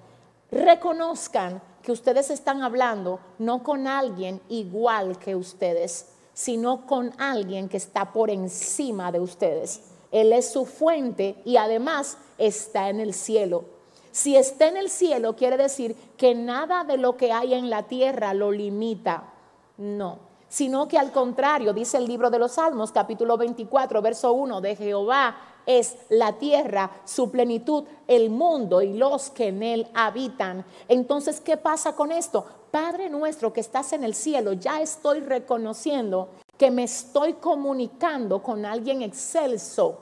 Reconozcan 0.51 1.59
que 1.81 1.91
ustedes 1.91 2.29
están 2.29 2.61
hablando 2.61 3.19
no 3.39 3.63
con 3.63 3.87
alguien 3.87 4.41
igual 4.47 5.17
que 5.17 5.35
ustedes 5.35 6.14
sino 6.35 6.85
con 6.85 7.13
alguien 7.17 7.69
que 7.69 7.77
está 7.77 8.11
por 8.13 8.29
encima 8.29 9.11
de 9.11 9.21
ustedes. 9.21 9.81
Él 10.11 10.33
es 10.33 10.51
su 10.51 10.65
fuente 10.65 11.37
y 11.45 11.57
además 11.57 12.17
está 12.37 12.89
en 12.89 12.99
el 12.99 13.13
cielo. 13.13 13.63
Si 14.11 14.35
está 14.35 14.67
en 14.67 14.77
el 14.77 14.89
cielo, 14.89 15.35
quiere 15.35 15.57
decir 15.57 15.95
que 16.17 16.35
nada 16.35 16.83
de 16.83 16.97
lo 16.97 17.17
que 17.17 17.31
hay 17.31 17.53
en 17.53 17.69
la 17.69 17.83
tierra 17.83 18.33
lo 18.33 18.51
limita. 18.51 19.33
No, 19.77 20.19
sino 20.55 20.87
que 20.87 20.97
al 20.97 21.11
contrario, 21.11 21.73
dice 21.73 21.97
el 21.97 22.05
libro 22.05 22.29
de 22.29 22.39
los 22.39 22.53
Salmos, 22.53 22.93
capítulo 22.93 23.35
24, 23.35 24.01
verso 24.01 24.31
1, 24.31 24.61
de 24.61 24.77
Jehová 24.77 25.35
es 25.65 25.97
la 26.07 26.31
tierra, 26.39 26.91
su 27.03 27.29
plenitud, 27.29 27.83
el 28.07 28.29
mundo 28.29 28.81
y 28.81 28.93
los 28.93 29.29
que 29.31 29.49
en 29.49 29.61
él 29.61 29.87
habitan. 29.93 30.63
Entonces, 30.87 31.41
¿qué 31.41 31.57
pasa 31.57 31.93
con 31.93 32.09
esto? 32.09 32.45
Padre 32.71 33.09
nuestro 33.09 33.51
que 33.51 33.59
estás 33.59 33.91
en 33.91 34.05
el 34.05 34.15
cielo, 34.15 34.53
ya 34.53 34.79
estoy 34.79 35.19
reconociendo 35.19 36.29
que 36.57 36.71
me 36.71 36.83
estoy 36.83 37.33
comunicando 37.33 38.41
con 38.41 38.65
alguien 38.65 39.01
excelso, 39.01 39.99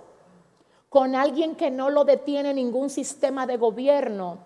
con 0.87 1.15
alguien 1.15 1.55
que 1.55 1.71
no 1.71 1.89
lo 1.89 2.05
detiene 2.05 2.53
ningún 2.53 2.91
sistema 2.91 3.47
de 3.47 3.57
gobierno, 3.57 4.37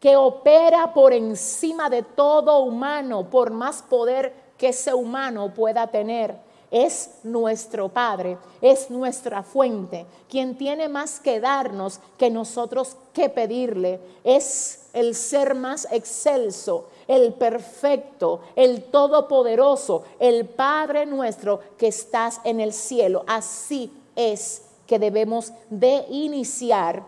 que 0.00 0.16
opera 0.16 0.92
por 0.92 1.12
encima 1.12 1.88
de 1.88 2.02
todo 2.02 2.64
humano, 2.64 3.30
por 3.30 3.52
más 3.52 3.82
poder 3.82 4.42
que 4.62 4.68
ese 4.68 4.94
humano 4.94 5.52
pueda 5.52 5.88
tener 5.88 6.36
es 6.70 7.18
nuestro 7.24 7.88
Padre, 7.88 8.38
es 8.60 8.90
nuestra 8.90 9.42
fuente, 9.42 10.06
quien 10.30 10.56
tiene 10.56 10.88
más 10.88 11.18
que 11.18 11.40
darnos 11.40 11.98
que 12.16 12.30
nosotros 12.30 12.96
que 13.12 13.28
pedirle, 13.28 13.98
es 14.22 14.86
el 14.92 15.16
ser 15.16 15.56
más 15.56 15.88
excelso, 15.90 16.90
el 17.08 17.34
perfecto, 17.34 18.42
el 18.54 18.84
todopoderoso, 18.84 20.04
el 20.20 20.46
Padre 20.46 21.06
nuestro 21.06 21.58
que 21.76 21.88
estás 21.88 22.40
en 22.44 22.60
el 22.60 22.72
cielo. 22.72 23.24
Así 23.26 23.92
es 24.14 24.62
que 24.86 25.00
debemos 25.00 25.52
de 25.70 26.06
iniciar 26.08 27.02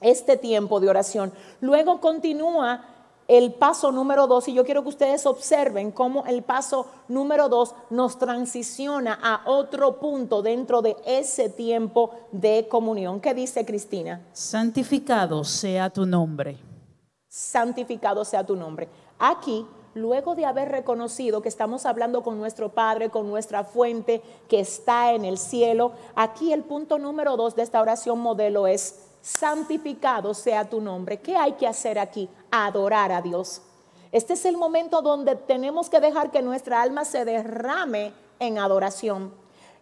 este 0.00 0.36
tiempo 0.36 0.78
de 0.78 0.90
oración. 0.90 1.32
Luego 1.60 2.00
continúa 2.00 2.84
el 3.28 3.52
paso 3.52 3.92
número 3.92 4.26
dos, 4.26 4.48
y 4.48 4.54
yo 4.54 4.64
quiero 4.64 4.82
que 4.82 4.88
ustedes 4.88 5.26
observen 5.26 5.92
cómo 5.92 6.24
el 6.26 6.42
paso 6.42 6.86
número 7.08 7.50
dos 7.50 7.74
nos 7.90 8.18
transiciona 8.18 9.18
a 9.22 9.42
otro 9.44 10.00
punto 10.00 10.40
dentro 10.40 10.80
de 10.80 10.96
ese 11.04 11.50
tiempo 11.50 12.10
de 12.32 12.66
comunión. 12.68 13.20
¿Qué 13.20 13.34
dice 13.34 13.66
Cristina? 13.66 14.26
Santificado 14.32 15.44
sea 15.44 15.90
tu 15.90 16.06
nombre. 16.06 16.58
Santificado 17.28 18.24
sea 18.24 18.44
tu 18.44 18.56
nombre. 18.56 18.88
Aquí, 19.18 19.66
luego 19.92 20.34
de 20.34 20.46
haber 20.46 20.70
reconocido 20.70 21.42
que 21.42 21.50
estamos 21.50 21.84
hablando 21.84 22.22
con 22.22 22.38
nuestro 22.38 22.70
Padre, 22.70 23.10
con 23.10 23.28
nuestra 23.28 23.62
fuente 23.62 24.22
que 24.48 24.60
está 24.60 25.12
en 25.12 25.26
el 25.26 25.36
cielo, 25.36 25.92
aquí 26.14 26.54
el 26.54 26.62
punto 26.62 26.98
número 26.98 27.36
dos 27.36 27.54
de 27.54 27.62
esta 27.62 27.82
oración 27.82 28.20
modelo 28.20 28.66
es 28.66 29.07
santificado 29.28 30.32
sea 30.32 30.68
tu 30.68 30.80
nombre. 30.80 31.20
¿Qué 31.20 31.36
hay 31.36 31.52
que 31.52 31.66
hacer 31.66 31.98
aquí? 31.98 32.30
Adorar 32.50 33.12
a 33.12 33.20
Dios. 33.20 33.60
Este 34.10 34.32
es 34.32 34.46
el 34.46 34.56
momento 34.56 35.02
donde 35.02 35.36
tenemos 35.36 35.90
que 35.90 36.00
dejar 36.00 36.30
que 36.30 36.40
nuestra 36.40 36.80
alma 36.80 37.04
se 37.04 37.26
derrame 37.26 38.14
en 38.38 38.58
adoración. 38.58 39.34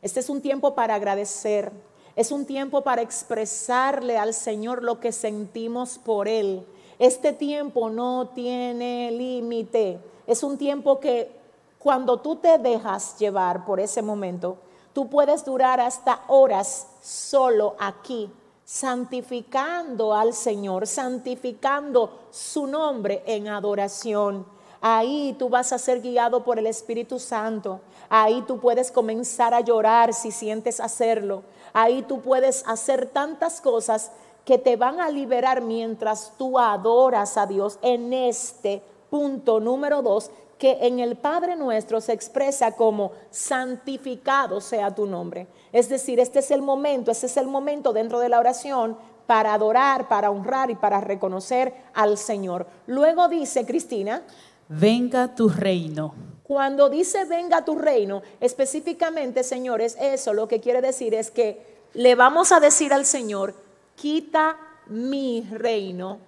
Este 0.03 0.19
es 0.19 0.29
un 0.29 0.43
tiempo 0.43 0.75
para 0.75 0.97
agradecer. 0.97 1.71
Es 2.17 2.33
un 2.33 2.45
tiempo 2.45 2.83
para 2.83 3.03
expresarle 3.03 4.19
al 4.19 4.35
Señor 4.35 4.83
lo 4.83 4.99
que 4.99 5.13
sentimos 5.13 5.99
por 5.99 6.27
Él. 6.27 6.67
Este 6.99 7.33
tiempo 7.33 7.89
no 7.89 8.31
tiene 8.35 9.13
límite. 9.13 10.01
Es 10.27 10.43
un 10.43 10.59
tiempo 10.59 10.99
que 10.99 11.31
cuando 11.79 12.19
tú 12.19 12.35
te 12.37 12.59
dejas 12.59 13.17
llevar 13.17 13.65
por 13.65 13.79
ese 13.79 14.03
momento, 14.03 14.57
tú 14.93 15.09
puedes 15.09 15.45
durar 15.45 15.81
hasta 15.81 16.23
horas 16.27 16.89
solo 17.01 17.77
aquí, 17.79 18.29
santificando 18.67 20.13
al 20.13 20.35
Señor, 20.35 20.89
santificando 20.89 22.27
su 22.33 22.67
nombre 22.67 23.23
en 23.25 23.47
adoración. 23.47 24.45
Ahí 24.81 25.37
tú 25.39 25.49
vas 25.49 25.73
a 25.73 25.79
ser 25.79 26.03
guiado 26.03 26.43
por 26.43 26.59
el 26.59 26.67
Espíritu 26.67 27.21
Santo. 27.21 27.81
Ahí 28.09 28.43
tú 28.43 28.59
puedes 28.59 28.91
comenzar 28.91 29.55
a 29.55 29.61
llorar 29.61 30.13
si 30.13 30.33
sientes 30.33 30.81
hacerlo. 30.81 31.45
Ahí 31.73 32.03
tú 32.03 32.21
puedes 32.21 32.65
hacer 32.67 33.07
tantas 33.07 33.61
cosas 33.61 34.11
que 34.45 34.59
te 34.59 34.77
van 34.77 35.01
a 35.01 35.11
liberar 35.11 35.61
mientras 35.61 36.33
tú 36.37 36.59
adoras 36.59 37.37
a 37.37 37.47
Dios 37.47 37.79
en 37.83 38.13
este 38.13 38.83
punto 39.11 39.61
número 39.61 40.03
dos, 40.03 40.31
que 40.59 40.79
en 40.83 41.01
el 41.01 41.17
Padre 41.17 41.57
nuestro 41.57 42.01
se 42.01 42.13
expresa 42.13 42.73
como 42.73 43.13
santificado 43.31 44.61
sea 44.61 44.95
tu 44.95 45.07
nombre. 45.07 45.47
Es 45.73 45.89
decir, 45.89 46.19
este 46.19 46.39
es 46.39 46.51
el 46.51 46.63
momento, 46.63 47.11
este 47.11 47.27
es 47.27 47.37
el 47.37 47.47
momento 47.47 47.93
dentro 47.93 48.21
de 48.21 48.29
la 48.29 48.41
oración 48.41 48.97
para 49.27 49.55
adorar, 49.55 50.09
para 50.09 50.31
honrar 50.31 50.71
y 50.71 50.77
para 50.77 51.01
reconocer 51.01 51.75
al 51.95 52.17
Señor. 52.17 52.67
Luego 52.87 53.29
dice 53.29 53.67
Cristina, 53.67 54.23
venga 54.69 55.35
tu 55.35 55.49
reino. 55.49 56.15
Cuando 56.43 56.89
dice 56.89 57.25
venga 57.25 57.65
tu 57.65 57.75
reino, 57.77 58.23
específicamente, 58.41 59.43
señores, 59.43 59.97
eso 60.01 60.33
lo 60.33 60.47
que 60.47 60.61
quiere 60.61 60.81
decir 60.81 61.13
es 61.15 61.31
que 61.31 61.77
le 61.93 62.15
vamos 62.15 62.53
a 62.53 62.61
decir 62.61 62.93
al 62.93 63.05
Señor, 63.05 63.55
quita 63.97 64.57
mi 64.87 65.43
reino 65.51 66.19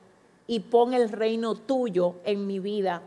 y 0.47 0.61
pon 0.61 0.93
el 0.93 1.11
reino 1.11 1.55
tuyo 1.55 2.17
en 2.25 2.47
mi 2.47 2.59
vida. 2.59 3.03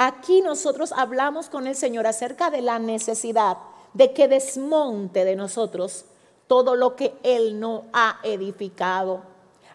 Aquí 0.00 0.42
nosotros 0.42 0.92
hablamos 0.92 1.48
con 1.48 1.66
el 1.66 1.74
Señor 1.74 2.06
acerca 2.06 2.50
de 2.50 2.62
la 2.62 2.78
necesidad 2.78 3.58
de 3.94 4.12
que 4.12 4.28
desmonte 4.28 5.24
de 5.24 5.34
nosotros 5.34 6.04
todo 6.46 6.76
lo 6.76 6.94
que 6.94 7.14
Él 7.24 7.58
no 7.58 7.82
ha 7.92 8.20
edificado. 8.22 9.22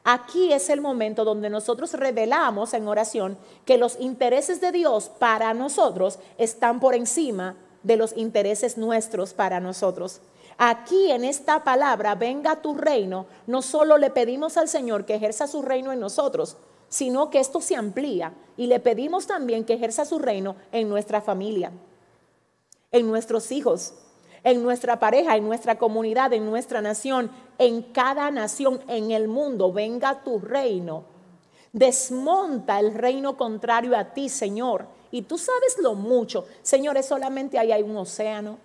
Aquí 0.05 0.53
es 0.53 0.69
el 0.69 0.79
momento 0.79 1.25
donde 1.25 1.49
nosotros 1.49 1.91
revelamos 1.91 2.73
en 2.73 2.87
oración 2.87 3.37
que 3.65 3.77
los 3.77 3.99
intereses 3.99 4.61
de 4.61 4.71
Dios 4.71 5.11
para 5.19 5.53
nosotros 5.53 6.19
están 6.37 6.79
por 6.79 6.95
encima 6.95 7.57
de 7.83 7.97
los 7.97 8.15
intereses 8.15 8.77
nuestros 8.77 9.33
para 9.33 9.59
nosotros. 9.59 10.21
Aquí 10.57 11.11
en 11.11 11.25
esta 11.25 11.65
palabra, 11.65 12.15
venga 12.15 12.61
tu 12.61 12.75
reino, 12.75 13.25
no 13.45 13.61
solo 13.61 13.97
le 13.97 14.09
pedimos 14.09 14.55
al 14.55 14.69
Señor 14.69 15.03
que 15.03 15.15
ejerza 15.15 15.47
su 15.47 15.61
reino 15.61 15.91
en 15.91 15.99
nosotros, 15.99 16.55
sino 16.93 17.31
que 17.31 17.39
esto 17.39 17.59
se 17.59 17.75
amplía 17.75 18.33
y 18.55 18.67
le 18.67 18.79
pedimos 18.79 19.25
también 19.25 19.65
que 19.65 19.73
ejerza 19.73 20.05
su 20.05 20.19
reino 20.19 20.57
en 20.71 20.87
nuestra 20.87 21.21
familia, 21.21 21.71
en 22.91 23.07
nuestros 23.07 23.51
hijos, 23.51 23.95
en 24.43 24.61
nuestra 24.61 24.99
pareja, 24.99 25.35
en 25.35 25.43
nuestra 25.43 25.79
comunidad, 25.79 26.33
en 26.33 26.45
nuestra 26.45 26.83
nación, 26.83 27.31
en 27.57 27.81
cada 27.81 28.29
nación, 28.29 28.79
en 28.87 29.09
el 29.09 29.27
mundo. 29.27 29.73
Venga 29.73 30.23
tu 30.23 30.37
reino. 30.37 31.05
Desmonta 31.71 32.79
el 32.79 32.93
reino 32.93 33.37
contrario 33.37 33.97
a 33.97 34.13
ti, 34.13 34.29
Señor. 34.29 34.85
Y 35.09 35.23
tú 35.23 35.39
sabes 35.39 35.77
lo 35.81 35.95
mucho. 35.95 36.45
Señores, 36.61 37.07
solamente 37.07 37.57
ahí 37.57 37.71
hay 37.71 37.81
un 37.81 37.97
océano. 37.97 38.59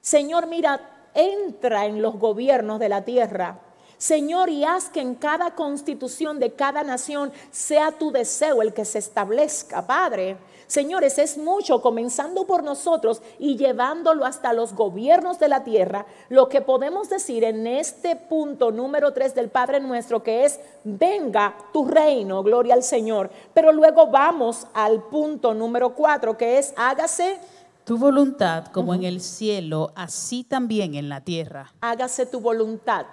Señor, 0.00 0.46
mira, 0.46 1.10
entra 1.12 1.84
en 1.84 2.00
los 2.00 2.18
gobiernos 2.18 2.80
de 2.80 2.88
la 2.88 3.04
tierra. 3.04 3.65
Señor, 3.98 4.50
y 4.50 4.64
haz 4.64 4.90
que 4.90 5.00
en 5.00 5.14
cada 5.14 5.54
constitución 5.54 6.38
de 6.38 6.52
cada 6.52 6.82
nación 6.82 7.32
sea 7.50 7.92
tu 7.92 8.12
deseo 8.12 8.60
el 8.60 8.74
que 8.74 8.84
se 8.84 8.98
establezca, 8.98 9.86
Padre. 9.86 10.36
Señores, 10.66 11.18
es 11.18 11.38
mucho, 11.38 11.80
comenzando 11.80 12.44
por 12.44 12.64
nosotros 12.64 13.22
y 13.38 13.56
llevándolo 13.56 14.26
hasta 14.26 14.52
los 14.52 14.74
gobiernos 14.74 15.38
de 15.38 15.48
la 15.48 15.62
tierra, 15.62 16.06
lo 16.28 16.48
que 16.48 16.60
podemos 16.60 17.08
decir 17.08 17.44
en 17.44 17.66
este 17.66 18.16
punto 18.16 18.72
número 18.72 19.12
3 19.12 19.34
del 19.34 19.48
Padre 19.48 19.78
nuestro, 19.80 20.22
que 20.24 20.44
es, 20.44 20.58
venga 20.82 21.56
tu 21.72 21.86
reino, 21.86 22.42
gloria 22.42 22.74
al 22.74 22.82
Señor. 22.82 23.30
Pero 23.54 23.72
luego 23.72 24.08
vamos 24.08 24.66
al 24.74 25.04
punto 25.04 25.54
número 25.54 25.94
4, 25.94 26.36
que 26.36 26.58
es, 26.58 26.74
hágase 26.76 27.38
tu 27.84 27.96
voluntad 27.96 28.66
como 28.72 28.94
en 28.94 29.04
el 29.04 29.20
cielo, 29.20 29.92
así 29.94 30.42
también 30.42 30.96
en 30.96 31.08
la 31.08 31.20
tierra. 31.20 31.72
Hágase 31.80 32.26
tu 32.26 32.40
voluntad. 32.40 33.06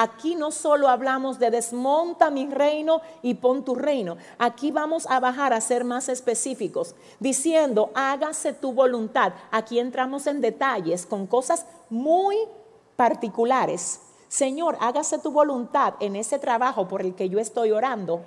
Aquí 0.00 0.36
no 0.36 0.52
solo 0.52 0.86
hablamos 0.88 1.40
de 1.40 1.50
desmonta 1.50 2.30
mi 2.30 2.46
reino 2.46 3.00
y 3.20 3.34
pon 3.34 3.64
tu 3.64 3.74
reino. 3.74 4.16
Aquí 4.38 4.70
vamos 4.70 5.08
a 5.10 5.18
bajar 5.18 5.52
a 5.52 5.60
ser 5.60 5.82
más 5.82 6.08
específicos, 6.08 6.94
diciendo, 7.18 7.90
hágase 7.96 8.52
tu 8.52 8.72
voluntad. 8.72 9.32
Aquí 9.50 9.80
entramos 9.80 10.28
en 10.28 10.40
detalles 10.40 11.04
con 11.04 11.26
cosas 11.26 11.66
muy 11.90 12.36
particulares. 12.94 14.00
Señor, 14.28 14.78
hágase 14.80 15.18
tu 15.18 15.32
voluntad 15.32 15.94
en 15.98 16.14
ese 16.14 16.38
trabajo 16.38 16.86
por 16.86 17.02
el 17.02 17.16
que 17.16 17.28
yo 17.28 17.40
estoy 17.40 17.72
orando. 17.72 18.20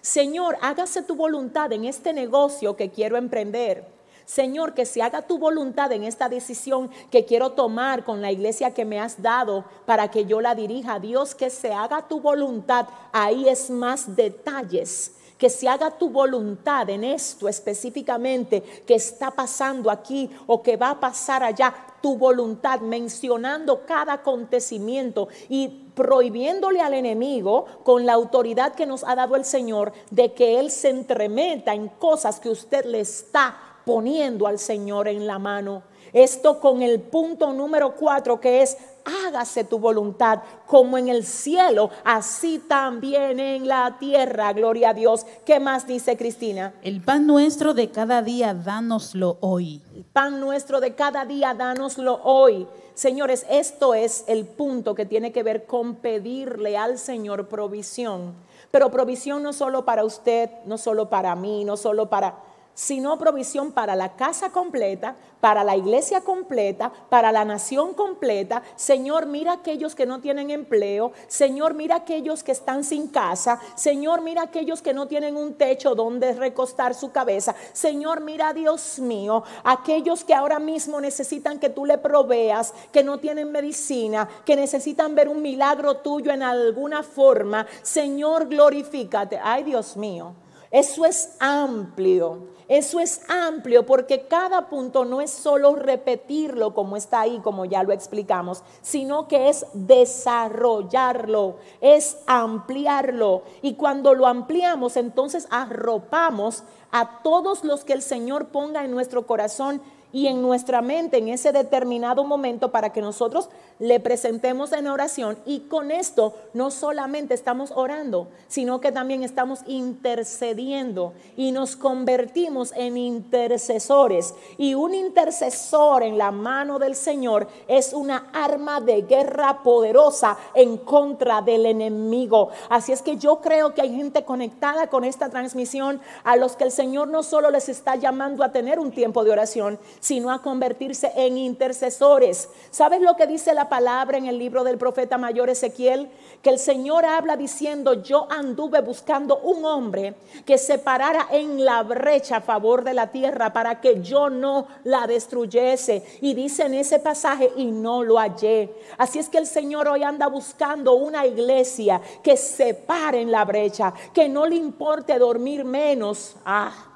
Señor, 0.00 0.58
hágase 0.62 1.02
tu 1.02 1.14
voluntad 1.14 1.70
en 1.70 1.84
este 1.84 2.12
negocio 2.12 2.74
que 2.74 2.90
quiero 2.90 3.16
emprender. 3.16 3.97
Señor, 4.28 4.74
que 4.74 4.84
se 4.84 5.00
haga 5.00 5.22
tu 5.22 5.38
voluntad 5.38 5.90
en 5.90 6.04
esta 6.04 6.28
decisión 6.28 6.90
que 7.10 7.24
quiero 7.24 7.52
tomar 7.52 8.04
con 8.04 8.20
la 8.20 8.30
iglesia 8.30 8.74
que 8.74 8.84
me 8.84 9.00
has 9.00 9.22
dado 9.22 9.64
para 9.86 10.10
que 10.10 10.26
yo 10.26 10.42
la 10.42 10.54
dirija. 10.54 10.98
Dios, 10.98 11.34
que 11.34 11.48
se 11.48 11.72
haga 11.72 12.06
tu 12.06 12.20
voluntad. 12.20 12.88
Ahí 13.10 13.48
es 13.48 13.70
más 13.70 14.14
detalles 14.14 15.12
que 15.38 15.48
se 15.48 15.66
haga 15.66 15.92
tu 15.92 16.10
voluntad 16.10 16.90
en 16.90 17.04
esto 17.04 17.48
específicamente 17.48 18.60
que 18.86 18.96
está 18.96 19.30
pasando 19.30 19.90
aquí 19.90 20.28
o 20.46 20.62
que 20.62 20.76
va 20.76 20.90
a 20.90 21.00
pasar 21.00 21.42
allá, 21.42 21.72
tu 22.02 22.18
voluntad, 22.18 22.80
mencionando 22.80 23.86
cada 23.86 24.14
acontecimiento 24.14 25.28
y 25.48 25.68
prohibiéndole 25.94 26.80
al 26.80 26.92
enemigo 26.92 27.64
con 27.82 28.04
la 28.04 28.12
autoridad 28.12 28.74
que 28.74 28.84
nos 28.84 29.04
ha 29.04 29.14
dado 29.14 29.36
el 29.36 29.44
Señor 29.44 29.92
de 30.10 30.34
que 30.34 30.58
Él 30.60 30.70
se 30.70 30.90
entremeta 30.90 31.72
en 31.72 31.88
cosas 31.88 32.40
que 32.40 32.50
usted 32.50 32.84
le 32.84 33.00
está 33.00 33.67
poniendo 33.88 34.46
al 34.46 34.58
Señor 34.58 35.08
en 35.08 35.26
la 35.26 35.38
mano. 35.38 35.82
Esto 36.12 36.60
con 36.60 36.82
el 36.82 37.00
punto 37.00 37.54
número 37.54 37.94
cuatro 37.96 38.38
que 38.38 38.60
es, 38.60 38.76
hágase 39.24 39.64
tu 39.64 39.78
voluntad 39.78 40.40
como 40.66 40.98
en 40.98 41.08
el 41.08 41.24
cielo, 41.24 41.88
así 42.04 42.58
también 42.58 43.40
en 43.40 43.66
la 43.66 43.96
tierra. 43.98 44.52
Gloria 44.52 44.90
a 44.90 44.94
Dios. 44.94 45.24
¿Qué 45.46 45.58
más 45.58 45.86
dice 45.86 46.18
Cristina? 46.18 46.74
El 46.82 47.00
pan 47.00 47.26
nuestro 47.26 47.72
de 47.72 47.88
cada 47.88 48.20
día, 48.20 48.52
dánoslo 48.52 49.38
hoy. 49.40 49.80
El 49.96 50.04
pan 50.04 50.38
nuestro 50.38 50.80
de 50.80 50.94
cada 50.94 51.24
día, 51.24 51.54
dánoslo 51.54 52.20
hoy. 52.24 52.66
Señores, 52.92 53.46
esto 53.48 53.94
es 53.94 54.24
el 54.28 54.44
punto 54.44 54.94
que 54.94 55.06
tiene 55.06 55.32
que 55.32 55.42
ver 55.42 55.64
con 55.64 55.94
pedirle 55.94 56.76
al 56.76 56.98
Señor 56.98 57.48
provisión. 57.48 58.34
Pero 58.70 58.90
provisión 58.90 59.42
no 59.42 59.54
solo 59.54 59.86
para 59.86 60.04
usted, 60.04 60.50
no 60.66 60.76
solo 60.76 61.08
para 61.08 61.34
mí, 61.34 61.64
no 61.64 61.78
solo 61.78 62.10
para 62.10 62.47
sino 62.78 63.18
provisión 63.18 63.72
para 63.72 63.96
la 63.96 64.14
casa 64.14 64.50
completa, 64.50 65.16
para 65.40 65.64
la 65.64 65.76
iglesia 65.76 66.20
completa, 66.20 66.92
para 67.10 67.32
la 67.32 67.44
nación 67.44 67.92
completa. 67.92 68.62
Señor, 68.76 69.26
mira 69.26 69.54
aquellos 69.54 69.96
que 69.96 70.06
no 70.06 70.20
tienen 70.20 70.50
empleo. 70.50 71.10
Señor, 71.26 71.74
mira 71.74 71.96
aquellos 71.96 72.44
que 72.44 72.52
están 72.52 72.84
sin 72.84 73.08
casa. 73.08 73.58
Señor, 73.74 74.20
mira 74.20 74.42
aquellos 74.42 74.80
que 74.80 74.94
no 74.94 75.08
tienen 75.08 75.36
un 75.36 75.54
techo 75.54 75.96
donde 75.96 76.34
recostar 76.34 76.94
su 76.94 77.10
cabeza. 77.10 77.56
Señor, 77.72 78.20
mira, 78.20 78.52
Dios 78.52 79.00
mío, 79.00 79.42
aquellos 79.64 80.22
que 80.22 80.34
ahora 80.34 80.60
mismo 80.60 81.00
necesitan 81.00 81.58
que 81.58 81.70
tú 81.70 81.84
le 81.84 81.98
proveas, 81.98 82.72
que 82.92 83.02
no 83.02 83.18
tienen 83.18 83.50
medicina, 83.50 84.28
que 84.44 84.54
necesitan 84.54 85.16
ver 85.16 85.28
un 85.28 85.42
milagro 85.42 85.96
tuyo 85.96 86.30
en 86.30 86.44
alguna 86.44 87.02
forma. 87.02 87.66
Señor, 87.82 88.46
glorifícate. 88.46 89.40
Ay, 89.42 89.64
Dios 89.64 89.96
mío. 89.96 90.32
Eso 90.70 91.04
es 91.04 91.30
amplio. 91.40 92.56
Eso 92.68 93.00
es 93.00 93.22
amplio 93.28 93.86
porque 93.86 94.26
cada 94.28 94.68
punto 94.68 95.06
no 95.06 95.22
es 95.22 95.30
solo 95.30 95.74
repetirlo 95.74 96.74
como 96.74 96.98
está 96.98 97.22
ahí, 97.22 97.40
como 97.42 97.64
ya 97.64 97.82
lo 97.82 97.94
explicamos, 97.94 98.62
sino 98.82 99.26
que 99.26 99.48
es 99.48 99.64
desarrollarlo, 99.72 101.56
es 101.80 102.18
ampliarlo. 102.26 103.42
Y 103.62 103.74
cuando 103.74 104.12
lo 104.12 104.26
ampliamos, 104.26 104.98
entonces 104.98 105.48
arropamos 105.50 106.62
a 106.92 107.22
todos 107.22 107.64
los 107.64 107.84
que 107.84 107.94
el 107.94 108.02
Señor 108.02 108.48
ponga 108.48 108.84
en 108.84 108.90
nuestro 108.90 109.26
corazón 109.26 109.80
y 110.12 110.26
en 110.26 110.42
nuestra 110.42 110.82
mente 110.82 111.18
en 111.18 111.28
ese 111.28 111.52
determinado 111.52 112.24
momento 112.24 112.70
para 112.70 112.92
que 112.92 113.00
nosotros 113.00 113.48
le 113.78 114.00
presentemos 114.00 114.72
en 114.72 114.86
oración 114.86 115.38
y 115.46 115.60
con 115.60 115.90
esto 115.90 116.34
no 116.52 116.70
solamente 116.70 117.34
estamos 117.34 117.70
orando, 117.74 118.28
sino 118.48 118.80
que 118.80 118.92
también 118.92 119.22
estamos 119.22 119.60
intercediendo 119.66 121.12
y 121.36 121.52
nos 121.52 121.76
convertimos 121.76 122.72
en 122.74 122.96
intercesores. 122.96 124.34
Y 124.56 124.74
un 124.74 124.94
intercesor 124.94 126.02
en 126.02 126.18
la 126.18 126.30
mano 126.30 126.78
del 126.78 126.94
Señor 126.94 127.48
es 127.68 127.92
una 127.92 128.30
arma 128.32 128.80
de 128.80 129.02
guerra 129.02 129.62
poderosa 129.62 130.36
en 130.54 130.78
contra 130.78 131.42
del 131.42 131.66
enemigo. 131.66 132.50
Así 132.68 132.92
es 132.92 133.02
que 133.02 133.16
yo 133.16 133.40
creo 133.40 133.74
que 133.74 133.82
hay 133.82 133.94
gente 133.94 134.24
conectada 134.24 134.88
con 134.88 135.04
esta 135.04 135.28
transmisión 135.28 136.00
a 136.24 136.36
los 136.36 136.56
que 136.56 136.64
el 136.64 136.72
Señor 136.72 137.08
no 137.08 137.22
solo 137.22 137.50
les 137.50 137.68
está 137.68 137.96
llamando 137.96 138.42
a 138.42 138.52
tener 138.52 138.78
un 138.78 138.90
tiempo 138.90 139.24
de 139.24 139.30
oración, 139.30 139.78
sino 140.00 140.30
a 140.30 140.42
convertirse 140.42 141.12
en 141.16 141.38
intercesores. 141.38 142.48
¿Sabes 142.70 143.00
lo 143.00 143.16
que 143.16 143.26
dice 143.26 143.54
la 143.54 143.68
palabra 143.68 144.18
en 144.18 144.26
el 144.26 144.38
libro 144.38 144.64
del 144.64 144.78
profeta 144.78 145.18
mayor 145.18 145.50
Ezequiel? 145.50 146.10
Que 146.42 146.50
el 146.50 146.58
Señor 146.58 147.04
habla 147.04 147.36
diciendo, 147.36 148.02
yo 148.02 148.26
anduve 148.30 148.80
buscando 148.80 149.38
un 149.38 149.64
hombre 149.64 150.14
que 150.44 150.58
se 150.58 150.78
parara 150.78 151.28
en 151.30 151.64
la 151.64 151.82
brecha 151.82 152.36
a 152.36 152.40
favor 152.40 152.84
de 152.84 152.94
la 152.94 153.08
tierra 153.08 153.52
para 153.52 153.80
que 153.80 154.00
yo 154.02 154.30
no 154.30 154.68
la 154.84 155.06
destruyese. 155.06 156.04
Y 156.20 156.34
dice 156.34 156.64
en 156.64 156.74
ese 156.74 156.98
pasaje, 156.98 157.50
y 157.56 157.66
no 157.70 158.02
lo 158.02 158.18
hallé. 158.18 158.74
Así 158.96 159.18
es 159.18 159.28
que 159.28 159.38
el 159.38 159.46
Señor 159.46 159.88
hoy 159.88 160.02
anda 160.02 160.26
buscando 160.28 160.94
una 160.94 161.26
iglesia 161.26 162.00
que 162.22 162.36
se 162.36 162.74
pare 162.74 163.20
en 163.20 163.30
la 163.30 163.44
brecha, 163.44 163.92
que 164.12 164.28
no 164.28 164.46
le 164.46 164.56
importe 164.56 165.18
dormir 165.18 165.64
menos. 165.64 166.36
Ah, 166.44 166.87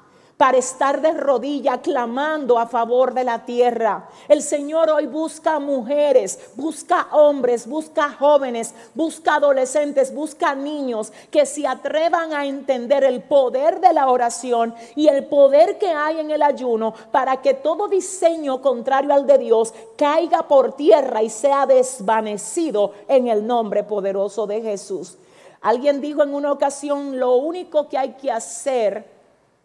para 0.43 0.57
estar 0.57 0.99
de 0.99 1.13
rodilla 1.13 1.77
clamando 1.77 2.59
a 2.59 2.67
favor 2.67 3.13
de 3.13 3.23
la 3.23 3.45
tierra. 3.45 4.09
El 4.27 4.41
Señor 4.41 4.89
hoy 4.89 5.05
busca 5.07 5.57
mujeres, 5.57 6.37
busca 6.55 7.07
hombres, 7.13 7.65
busca 7.65 8.09
jóvenes, 8.09 8.75
busca 8.93 9.35
adolescentes, 9.35 10.13
busca 10.13 10.53
niños 10.53 11.13
que 11.31 11.45
se 11.45 11.65
atrevan 11.65 12.33
a 12.33 12.45
entender 12.45 13.05
el 13.05 13.23
poder 13.23 13.79
de 13.79 13.93
la 13.93 14.09
oración 14.09 14.75
y 14.97 15.07
el 15.07 15.27
poder 15.27 15.77
que 15.77 15.93
hay 15.93 16.19
en 16.19 16.29
el 16.29 16.41
ayuno 16.41 16.93
para 17.13 17.41
que 17.41 17.53
todo 17.53 17.87
diseño 17.87 18.61
contrario 18.61 19.13
al 19.13 19.25
de 19.25 19.37
Dios 19.37 19.73
caiga 19.95 20.49
por 20.49 20.73
tierra 20.73 21.23
y 21.23 21.29
sea 21.29 21.65
desvanecido 21.65 22.91
en 23.07 23.29
el 23.29 23.47
nombre 23.47 23.85
poderoso 23.85 24.45
de 24.45 24.61
Jesús. 24.61 25.17
Alguien 25.61 26.01
dijo 26.01 26.21
en 26.21 26.35
una 26.35 26.51
ocasión, 26.51 27.17
lo 27.17 27.35
único 27.35 27.87
que 27.87 27.97
hay 27.97 28.15
que 28.15 28.29
hacer 28.29 29.12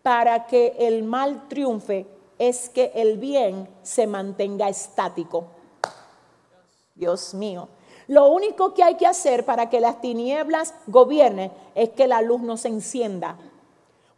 para 0.02 0.46
que 0.46 0.74
el 0.78 1.02
mal 1.04 1.48
triunfe 1.48 2.06
es 2.38 2.68
que 2.68 2.92
el 2.94 3.18
bien 3.18 3.68
se 3.82 4.06
mantenga 4.06 4.68
estático. 4.68 5.46
Dios 6.94 7.34
mío. 7.34 7.68
Lo 8.06 8.30
único 8.30 8.74
que 8.74 8.82
hay 8.82 8.96
que 8.96 9.06
hacer 9.06 9.44
para 9.44 9.68
que 9.68 9.80
las 9.80 10.00
tinieblas 10.00 10.74
gobiernen 10.86 11.52
es 11.74 11.90
que 11.90 12.06
la 12.06 12.22
luz 12.22 12.40
no 12.40 12.56
se 12.56 12.68
encienda. 12.68 13.36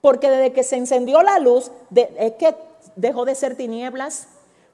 Porque 0.01 0.31
desde 0.31 0.53
que 0.53 0.63
se 0.63 0.77
encendió 0.77 1.23
la 1.23 1.39
luz, 1.41 1.73
es 1.95 2.33
que 2.35 2.55
dejó 2.97 3.25
de 3.25 3.35
ser 3.35 3.57
tinieblas 3.57 4.29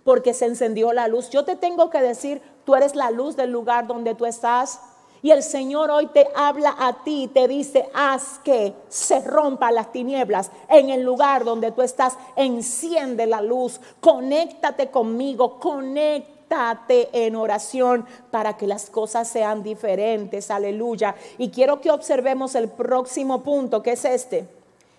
porque 0.04 0.34
se 0.34 0.46
encendió 0.46 0.92
la 0.92 1.09
luz. 1.09 1.30
Yo 1.30 1.44
te 1.44 1.57
tengo 1.57 1.90
que 1.90 2.00
decir, 2.00 2.40
tú 2.64 2.76
eres 2.76 2.94
la 2.94 3.11
luz 3.11 3.36
del 3.36 3.50
lugar 3.50 3.86
donde 3.86 4.14
tú 4.14 4.24
estás. 4.26 4.80
Y 5.22 5.30
el 5.30 5.42
Señor 5.42 5.90
hoy 5.90 6.06
te 6.08 6.28
habla 6.34 6.74
a 6.78 7.02
ti 7.04 7.24
y 7.24 7.28
te 7.28 7.48
dice, 7.48 7.88
haz 7.94 8.38
que 8.44 8.74
se 8.88 9.20
rompa 9.20 9.72
las 9.72 9.90
tinieblas 9.90 10.50
en 10.68 10.90
el 10.90 11.02
lugar 11.02 11.44
donde 11.44 11.72
tú 11.72 11.82
estás. 11.82 12.16
Enciende 12.36 13.26
la 13.26 13.40
luz, 13.40 13.80
conéctate 14.00 14.90
conmigo, 14.90 15.58
conéctate 15.58 16.36
en 17.12 17.34
oración 17.34 18.06
para 18.30 18.56
que 18.56 18.66
las 18.66 18.90
cosas 18.90 19.28
sean 19.28 19.62
diferentes. 19.62 20.50
Aleluya. 20.50 21.14
Y 21.38 21.48
quiero 21.50 21.80
que 21.80 21.90
observemos 21.90 22.54
el 22.54 22.68
próximo 22.68 23.42
punto, 23.42 23.82
que 23.82 23.92
es 23.92 24.04
este. 24.04 24.48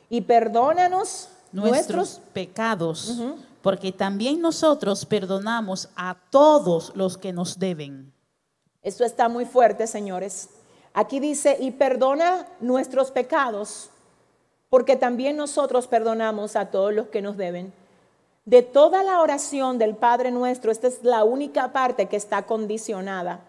Y 0.09 0.21
perdónanos 0.21 1.29
nuestros, 1.51 2.21
pecados, 2.33 3.17
porque 3.61 3.91
también 3.91 4.41
nosotros 4.41 5.05
perdonamos 5.05 5.89
a 5.95 6.17
todos 6.29 6.91
los 6.95 7.17
que 7.17 7.33
nos 7.33 7.59
deben. 7.59 8.16
Esto 8.81 9.03
está 9.03 9.29
muy 9.29 9.45
fuerte, 9.45 9.87
señores. 9.87 10.49
Aquí 10.93 11.19
dice, 11.19 11.57
y 11.59 11.71
perdona 11.71 12.47
nuestros 12.59 13.11
pecados, 13.11 13.89
porque 14.69 14.95
también 14.95 15.37
nosotros 15.37 15.87
perdonamos 15.87 16.55
a 16.55 16.71
todos 16.71 16.93
los 16.93 17.07
que 17.07 17.21
nos 17.21 17.37
deben. 17.37 17.73
De 18.45 18.63
toda 18.63 19.03
la 19.03 19.21
oración 19.21 19.77
del 19.77 19.95
Padre 19.95 20.31
nuestro, 20.31 20.71
esta 20.71 20.87
es 20.87 21.03
la 21.03 21.23
única 21.23 21.73
parte 21.73 22.07
que 22.07 22.15
está 22.15 22.43
condicionada. 22.45 23.41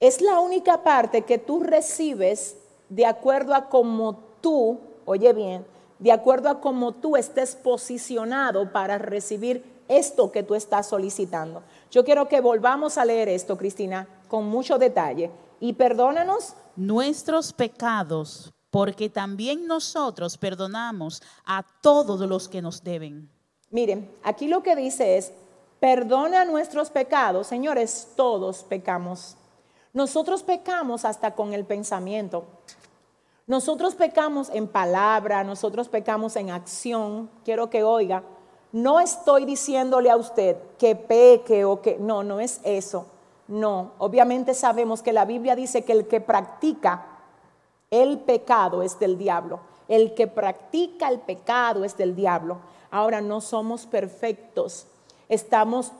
Es 0.00 0.20
la 0.20 0.40
única 0.40 0.82
parte 0.82 1.22
que 1.22 1.38
tú 1.38 1.60
recibes 1.60 2.56
de 2.88 3.06
acuerdo 3.06 3.54
a 3.54 3.68
cómo 3.68 4.18
tú, 4.40 4.80
oye 5.04 5.32
bien, 5.32 5.64
de 5.98 6.10
acuerdo 6.10 6.48
a 6.48 6.60
cómo 6.60 6.92
tú 6.92 7.16
estés 7.16 7.54
posicionado 7.54 8.72
para 8.72 8.98
recibir 8.98 9.64
esto 9.86 10.32
que 10.32 10.42
tú 10.42 10.54
estás 10.54 10.88
solicitando. 10.88 11.62
Yo 11.92 12.06
quiero 12.06 12.26
que 12.26 12.40
volvamos 12.40 12.96
a 12.96 13.04
leer 13.04 13.28
esto, 13.28 13.58
Cristina, 13.58 14.08
con 14.26 14.46
mucho 14.46 14.78
detalle. 14.78 15.30
Y 15.60 15.74
perdónanos 15.74 16.54
nuestros 16.74 17.52
pecados, 17.52 18.50
porque 18.70 19.10
también 19.10 19.66
nosotros 19.66 20.38
perdonamos 20.38 21.22
a 21.44 21.62
todos 21.82 22.18
los 22.20 22.48
que 22.48 22.62
nos 22.62 22.82
deben. 22.82 23.28
Miren, 23.70 24.10
aquí 24.22 24.48
lo 24.48 24.62
que 24.62 24.74
dice 24.74 25.18
es, 25.18 25.32
perdona 25.80 26.46
nuestros 26.46 26.88
pecados. 26.88 27.46
Señores, 27.46 28.08
todos 28.16 28.62
pecamos. 28.62 29.36
Nosotros 29.92 30.42
pecamos 30.42 31.04
hasta 31.04 31.34
con 31.34 31.52
el 31.52 31.66
pensamiento. 31.66 32.46
Nosotros 33.46 33.94
pecamos 33.94 34.48
en 34.48 34.66
palabra, 34.66 35.44
nosotros 35.44 35.90
pecamos 35.90 36.36
en 36.36 36.50
acción. 36.50 37.28
Quiero 37.44 37.68
que 37.68 37.82
oiga, 37.82 38.22
no 38.72 39.00
estoy 39.00 39.44
diciéndole 39.44 40.10
a 40.10 40.16
usted 40.16 40.56
que 40.78 40.96
peque 40.96 41.64
o 41.64 41.82
que... 41.82 41.98
No, 41.98 42.24
no 42.24 42.40
es 42.40 42.60
eso. 42.64 43.06
No, 43.46 43.92
obviamente 43.98 44.54
sabemos 44.54 45.02
que 45.02 45.12
la 45.12 45.26
Biblia 45.26 45.54
dice 45.54 45.84
que 45.84 45.92
el 45.92 46.08
que 46.08 46.20
practica 46.20 47.04
el 47.90 48.18
pecado 48.20 48.82
es 48.82 48.98
del 48.98 49.18
diablo. 49.18 49.60
El 49.88 50.14
que 50.14 50.26
practica 50.26 51.08
el 51.08 51.20
pecado 51.20 51.84
es 51.84 51.98
del 51.98 52.16
diablo. 52.16 52.58
Ahora 52.90 53.20
no 53.20 53.42
somos 53.42 53.84
perfectos. 53.84 54.86
Estamos 55.28 55.92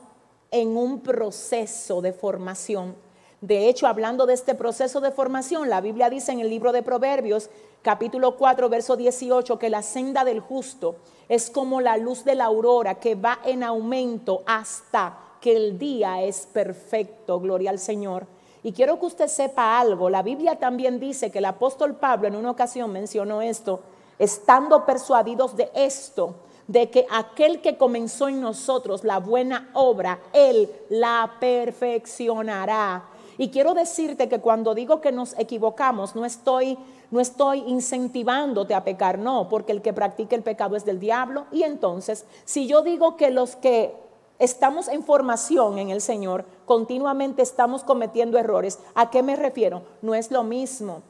en 0.50 0.76
un 0.76 1.00
proceso 1.00 2.00
de 2.00 2.14
formación. 2.14 2.94
De 3.42 3.68
hecho, 3.68 3.88
hablando 3.88 4.24
de 4.24 4.34
este 4.34 4.54
proceso 4.54 5.00
de 5.00 5.10
formación, 5.10 5.68
la 5.68 5.80
Biblia 5.80 6.08
dice 6.08 6.30
en 6.30 6.38
el 6.38 6.48
libro 6.48 6.70
de 6.70 6.84
Proverbios, 6.84 7.50
capítulo 7.82 8.36
4, 8.36 8.68
verso 8.68 8.94
18, 8.94 9.58
que 9.58 9.68
la 9.68 9.82
senda 9.82 10.24
del 10.24 10.38
justo 10.38 10.94
es 11.28 11.50
como 11.50 11.80
la 11.80 11.96
luz 11.96 12.24
de 12.24 12.36
la 12.36 12.44
aurora 12.44 13.00
que 13.00 13.16
va 13.16 13.40
en 13.44 13.64
aumento 13.64 14.44
hasta 14.46 15.18
que 15.40 15.56
el 15.56 15.76
día 15.76 16.22
es 16.22 16.46
perfecto. 16.46 17.40
Gloria 17.40 17.70
al 17.70 17.80
Señor. 17.80 18.28
Y 18.62 18.70
quiero 18.70 19.00
que 19.00 19.06
usted 19.06 19.26
sepa 19.26 19.80
algo. 19.80 20.08
La 20.08 20.22
Biblia 20.22 20.60
también 20.60 21.00
dice 21.00 21.32
que 21.32 21.38
el 21.38 21.46
apóstol 21.46 21.96
Pablo 21.96 22.28
en 22.28 22.36
una 22.36 22.52
ocasión 22.52 22.92
mencionó 22.92 23.42
esto, 23.42 23.80
estando 24.20 24.86
persuadidos 24.86 25.56
de 25.56 25.68
esto, 25.74 26.36
de 26.68 26.90
que 26.90 27.08
aquel 27.10 27.60
que 27.60 27.76
comenzó 27.76 28.28
en 28.28 28.40
nosotros 28.40 29.02
la 29.02 29.18
buena 29.18 29.68
obra, 29.74 30.20
Él 30.32 30.70
la 30.90 31.38
perfeccionará 31.40 33.08
y 33.42 33.48
quiero 33.48 33.74
decirte 33.74 34.28
que 34.28 34.38
cuando 34.38 34.72
digo 34.72 35.00
que 35.00 35.10
nos 35.10 35.36
equivocamos, 35.36 36.14
no 36.14 36.24
estoy, 36.24 36.78
no 37.10 37.18
estoy 37.18 37.64
incentivándote 37.66 38.72
a 38.72 38.84
pecar, 38.84 39.18
no, 39.18 39.48
porque 39.48 39.72
el 39.72 39.82
que 39.82 39.92
practica 39.92 40.36
el 40.36 40.44
pecado 40.44 40.76
es 40.76 40.84
del 40.84 41.00
diablo. 41.00 41.46
Y 41.50 41.64
entonces, 41.64 42.24
si 42.44 42.68
yo 42.68 42.82
digo 42.82 43.16
que 43.16 43.32
los 43.32 43.56
que 43.56 43.96
estamos 44.38 44.86
en 44.86 45.02
formación 45.02 45.80
en 45.80 45.90
el 45.90 46.00
Señor, 46.00 46.44
continuamente 46.66 47.42
estamos 47.42 47.82
cometiendo 47.82 48.38
errores, 48.38 48.78
¿a 48.94 49.10
qué 49.10 49.24
me 49.24 49.34
refiero? 49.34 49.82
No 50.02 50.14
es 50.14 50.30
lo 50.30 50.44
mismo. 50.44 51.02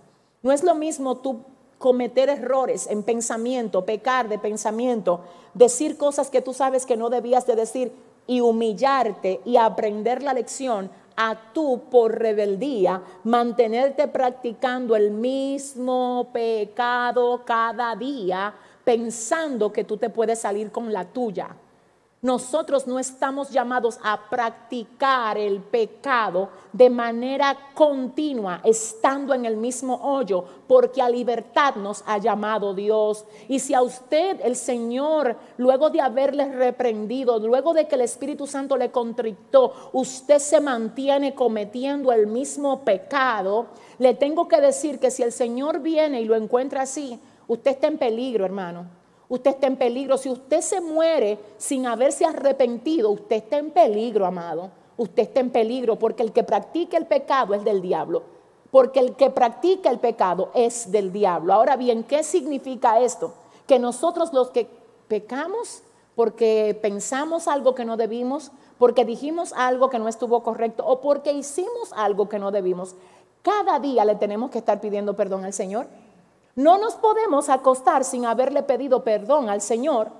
No 0.42 0.52
es 0.52 0.64
lo 0.64 0.74
mismo 0.74 1.18
tú 1.18 1.40
cometer 1.76 2.30
errores 2.30 2.86
en 2.86 3.02
pensamiento, 3.02 3.84
pecar 3.84 4.30
de 4.30 4.38
pensamiento, 4.38 5.20
decir 5.52 5.98
cosas 5.98 6.30
que 6.30 6.40
tú 6.40 6.54
sabes 6.54 6.86
que 6.86 6.96
no 6.96 7.10
debías 7.10 7.46
de 7.46 7.56
decir 7.56 7.92
y 8.26 8.40
humillarte 8.40 9.42
y 9.44 9.56
aprender 9.56 10.22
la 10.22 10.32
lección 10.32 10.90
a 11.24 11.52
tú 11.52 11.84
por 11.88 12.18
rebeldía 12.18 13.00
mantenerte 13.22 14.08
practicando 14.08 14.96
el 14.96 15.12
mismo 15.12 16.30
pecado 16.32 17.42
cada 17.44 17.94
día 17.94 18.52
pensando 18.84 19.72
que 19.72 19.84
tú 19.84 19.96
te 19.96 20.10
puedes 20.10 20.40
salir 20.40 20.72
con 20.72 20.92
la 20.92 21.04
tuya. 21.04 21.54
Nosotros 22.24 22.86
no 22.86 23.00
estamos 23.00 23.50
llamados 23.50 23.98
a 24.00 24.30
practicar 24.30 25.36
el 25.36 25.60
pecado 25.60 26.50
de 26.72 26.88
manera 26.88 27.58
continua, 27.74 28.60
estando 28.62 29.34
en 29.34 29.44
el 29.44 29.56
mismo 29.56 29.96
hoyo, 29.96 30.44
porque 30.68 31.02
a 31.02 31.10
libertad 31.10 31.74
nos 31.74 32.04
ha 32.06 32.18
llamado 32.18 32.74
Dios. 32.74 33.24
Y 33.48 33.58
si 33.58 33.74
a 33.74 33.82
usted 33.82 34.38
el 34.44 34.54
Señor, 34.54 35.36
luego 35.56 35.90
de 35.90 36.00
haberle 36.00 36.52
reprendido, 36.52 37.40
luego 37.40 37.74
de 37.74 37.88
que 37.88 37.96
el 37.96 38.02
Espíritu 38.02 38.46
Santo 38.46 38.76
le 38.76 38.92
contrictó, 38.92 39.90
usted 39.92 40.38
se 40.38 40.60
mantiene 40.60 41.34
cometiendo 41.34 42.12
el 42.12 42.28
mismo 42.28 42.84
pecado, 42.84 43.66
le 43.98 44.14
tengo 44.14 44.46
que 44.46 44.60
decir 44.60 45.00
que 45.00 45.10
si 45.10 45.24
el 45.24 45.32
Señor 45.32 45.80
viene 45.80 46.20
y 46.20 46.26
lo 46.26 46.36
encuentra 46.36 46.82
así, 46.82 47.18
usted 47.48 47.72
está 47.72 47.88
en 47.88 47.98
peligro, 47.98 48.44
hermano 48.44 49.01
usted 49.34 49.52
está 49.52 49.66
en 49.66 49.76
peligro. 49.76 50.18
Si 50.18 50.28
usted 50.28 50.60
se 50.60 50.82
muere 50.82 51.38
sin 51.56 51.86
haberse 51.86 52.26
arrepentido, 52.26 53.10
usted 53.10 53.36
está 53.36 53.56
en 53.56 53.70
peligro, 53.70 54.26
amado. 54.26 54.70
Usted 54.98 55.22
está 55.22 55.40
en 55.40 55.48
peligro 55.48 55.98
porque 55.98 56.22
el 56.22 56.32
que 56.32 56.44
practica 56.44 56.98
el 56.98 57.06
pecado 57.06 57.54
es 57.54 57.64
del 57.64 57.80
diablo. 57.80 58.24
Porque 58.70 59.00
el 59.00 59.16
que 59.16 59.30
practica 59.30 59.88
el 59.88 60.00
pecado 60.00 60.50
es 60.54 60.92
del 60.92 61.12
diablo. 61.12 61.54
Ahora 61.54 61.76
bien, 61.76 62.04
¿qué 62.04 62.22
significa 62.22 63.00
esto? 63.00 63.32
Que 63.66 63.78
nosotros 63.78 64.34
los 64.34 64.50
que 64.50 64.68
pecamos 65.08 65.82
porque 66.14 66.78
pensamos 66.82 67.48
algo 67.48 67.74
que 67.74 67.86
no 67.86 67.96
debimos, 67.96 68.52
porque 68.76 69.06
dijimos 69.06 69.54
algo 69.56 69.88
que 69.88 69.98
no 69.98 70.08
estuvo 70.08 70.42
correcto 70.42 70.84
o 70.86 71.00
porque 71.00 71.32
hicimos 71.32 71.90
algo 71.96 72.28
que 72.28 72.38
no 72.38 72.50
debimos, 72.50 72.96
cada 73.40 73.80
día 73.80 74.04
le 74.04 74.16
tenemos 74.16 74.50
que 74.50 74.58
estar 74.58 74.78
pidiendo 74.82 75.16
perdón 75.16 75.46
al 75.46 75.54
Señor. 75.54 75.86
No 76.54 76.78
nos 76.78 76.94
podemos 76.94 77.48
acostar 77.48 78.04
sin 78.04 78.26
haberle 78.26 78.62
pedido 78.62 79.02
perdón 79.02 79.48
al 79.48 79.60
Señor. 79.60 80.10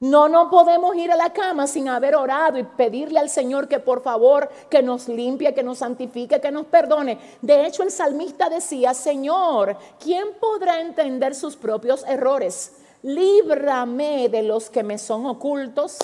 No 0.00 0.28
nos 0.28 0.48
podemos 0.50 0.96
ir 0.96 1.12
a 1.12 1.16
la 1.16 1.32
cama 1.32 1.66
sin 1.66 1.88
haber 1.88 2.16
orado 2.16 2.58
y 2.58 2.64
pedirle 2.64 3.20
al 3.20 3.30
Señor 3.30 3.68
que 3.68 3.78
por 3.78 4.02
favor 4.02 4.50
que 4.68 4.82
nos 4.82 5.08
limpie, 5.08 5.54
que 5.54 5.62
nos 5.62 5.78
santifique, 5.78 6.40
que 6.40 6.50
nos 6.50 6.66
perdone. 6.66 7.18
De 7.40 7.64
hecho, 7.64 7.84
el 7.84 7.90
salmista 7.90 8.48
decía, 8.48 8.92
Señor, 8.92 9.76
¿quién 10.02 10.26
podrá 10.40 10.80
entender 10.80 11.34
sus 11.34 11.56
propios 11.56 12.04
errores? 12.06 12.72
Líbrame 13.02 14.28
de 14.28 14.42
los 14.42 14.68
que 14.68 14.82
me 14.82 14.98
son 14.98 15.24
ocultos. 15.26 15.98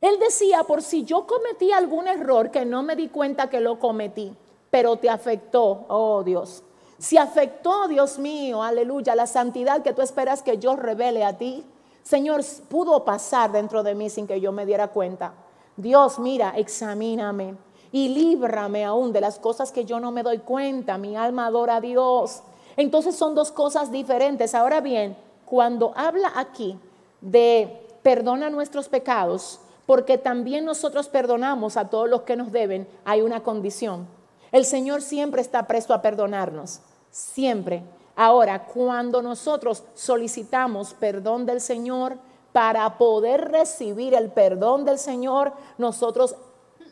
Él 0.00 0.18
decía, 0.18 0.62
por 0.64 0.82
si 0.82 1.04
yo 1.04 1.26
cometí 1.26 1.72
algún 1.72 2.08
error 2.08 2.50
que 2.50 2.64
no 2.64 2.82
me 2.82 2.96
di 2.96 3.08
cuenta 3.08 3.50
que 3.50 3.60
lo 3.60 3.78
cometí, 3.78 4.34
pero 4.70 4.96
te 4.96 5.10
afectó, 5.10 5.84
oh 5.88 6.22
Dios. 6.24 6.62
Si 7.02 7.18
afectó, 7.18 7.88
Dios 7.88 8.20
mío, 8.20 8.62
aleluya, 8.62 9.16
la 9.16 9.26
santidad 9.26 9.82
que 9.82 9.92
tú 9.92 10.02
esperas 10.02 10.40
que 10.40 10.58
yo 10.58 10.76
revele 10.76 11.24
a 11.24 11.36
ti, 11.36 11.64
Señor, 12.04 12.42
pudo 12.68 13.04
pasar 13.04 13.50
dentro 13.50 13.82
de 13.82 13.96
mí 13.96 14.08
sin 14.08 14.28
que 14.28 14.40
yo 14.40 14.52
me 14.52 14.64
diera 14.64 14.86
cuenta. 14.86 15.34
Dios, 15.76 16.20
mira, 16.20 16.52
examíname 16.56 17.56
y 17.90 18.08
líbrame 18.08 18.84
aún 18.84 19.12
de 19.12 19.20
las 19.20 19.40
cosas 19.40 19.72
que 19.72 19.84
yo 19.84 19.98
no 19.98 20.12
me 20.12 20.22
doy 20.22 20.38
cuenta. 20.38 20.96
Mi 20.96 21.16
alma 21.16 21.46
adora 21.46 21.76
a 21.76 21.80
Dios. 21.80 22.44
Entonces 22.76 23.16
son 23.16 23.34
dos 23.34 23.50
cosas 23.50 23.90
diferentes. 23.90 24.54
Ahora 24.54 24.80
bien, 24.80 25.16
cuando 25.44 25.92
habla 25.96 26.30
aquí 26.36 26.78
de 27.20 27.84
perdona 28.04 28.48
nuestros 28.48 28.88
pecados, 28.88 29.58
porque 29.86 30.18
también 30.18 30.64
nosotros 30.64 31.08
perdonamos 31.08 31.76
a 31.76 31.90
todos 31.90 32.08
los 32.08 32.22
que 32.22 32.36
nos 32.36 32.52
deben, 32.52 32.86
hay 33.04 33.22
una 33.22 33.42
condición. 33.42 34.06
El 34.52 34.64
Señor 34.64 35.02
siempre 35.02 35.42
está 35.42 35.66
presto 35.66 35.94
a 35.94 36.00
perdonarnos 36.00 36.80
siempre. 37.12 37.84
Ahora, 38.16 38.66
cuando 38.66 39.22
nosotros 39.22 39.84
solicitamos 39.94 40.94
perdón 40.94 41.46
del 41.46 41.60
Señor, 41.60 42.18
para 42.52 42.98
poder 42.98 43.50
recibir 43.50 44.14
el 44.14 44.30
perdón 44.30 44.84
del 44.84 44.98
Señor, 44.98 45.52
nosotros 45.78 46.34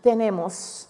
tenemos, 0.02 0.88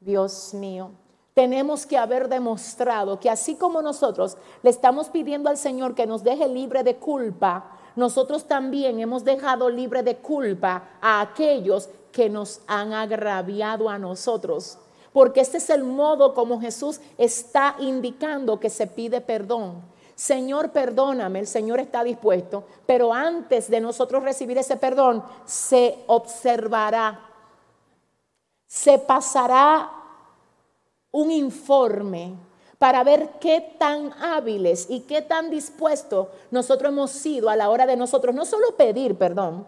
Dios 0.00 0.54
mío, 0.54 0.92
tenemos 1.34 1.86
que 1.86 1.98
haber 1.98 2.28
demostrado 2.28 3.18
que 3.18 3.30
así 3.30 3.56
como 3.56 3.82
nosotros 3.82 4.36
le 4.62 4.70
estamos 4.70 5.08
pidiendo 5.08 5.48
al 5.48 5.56
Señor 5.56 5.94
que 5.94 6.06
nos 6.06 6.22
deje 6.22 6.48
libre 6.48 6.82
de 6.82 6.96
culpa, 6.96 7.72
nosotros 7.96 8.44
también 8.44 9.00
hemos 9.00 9.24
dejado 9.24 9.68
libre 9.68 10.02
de 10.02 10.16
culpa 10.16 10.84
a 11.00 11.20
aquellos 11.20 11.88
que 12.12 12.28
nos 12.28 12.60
han 12.66 12.92
agraviado 12.92 13.88
a 13.88 13.98
nosotros 13.98 14.78
porque 15.18 15.40
este 15.40 15.58
es 15.58 15.68
el 15.68 15.82
modo 15.82 16.32
como 16.32 16.60
Jesús 16.60 17.00
está 17.18 17.74
indicando 17.80 18.60
que 18.60 18.70
se 18.70 18.86
pide 18.86 19.20
perdón. 19.20 19.82
Señor, 20.14 20.70
perdóname, 20.70 21.40
el 21.40 21.48
Señor 21.48 21.80
está 21.80 22.04
dispuesto, 22.04 22.62
pero 22.86 23.12
antes 23.12 23.68
de 23.68 23.80
nosotros 23.80 24.22
recibir 24.22 24.58
ese 24.58 24.76
perdón, 24.76 25.24
se 25.44 25.98
observará, 26.06 27.18
se 28.68 28.96
pasará 29.00 29.90
un 31.10 31.32
informe 31.32 32.36
para 32.78 33.02
ver 33.02 33.28
qué 33.40 33.74
tan 33.76 34.12
hábiles 34.22 34.86
y 34.88 35.00
qué 35.00 35.20
tan 35.20 35.50
dispuestos 35.50 36.28
nosotros 36.52 36.92
hemos 36.92 37.10
sido 37.10 37.50
a 37.50 37.56
la 37.56 37.70
hora 37.70 37.86
de 37.86 37.96
nosotros 37.96 38.36
no 38.36 38.44
solo 38.44 38.76
pedir 38.76 39.18
perdón, 39.18 39.66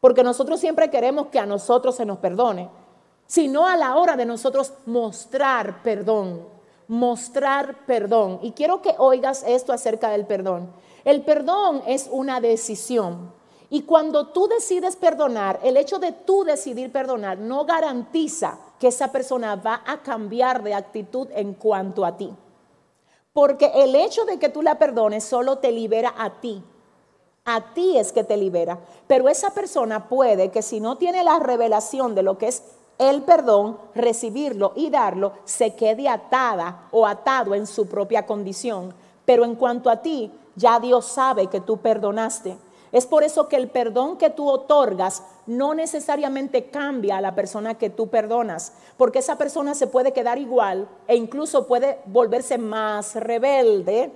porque 0.00 0.24
nosotros 0.24 0.58
siempre 0.58 0.90
queremos 0.90 1.28
que 1.28 1.38
a 1.38 1.46
nosotros 1.46 1.94
se 1.94 2.04
nos 2.04 2.18
perdone, 2.18 2.81
sino 3.26 3.66
a 3.66 3.76
la 3.76 3.96
hora 3.96 4.16
de 4.16 4.26
nosotros 4.26 4.72
mostrar 4.86 5.82
perdón, 5.82 6.46
mostrar 6.88 7.86
perdón. 7.86 8.38
Y 8.42 8.52
quiero 8.52 8.82
que 8.82 8.94
oigas 8.98 9.44
esto 9.46 9.72
acerca 9.72 10.10
del 10.10 10.26
perdón. 10.26 10.70
El 11.04 11.22
perdón 11.22 11.82
es 11.86 12.08
una 12.10 12.40
decisión. 12.40 13.32
Y 13.70 13.82
cuando 13.84 14.28
tú 14.28 14.48
decides 14.48 14.96
perdonar, 14.96 15.58
el 15.62 15.78
hecho 15.78 15.98
de 15.98 16.12
tú 16.12 16.44
decidir 16.44 16.92
perdonar 16.92 17.38
no 17.38 17.64
garantiza 17.64 18.58
que 18.78 18.88
esa 18.88 19.10
persona 19.10 19.56
va 19.56 19.82
a 19.86 20.02
cambiar 20.02 20.62
de 20.62 20.74
actitud 20.74 21.28
en 21.32 21.54
cuanto 21.54 22.04
a 22.04 22.16
ti. 22.18 22.30
Porque 23.32 23.72
el 23.74 23.94
hecho 23.94 24.26
de 24.26 24.38
que 24.38 24.50
tú 24.50 24.60
la 24.60 24.78
perdones 24.78 25.24
solo 25.24 25.56
te 25.56 25.72
libera 25.72 26.14
a 26.18 26.40
ti. 26.40 26.62
A 27.46 27.72
ti 27.72 27.96
es 27.96 28.12
que 28.12 28.24
te 28.24 28.36
libera. 28.36 28.78
Pero 29.06 29.28
esa 29.28 29.54
persona 29.54 30.08
puede 30.08 30.50
que 30.50 30.60
si 30.60 30.78
no 30.78 30.98
tiene 30.98 31.24
la 31.24 31.38
revelación 31.38 32.14
de 32.14 32.22
lo 32.22 32.36
que 32.36 32.48
es 32.48 32.62
el 32.98 33.22
perdón, 33.22 33.78
recibirlo 33.94 34.72
y 34.76 34.90
darlo, 34.90 35.32
se 35.44 35.74
quede 35.74 36.08
atada 36.08 36.88
o 36.92 37.06
atado 37.06 37.54
en 37.54 37.66
su 37.66 37.86
propia 37.86 38.26
condición. 38.26 38.94
Pero 39.24 39.44
en 39.44 39.54
cuanto 39.54 39.90
a 39.90 40.02
ti, 40.02 40.30
ya 40.56 40.78
Dios 40.78 41.06
sabe 41.06 41.48
que 41.48 41.60
tú 41.60 41.78
perdonaste. 41.78 42.56
Es 42.92 43.06
por 43.06 43.24
eso 43.24 43.48
que 43.48 43.56
el 43.56 43.68
perdón 43.68 44.18
que 44.18 44.28
tú 44.28 44.48
otorgas 44.48 45.22
no 45.46 45.74
necesariamente 45.74 46.66
cambia 46.66 47.16
a 47.16 47.20
la 47.22 47.34
persona 47.34 47.74
que 47.74 47.88
tú 47.88 48.08
perdonas, 48.08 48.74
porque 48.98 49.20
esa 49.20 49.38
persona 49.38 49.74
se 49.74 49.86
puede 49.86 50.12
quedar 50.12 50.38
igual 50.38 50.86
e 51.08 51.16
incluso 51.16 51.66
puede 51.66 51.98
volverse 52.04 52.58
más 52.58 53.14
rebelde 53.14 54.12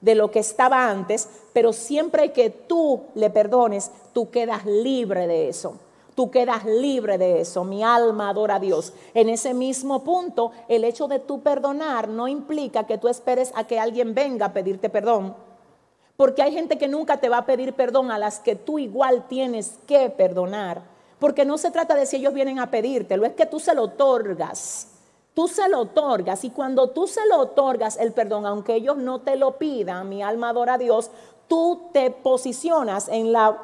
de 0.00 0.14
lo 0.16 0.30
que 0.30 0.40
estaba 0.40 0.90
antes, 0.90 1.28
pero 1.52 1.72
siempre 1.72 2.32
que 2.32 2.50
tú 2.50 3.04
le 3.14 3.30
perdones, 3.30 3.92
tú 4.12 4.30
quedas 4.30 4.66
libre 4.66 5.26
de 5.26 5.48
eso 5.48 5.78
tú 6.16 6.30
quedas 6.30 6.64
libre 6.64 7.18
de 7.18 7.42
eso. 7.42 7.62
Mi 7.62 7.84
alma 7.84 8.30
adora 8.30 8.56
a 8.56 8.58
Dios. 8.58 8.92
En 9.14 9.28
ese 9.28 9.54
mismo 9.54 10.02
punto, 10.02 10.50
el 10.66 10.82
hecho 10.82 11.06
de 11.06 11.20
tú 11.20 11.42
perdonar 11.42 12.08
no 12.08 12.26
implica 12.26 12.86
que 12.86 12.98
tú 12.98 13.06
esperes 13.06 13.52
a 13.54 13.64
que 13.64 13.78
alguien 13.78 14.14
venga 14.14 14.46
a 14.46 14.52
pedirte 14.52 14.88
perdón. 14.88 15.36
Porque 16.16 16.42
hay 16.42 16.52
gente 16.52 16.78
que 16.78 16.88
nunca 16.88 17.18
te 17.20 17.28
va 17.28 17.38
a 17.38 17.46
pedir 17.46 17.74
perdón 17.74 18.10
a 18.10 18.18
las 18.18 18.40
que 18.40 18.56
tú 18.56 18.78
igual 18.78 19.28
tienes 19.28 19.78
que 19.86 20.08
perdonar. 20.08 20.82
Porque 21.20 21.44
no 21.44 21.58
se 21.58 21.70
trata 21.70 21.94
de 21.94 22.06
si 22.06 22.16
ellos 22.16 22.32
vienen 22.32 22.58
a 22.58 22.70
pedírtelo, 22.70 23.26
es 23.26 23.34
que 23.34 23.46
tú 23.46 23.60
se 23.60 23.74
lo 23.74 23.82
otorgas. 23.82 24.88
Tú 25.34 25.48
se 25.48 25.68
lo 25.68 25.80
otorgas 25.80 26.44
y 26.44 26.50
cuando 26.50 26.88
tú 26.88 27.06
se 27.06 27.26
lo 27.26 27.38
otorgas 27.40 27.98
el 27.98 28.12
perdón, 28.12 28.46
aunque 28.46 28.74
ellos 28.74 28.96
no 28.96 29.20
te 29.20 29.36
lo 29.36 29.58
pidan, 29.58 30.08
mi 30.08 30.22
alma 30.22 30.48
adora 30.48 30.74
a 30.74 30.78
Dios, 30.78 31.10
tú 31.46 31.90
te 31.92 32.10
posicionas 32.10 33.08
en 33.08 33.32
la 33.32 33.58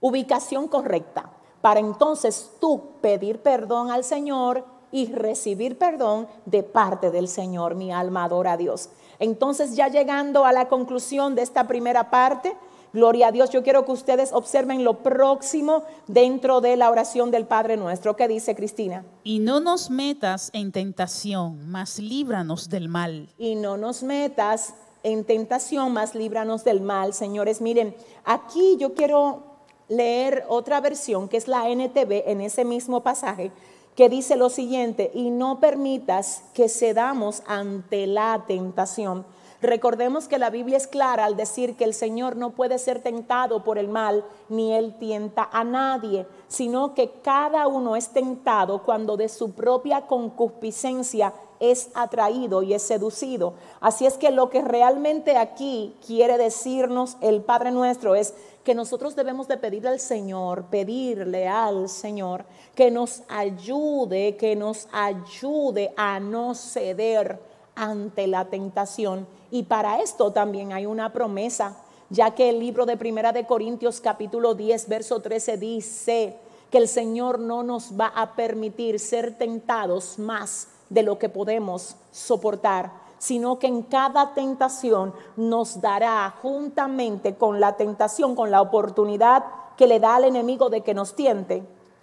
ubicación 0.00 0.66
correcta 0.66 1.33
para 1.64 1.80
entonces 1.80 2.50
tú 2.60 2.90
pedir 3.00 3.38
perdón 3.38 3.90
al 3.90 4.04
Señor 4.04 4.66
y 4.92 5.10
recibir 5.10 5.78
perdón 5.78 6.28
de 6.44 6.62
parte 6.62 7.10
del 7.10 7.26
Señor. 7.26 7.74
Mi 7.74 7.90
alma 7.90 8.24
adora 8.24 8.52
a 8.52 8.56
Dios. 8.58 8.90
Entonces 9.18 9.74
ya 9.74 9.88
llegando 9.88 10.44
a 10.44 10.52
la 10.52 10.68
conclusión 10.68 11.34
de 11.34 11.40
esta 11.40 11.66
primera 11.66 12.10
parte, 12.10 12.54
gloria 12.92 13.28
a 13.28 13.32
Dios, 13.32 13.48
yo 13.48 13.62
quiero 13.62 13.86
que 13.86 13.92
ustedes 13.92 14.34
observen 14.34 14.84
lo 14.84 15.02
próximo 15.02 15.84
dentro 16.06 16.60
de 16.60 16.76
la 16.76 16.90
oración 16.90 17.30
del 17.30 17.46
Padre 17.46 17.78
nuestro. 17.78 18.14
¿Qué 18.14 18.28
dice 18.28 18.54
Cristina? 18.54 19.06
Y 19.22 19.38
no 19.38 19.58
nos 19.58 19.88
metas 19.88 20.50
en 20.52 20.70
tentación, 20.70 21.70
mas 21.70 21.98
líbranos 21.98 22.68
del 22.68 22.90
mal. 22.90 23.30
Y 23.38 23.54
no 23.54 23.78
nos 23.78 24.02
metas 24.02 24.74
en 25.02 25.24
tentación, 25.24 25.94
mas 25.94 26.14
líbranos 26.14 26.62
del 26.62 26.82
mal. 26.82 27.14
Señores, 27.14 27.62
miren, 27.62 27.96
aquí 28.26 28.76
yo 28.78 28.92
quiero 28.92 29.53
leer 29.88 30.44
otra 30.48 30.80
versión, 30.80 31.28
que 31.28 31.36
es 31.36 31.48
la 31.48 31.68
NTV, 31.68 32.30
en 32.30 32.40
ese 32.40 32.64
mismo 32.64 33.02
pasaje, 33.02 33.52
que 33.94 34.08
dice 34.08 34.36
lo 34.36 34.50
siguiente, 34.50 35.10
y 35.14 35.30
no 35.30 35.60
permitas 35.60 36.42
que 36.52 36.68
cedamos 36.68 37.42
ante 37.46 38.06
la 38.06 38.44
tentación. 38.46 39.24
Recordemos 39.64 40.28
que 40.28 40.38
la 40.38 40.50
Biblia 40.50 40.76
es 40.76 40.86
clara 40.86 41.24
al 41.24 41.36
decir 41.36 41.74
que 41.74 41.84
el 41.84 41.94
Señor 41.94 42.36
no 42.36 42.50
puede 42.50 42.78
ser 42.78 43.00
tentado 43.00 43.64
por 43.64 43.78
el 43.78 43.88
mal, 43.88 44.22
ni 44.50 44.74
Él 44.74 44.94
tienta 44.98 45.48
a 45.50 45.64
nadie, 45.64 46.26
sino 46.48 46.92
que 46.92 47.10
cada 47.22 47.66
uno 47.66 47.96
es 47.96 48.10
tentado 48.10 48.82
cuando 48.82 49.16
de 49.16 49.30
su 49.30 49.52
propia 49.52 50.02
concupiscencia 50.02 51.32
es 51.70 51.90
atraído 51.94 52.62
y 52.62 52.74
es 52.74 52.82
seducido. 52.82 53.54
Así 53.80 54.06
es 54.06 54.18
que 54.18 54.30
lo 54.30 54.50
que 54.50 54.62
realmente 54.62 55.36
aquí 55.36 55.94
quiere 56.06 56.38
decirnos 56.38 57.16
el 57.20 57.42
Padre 57.42 57.70
nuestro 57.70 58.14
es 58.14 58.34
que 58.64 58.74
nosotros 58.74 59.14
debemos 59.14 59.46
de 59.46 59.58
pedirle 59.58 59.90
al 59.90 60.00
Señor, 60.00 60.64
pedirle 60.64 61.46
al 61.46 61.88
Señor 61.88 62.44
que 62.74 62.90
nos 62.90 63.22
ayude, 63.28 64.36
que 64.36 64.56
nos 64.56 64.88
ayude 64.90 65.92
a 65.96 66.18
no 66.18 66.54
ceder 66.54 67.38
ante 67.74 68.26
la 68.26 68.46
tentación. 68.46 69.26
Y 69.50 69.64
para 69.64 70.00
esto 70.00 70.32
también 70.32 70.72
hay 70.72 70.86
una 70.86 71.12
promesa, 71.12 71.76
ya 72.10 72.34
que 72.34 72.48
el 72.48 72.58
libro 72.58 72.86
de 72.86 72.96
Primera 72.96 73.32
de 73.32 73.46
Corintios 73.46 74.00
capítulo 74.00 74.54
10, 74.54 74.88
verso 74.88 75.20
13 75.20 75.58
dice 75.58 76.36
que 76.70 76.78
el 76.78 76.88
Señor 76.88 77.38
no 77.38 77.62
nos 77.62 77.92
va 77.98 78.06
a 78.08 78.34
permitir 78.34 78.98
ser 78.98 79.36
tentados 79.36 80.18
más 80.18 80.68
de 80.90 81.02
lo 81.02 81.18
que 81.18 81.28
podemos 81.28 81.96
soportar, 82.12 82.92
sino 83.18 83.58
que 83.58 83.66
en 83.66 83.82
cada 83.82 84.34
tentación 84.34 85.14
nos 85.36 85.80
dará 85.80 86.34
juntamente 86.42 87.36
con 87.36 87.60
la 87.60 87.76
tentación, 87.76 88.34
con 88.34 88.50
la 88.50 88.60
oportunidad 88.60 89.44
que 89.76 89.86
le 89.86 90.00
da 90.00 90.16
al 90.16 90.24
enemigo 90.24 90.70
de 90.70 90.82
que 90.82 90.94
nos 90.94 91.14
tiente, 91.14 91.62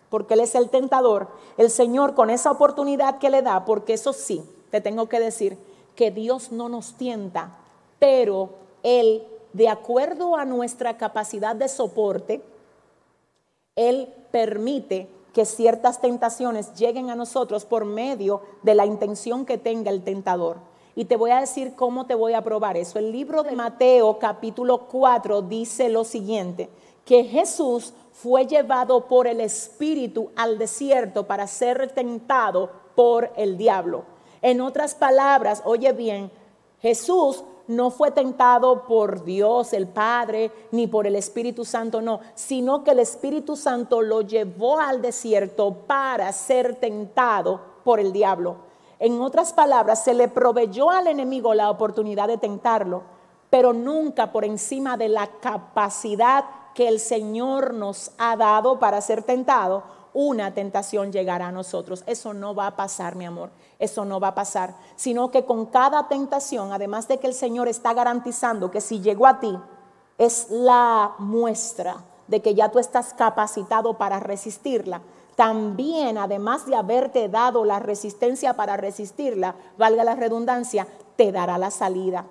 porque 0.10 0.34
Él 0.34 0.42
es 0.42 0.56
el 0.56 0.70
tentador, 0.70 1.28
el 1.58 1.70
Señor 1.70 2.16
con 2.16 2.30
esa 2.30 2.52
oportunidad 2.52 3.20
que 3.20 3.30
le 3.30 3.42
da, 3.42 3.66
porque 3.66 3.94
eso 3.94 4.14
sí, 4.14 4.44
te 4.72 4.82
tengo 4.82 5.08
que 5.08 5.20
decir 5.20 5.58
que 5.96 6.12
Dios 6.12 6.52
no 6.52 6.70
nos 6.70 6.94
tienta, 6.94 7.58
pero 8.00 8.50
Él, 8.84 9.24
de 9.54 9.70
acuerdo 9.70 10.36
a 10.36 10.46
nuestra 10.46 10.98
capacidad 10.98 11.56
de 11.56 11.70
soporte, 11.70 12.42
Él 13.76 14.14
permite 14.32 15.08
que 15.34 15.46
ciertas 15.46 16.02
tentaciones 16.02 16.74
lleguen 16.76 17.10
a 17.10 17.16
nosotros 17.16 17.66
por 17.66 17.86
medio 17.86 18.42
de 18.64 18.76
la 18.76 18.86
intención 18.86 19.46
que 19.46 19.58
tenga 19.58 19.92
el 19.92 20.04
tentador. 20.04 20.58
Y 20.96 21.06
te 21.06 21.16
voy 21.16 21.32
a 21.32 21.40
decir 21.40 21.74
cómo 21.76 22.06
te 22.06 22.16
voy 22.16 22.34
a 22.34 22.44
probar 22.44 22.76
eso. 22.76 23.00
El 23.00 23.12
libro 23.12 23.44
de 23.44 23.56
Mateo 23.56 24.20
capítulo 24.20 24.88
4 24.88 25.42
dice 25.44 25.90
lo 25.90 26.04
siguiente, 26.04 26.70
que 27.06 27.24
Jesús 27.24 27.94
fue 28.12 28.46
llevado 28.46 29.08
por 29.08 29.26
el 29.26 29.40
Espíritu 29.40 30.32
al 30.36 30.58
desierto 30.58 31.28
para 31.28 31.48
ser 31.48 31.92
tentado 31.94 32.70
por 32.96 33.32
el 33.38 33.58
diablo. 33.58 34.04
En 34.42 34.60
otras 34.60 34.96
palabras, 34.96 35.62
oye 35.66 35.94
bien, 35.94 36.30
Jesús 36.82 37.44
no 37.72 37.90
fue 37.90 38.12
tentado 38.12 38.84
por 38.86 39.24
Dios 39.24 39.74
el 39.74 39.88
Padre 39.88 40.52
ni 40.72 40.88
por 40.88 41.08
el 41.08 41.16
Espíritu 41.16 41.66
Santo, 41.66 42.02
no, 42.02 42.20
sino 42.36 42.84
que 42.84 42.92
el 42.92 43.00
Espíritu 43.00 43.56
Santo 43.56 44.02
lo 44.02 44.22
llevó 44.22 44.80
al 44.80 45.02
desierto 45.02 45.74
para 45.88 46.32
ser 46.32 46.76
tentado 46.76 47.62
por 47.84 48.00
el 48.00 48.14
diablo. 48.14 48.58
En 49.00 49.20
otras 49.22 49.54
palabras, 49.54 50.04
se 50.04 50.14
le 50.14 50.28
proveyó 50.28 50.92
al 50.92 51.08
enemigo 51.08 51.54
la 51.54 51.72
oportunidad 51.72 52.28
de 52.28 52.38
tentarlo, 52.38 53.02
pero 53.50 53.74
nunca 53.74 54.32
por 54.32 54.46
encima 54.46 54.96
de 54.96 55.10
la 55.10 55.28
capacidad 55.40 56.46
que 56.76 56.88
el 56.88 57.00
Señor 57.00 57.74
nos 57.74 58.12
ha 58.18 58.36
dado 58.36 58.80
para 58.80 59.02
ser 59.02 59.24
tentado, 59.24 59.84
una 60.14 60.54
tentación 60.54 61.12
llegará 61.12 61.48
a 61.48 61.52
nosotros. 61.52 62.04
Eso 62.06 62.34
no 62.34 62.54
va 62.54 62.68
a 62.68 62.76
pasar, 62.76 63.16
mi 63.16 63.26
amor. 63.26 63.50
Eso 63.80 64.06
no 64.06 64.20
va 64.20 64.30
a 64.30 64.36
pasar. 64.36 64.76
Sino 64.96 65.32
que 65.32 65.46
con 65.46 65.68
cada 65.68 66.08
tentación, 66.08 66.74
además 66.74 67.08
de 67.08 67.18
que 67.18 67.28
el 67.28 67.34
Señor 67.34 67.68
está 67.68 67.94
garantizando 67.94 68.72
que 68.72 68.82
si 68.82 69.02
llegó 69.02 69.28
a 69.28 69.40
ti, 69.40 69.58
es 70.18 70.48
la 70.50 71.16
muestra 71.18 71.98
de 72.28 72.42
que 72.42 72.54
ya 72.54 72.70
tú 72.70 72.80
estás 72.80 73.14
capacitado 73.14 73.98
para 73.98 74.20
resistirla. 74.20 75.02
También, 75.36 76.18
además 76.18 76.66
de 76.66 76.76
haberte 76.76 77.30
dado 77.30 77.66
la 77.66 77.80
resistencia 77.80 78.54
para 78.54 78.78
resistirla, 78.78 79.56
valga 79.78 80.04
la 80.04 80.16
redundancia, 80.16 80.88
te 81.16 81.32
dará 81.32 81.58
la 81.58 81.72
salida. 81.72 82.26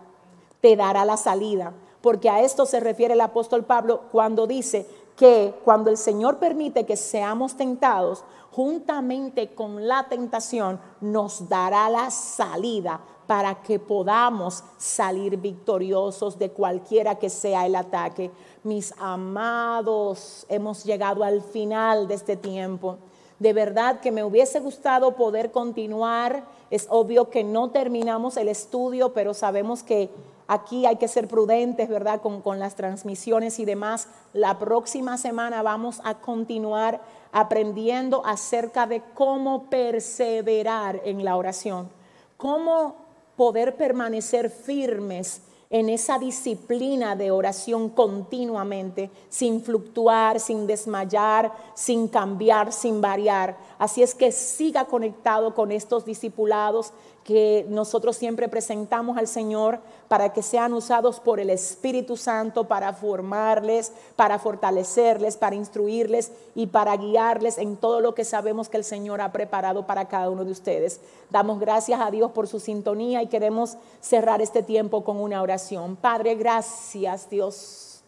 Te 0.60 0.76
dará 0.76 1.04
la 1.04 1.16
salida. 1.16 1.72
Porque 2.00 2.30
a 2.30 2.40
esto 2.40 2.66
se 2.66 2.80
refiere 2.80 3.14
el 3.14 3.20
apóstol 3.20 3.64
Pablo 3.64 4.02
cuando 4.10 4.46
dice, 4.46 4.86
que 5.20 5.54
cuando 5.66 5.90
el 5.90 5.98
Señor 5.98 6.38
permite 6.38 6.86
que 6.86 6.96
seamos 6.96 7.54
tentados, 7.54 8.24
juntamente 8.52 9.54
con 9.54 9.86
la 9.86 10.08
tentación 10.08 10.80
nos 11.02 11.46
dará 11.46 11.90
la 11.90 12.10
salida 12.10 13.02
para 13.26 13.60
que 13.60 13.78
podamos 13.78 14.64
salir 14.78 15.36
victoriosos 15.36 16.38
de 16.38 16.52
cualquiera 16.52 17.16
que 17.16 17.28
sea 17.28 17.66
el 17.66 17.76
ataque. 17.76 18.30
Mis 18.62 18.94
amados, 18.98 20.46
hemos 20.48 20.84
llegado 20.84 21.22
al 21.22 21.42
final 21.42 22.08
de 22.08 22.14
este 22.14 22.36
tiempo. 22.36 22.96
De 23.38 23.52
verdad 23.52 24.00
que 24.00 24.12
me 24.12 24.24
hubiese 24.24 24.58
gustado 24.60 25.16
poder 25.16 25.50
continuar. 25.50 26.44
Es 26.70 26.86
obvio 26.88 27.28
que 27.28 27.44
no 27.44 27.68
terminamos 27.68 28.38
el 28.38 28.48
estudio, 28.48 29.12
pero 29.12 29.34
sabemos 29.34 29.82
que 29.82 30.08
Aquí 30.52 30.84
hay 30.84 30.96
que 30.96 31.06
ser 31.06 31.28
prudentes, 31.28 31.88
¿verdad? 31.88 32.20
Con, 32.20 32.58
las 32.58 32.74
transmisiones 32.74 33.60
y 33.60 33.64
demás. 33.64 34.08
La 34.32 34.58
próxima 34.58 35.16
semana 35.16 35.62
vamos 35.62 36.00
a 36.02 36.14
continuar 36.14 37.00
aprendiendo 37.30 38.26
acerca 38.26 38.88
de 38.88 39.00
cómo 39.14 39.70
perseverar 39.70 41.02
en 41.04 41.24
la 41.24 41.36
oración, 41.36 41.88
cómo 42.36 42.96
poder 43.36 43.76
permanecer 43.76 44.50
firmes 44.50 45.42
en 45.72 45.88
esa 45.88 46.18
disciplina 46.18 47.14
de 47.14 47.30
oración 47.30 47.88
continuamente, 47.88 49.08
sin 49.28 49.62
fluctuar, 49.62 50.40
sin 50.40 50.66
desmayar, 50.66 51.52
sin 51.74 52.08
cambiar, 52.08 52.72
sin 52.72 53.00
variar. 53.00 53.56
Así 53.78 54.02
es 54.02 54.16
que 54.16 54.32
siga 54.32 54.86
conectado 54.86 55.54
con 55.54 55.70
estos 55.70 56.04
discipulados 56.04 56.92
que 57.30 57.64
nosotros 57.68 58.16
siempre 58.16 58.48
presentamos 58.48 59.16
al 59.16 59.28
Señor 59.28 59.78
para 60.08 60.32
que 60.32 60.42
sean 60.42 60.72
usados 60.72 61.20
por 61.20 61.38
el 61.38 61.48
Espíritu 61.48 62.16
Santo 62.16 62.66
para 62.66 62.92
formarles, 62.92 63.92
para 64.16 64.40
fortalecerles, 64.40 65.36
para 65.36 65.54
instruirles 65.54 66.32
y 66.56 66.66
para 66.66 66.96
guiarles 66.96 67.58
en 67.58 67.76
todo 67.76 68.00
lo 68.00 68.16
que 68.16 68.24
sabemos 68.24 68.68
que 68.68 68.78
el 68.78 68.82
Señor 68.82 69.20
ha 69.20 69.30
preparado 69.30 69.86
para 69.86 70.08
cada 70.08 70.28
uno 70.28 70.44
de 70.44 70.50
ustedes. 70.50 71.00
Damos 71.30 71.60
gracias 71.60 72.00
a 72.00 72.10
Dios 72.10 72.32
por 72.32 72.48
su 72.48 72.58
sintonía 72.58 73.22
y 73.22 73.28
queremos 73.28 73.76
cerrar 74.00 74.42
este 74.42 74.64
tiempo 74.64 75.04
con 75.04 75.16
una 75.20 75.40
oración. 75.40 75.94
Padre, 75.94 76.34
gracias 76.34 77.30
Dios. 77.30 78.02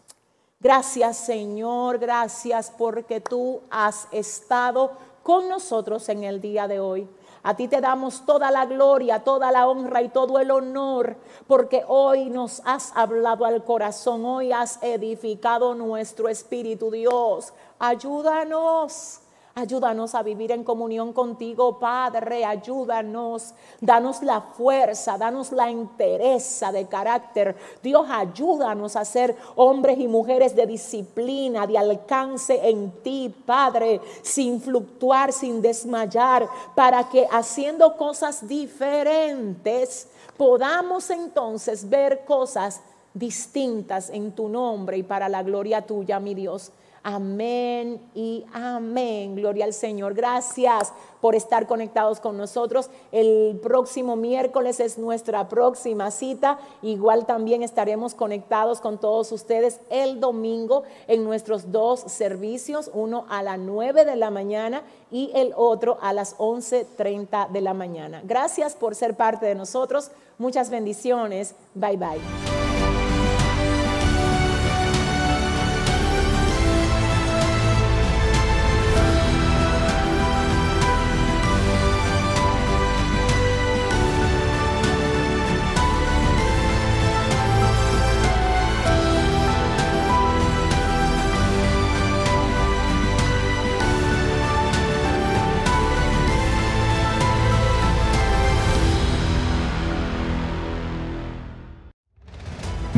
Gracias 0.59 1.15
Señor, 1.15 1.97
gracias 1.97 2.73
porque 2.77 3.21
tú 3.21 3.61
has 3.69 4.05
estado 4.11 4.91
con 5.23 5.47
nosotros 5.47 6.09
en 6.09 6.25
el 6.25 6.41
día 6.41 6.67
de 6.67 6.81
hoy. 6.81 7.07
A 7.43 7.55
ti 7.55 7.67
te 7.67 7.81
damos 7.81 8.25
toda 8.25 8.49
la 8.51 8.65
gloria, 8.65 9.23
toda 9.23 9.51
la 9.51 9.67
honra 9.67 10.01
y 10.01 10.09
todo 10.09 10.39
el 10.39 10.49
honor, 10.49 11.17
porque 11.45 11.83
hoy 11.87 12.29
nos 12.29 12.61
has 12.63 12.95
hablado 12.95 13.43
al 13.43 13.63
corazón, 13.65 14.25
hoy 14.25 14.53
has 14.53 14.81
edificado 14.81 15.75
nuestro 15.75 16.29
espíritu, 16.29 16.89
Dios. 16.89 17.53
Ayúdanos 17.79 19.22
Ayúdanos 19.55 20.15
a 20.15 20.23
vivir 20.23 20.51
en 20.51 20.63
comunión 20.63 21.13
contigo, 21.13 21.77
Padre. 21.77 22.43
Ayúdanos. 22.43 23.53
Danos 23.79 24.23
la 24.23 24.41
fuerza, 24.41 25.15
danos 25.15 25.51
la 25.51 25.69
entereza 25.69 26.71
de 26.71 26.87
carácter. 26.87 27.55
Dios, 27.83 28.07
ayúdanos 28.09 28.95
a 28.95 29.05
ser 29.05 29.35
hombres 29.55 29.99
y 29.99 30.07
mujeres 30.07 30.55
de 30.55 30.65
disciplina, 30.65 31.67
de 31.67 31.77
alcance 31.77 32.67
en 32.67 32.91
ti, 33.03 33.31
Padre, 33.45 34.01
sin 34.23 34.59
fluctuar, 34.59 35.31
sin 35.31 35.61
desmayar, 35.61 36.47
para 36.73 37.07
que 37.09 37.27
haciendo 37.31 37.95
cosas 37.95 38.47
diferentes 38.47 40.07
podamos 40.37 41.11
entonces 41.11 41.87
ver 41.87 42.25
cosas 42.25 42.81
distintas 43.13 44.09
en 44.09 44.31
tu 44.31 44.49
nombre 44.49 44.97
y 44.97 45.03
para 45.03 45.29
la 45.29 45.43
gloria 45.43 45.85
tuya, 45.85 46.19
mi 46.19 46.33
Dios. 46.33 46.71
Amén 47.03 48.01
y 48.15 48.45
amén. 48.53 49.35
Gloria 49.35 49.65
al 49.65 49.73
Señor. 49.73 50.13
Gracias 50.13 50.93
por 51.19 51.35
estar 51.35 51.67
conectados 51.67 52.21
con 52.21 52.37
nosotros. 52.37 52.89
El 53.11 53.59
próximo 53.61 54.15
miércoles 54.15 54.79
es 54.79 54.97
nuestra 54.97 55.49
próxima 55.49 56.11
cita. 56.11 56.59
Igual 56.81 57.25
también 57.25 57.61
estaremos 57.61 58.15
conectados 58.15 58.79
con 58.79 58.97
todos 58.97 59.33
ustedes 59.33 59.81
el 59.89 60.21
domingo 60.21 60.83
en 61.07 61.25
nuestros 61.25 61.73
dos 61.73 61.99
servicios, 61.99 62.89
uno 62.93 63.25
a 63.29 63.43
las 63.43 63.59
9 63.59 64.05
de 64.05 64.15
la 64.15 64.31
mañana 64.31 64.83
y 65.11 65.29
el 65.33 65.53
otro 65.57 65.97
a 66.01 66.13
las 66.13 66.37
11.30 66.37 67.49
de 67.49 67.61
la 67.61 67.73
mañana. 67.73 68.21
Gracias 68.23 68.75
por 68.75 68.95
ser 68.95 69.15
parte 69.15 69.45
de 69.45 69.55
nosotros. 69.55 70.11
Muchas 70.37 70.69
bendiciones. 70.69 71.53
Bye 71.75 71.97
bye. 71.97 72.62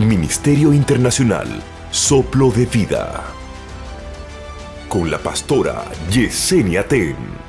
Ministerio 0.06 0.72
Internacional 0.72 1.48
Soplo 1.90 2.52
de 2.52 2.68
Vida. 2.68 3.24
Con 4.88 5.10
la 5.10 5.18
pastora 5.18 5.84
Yesenia 6.12 6.88
Ten. 6.88 7.45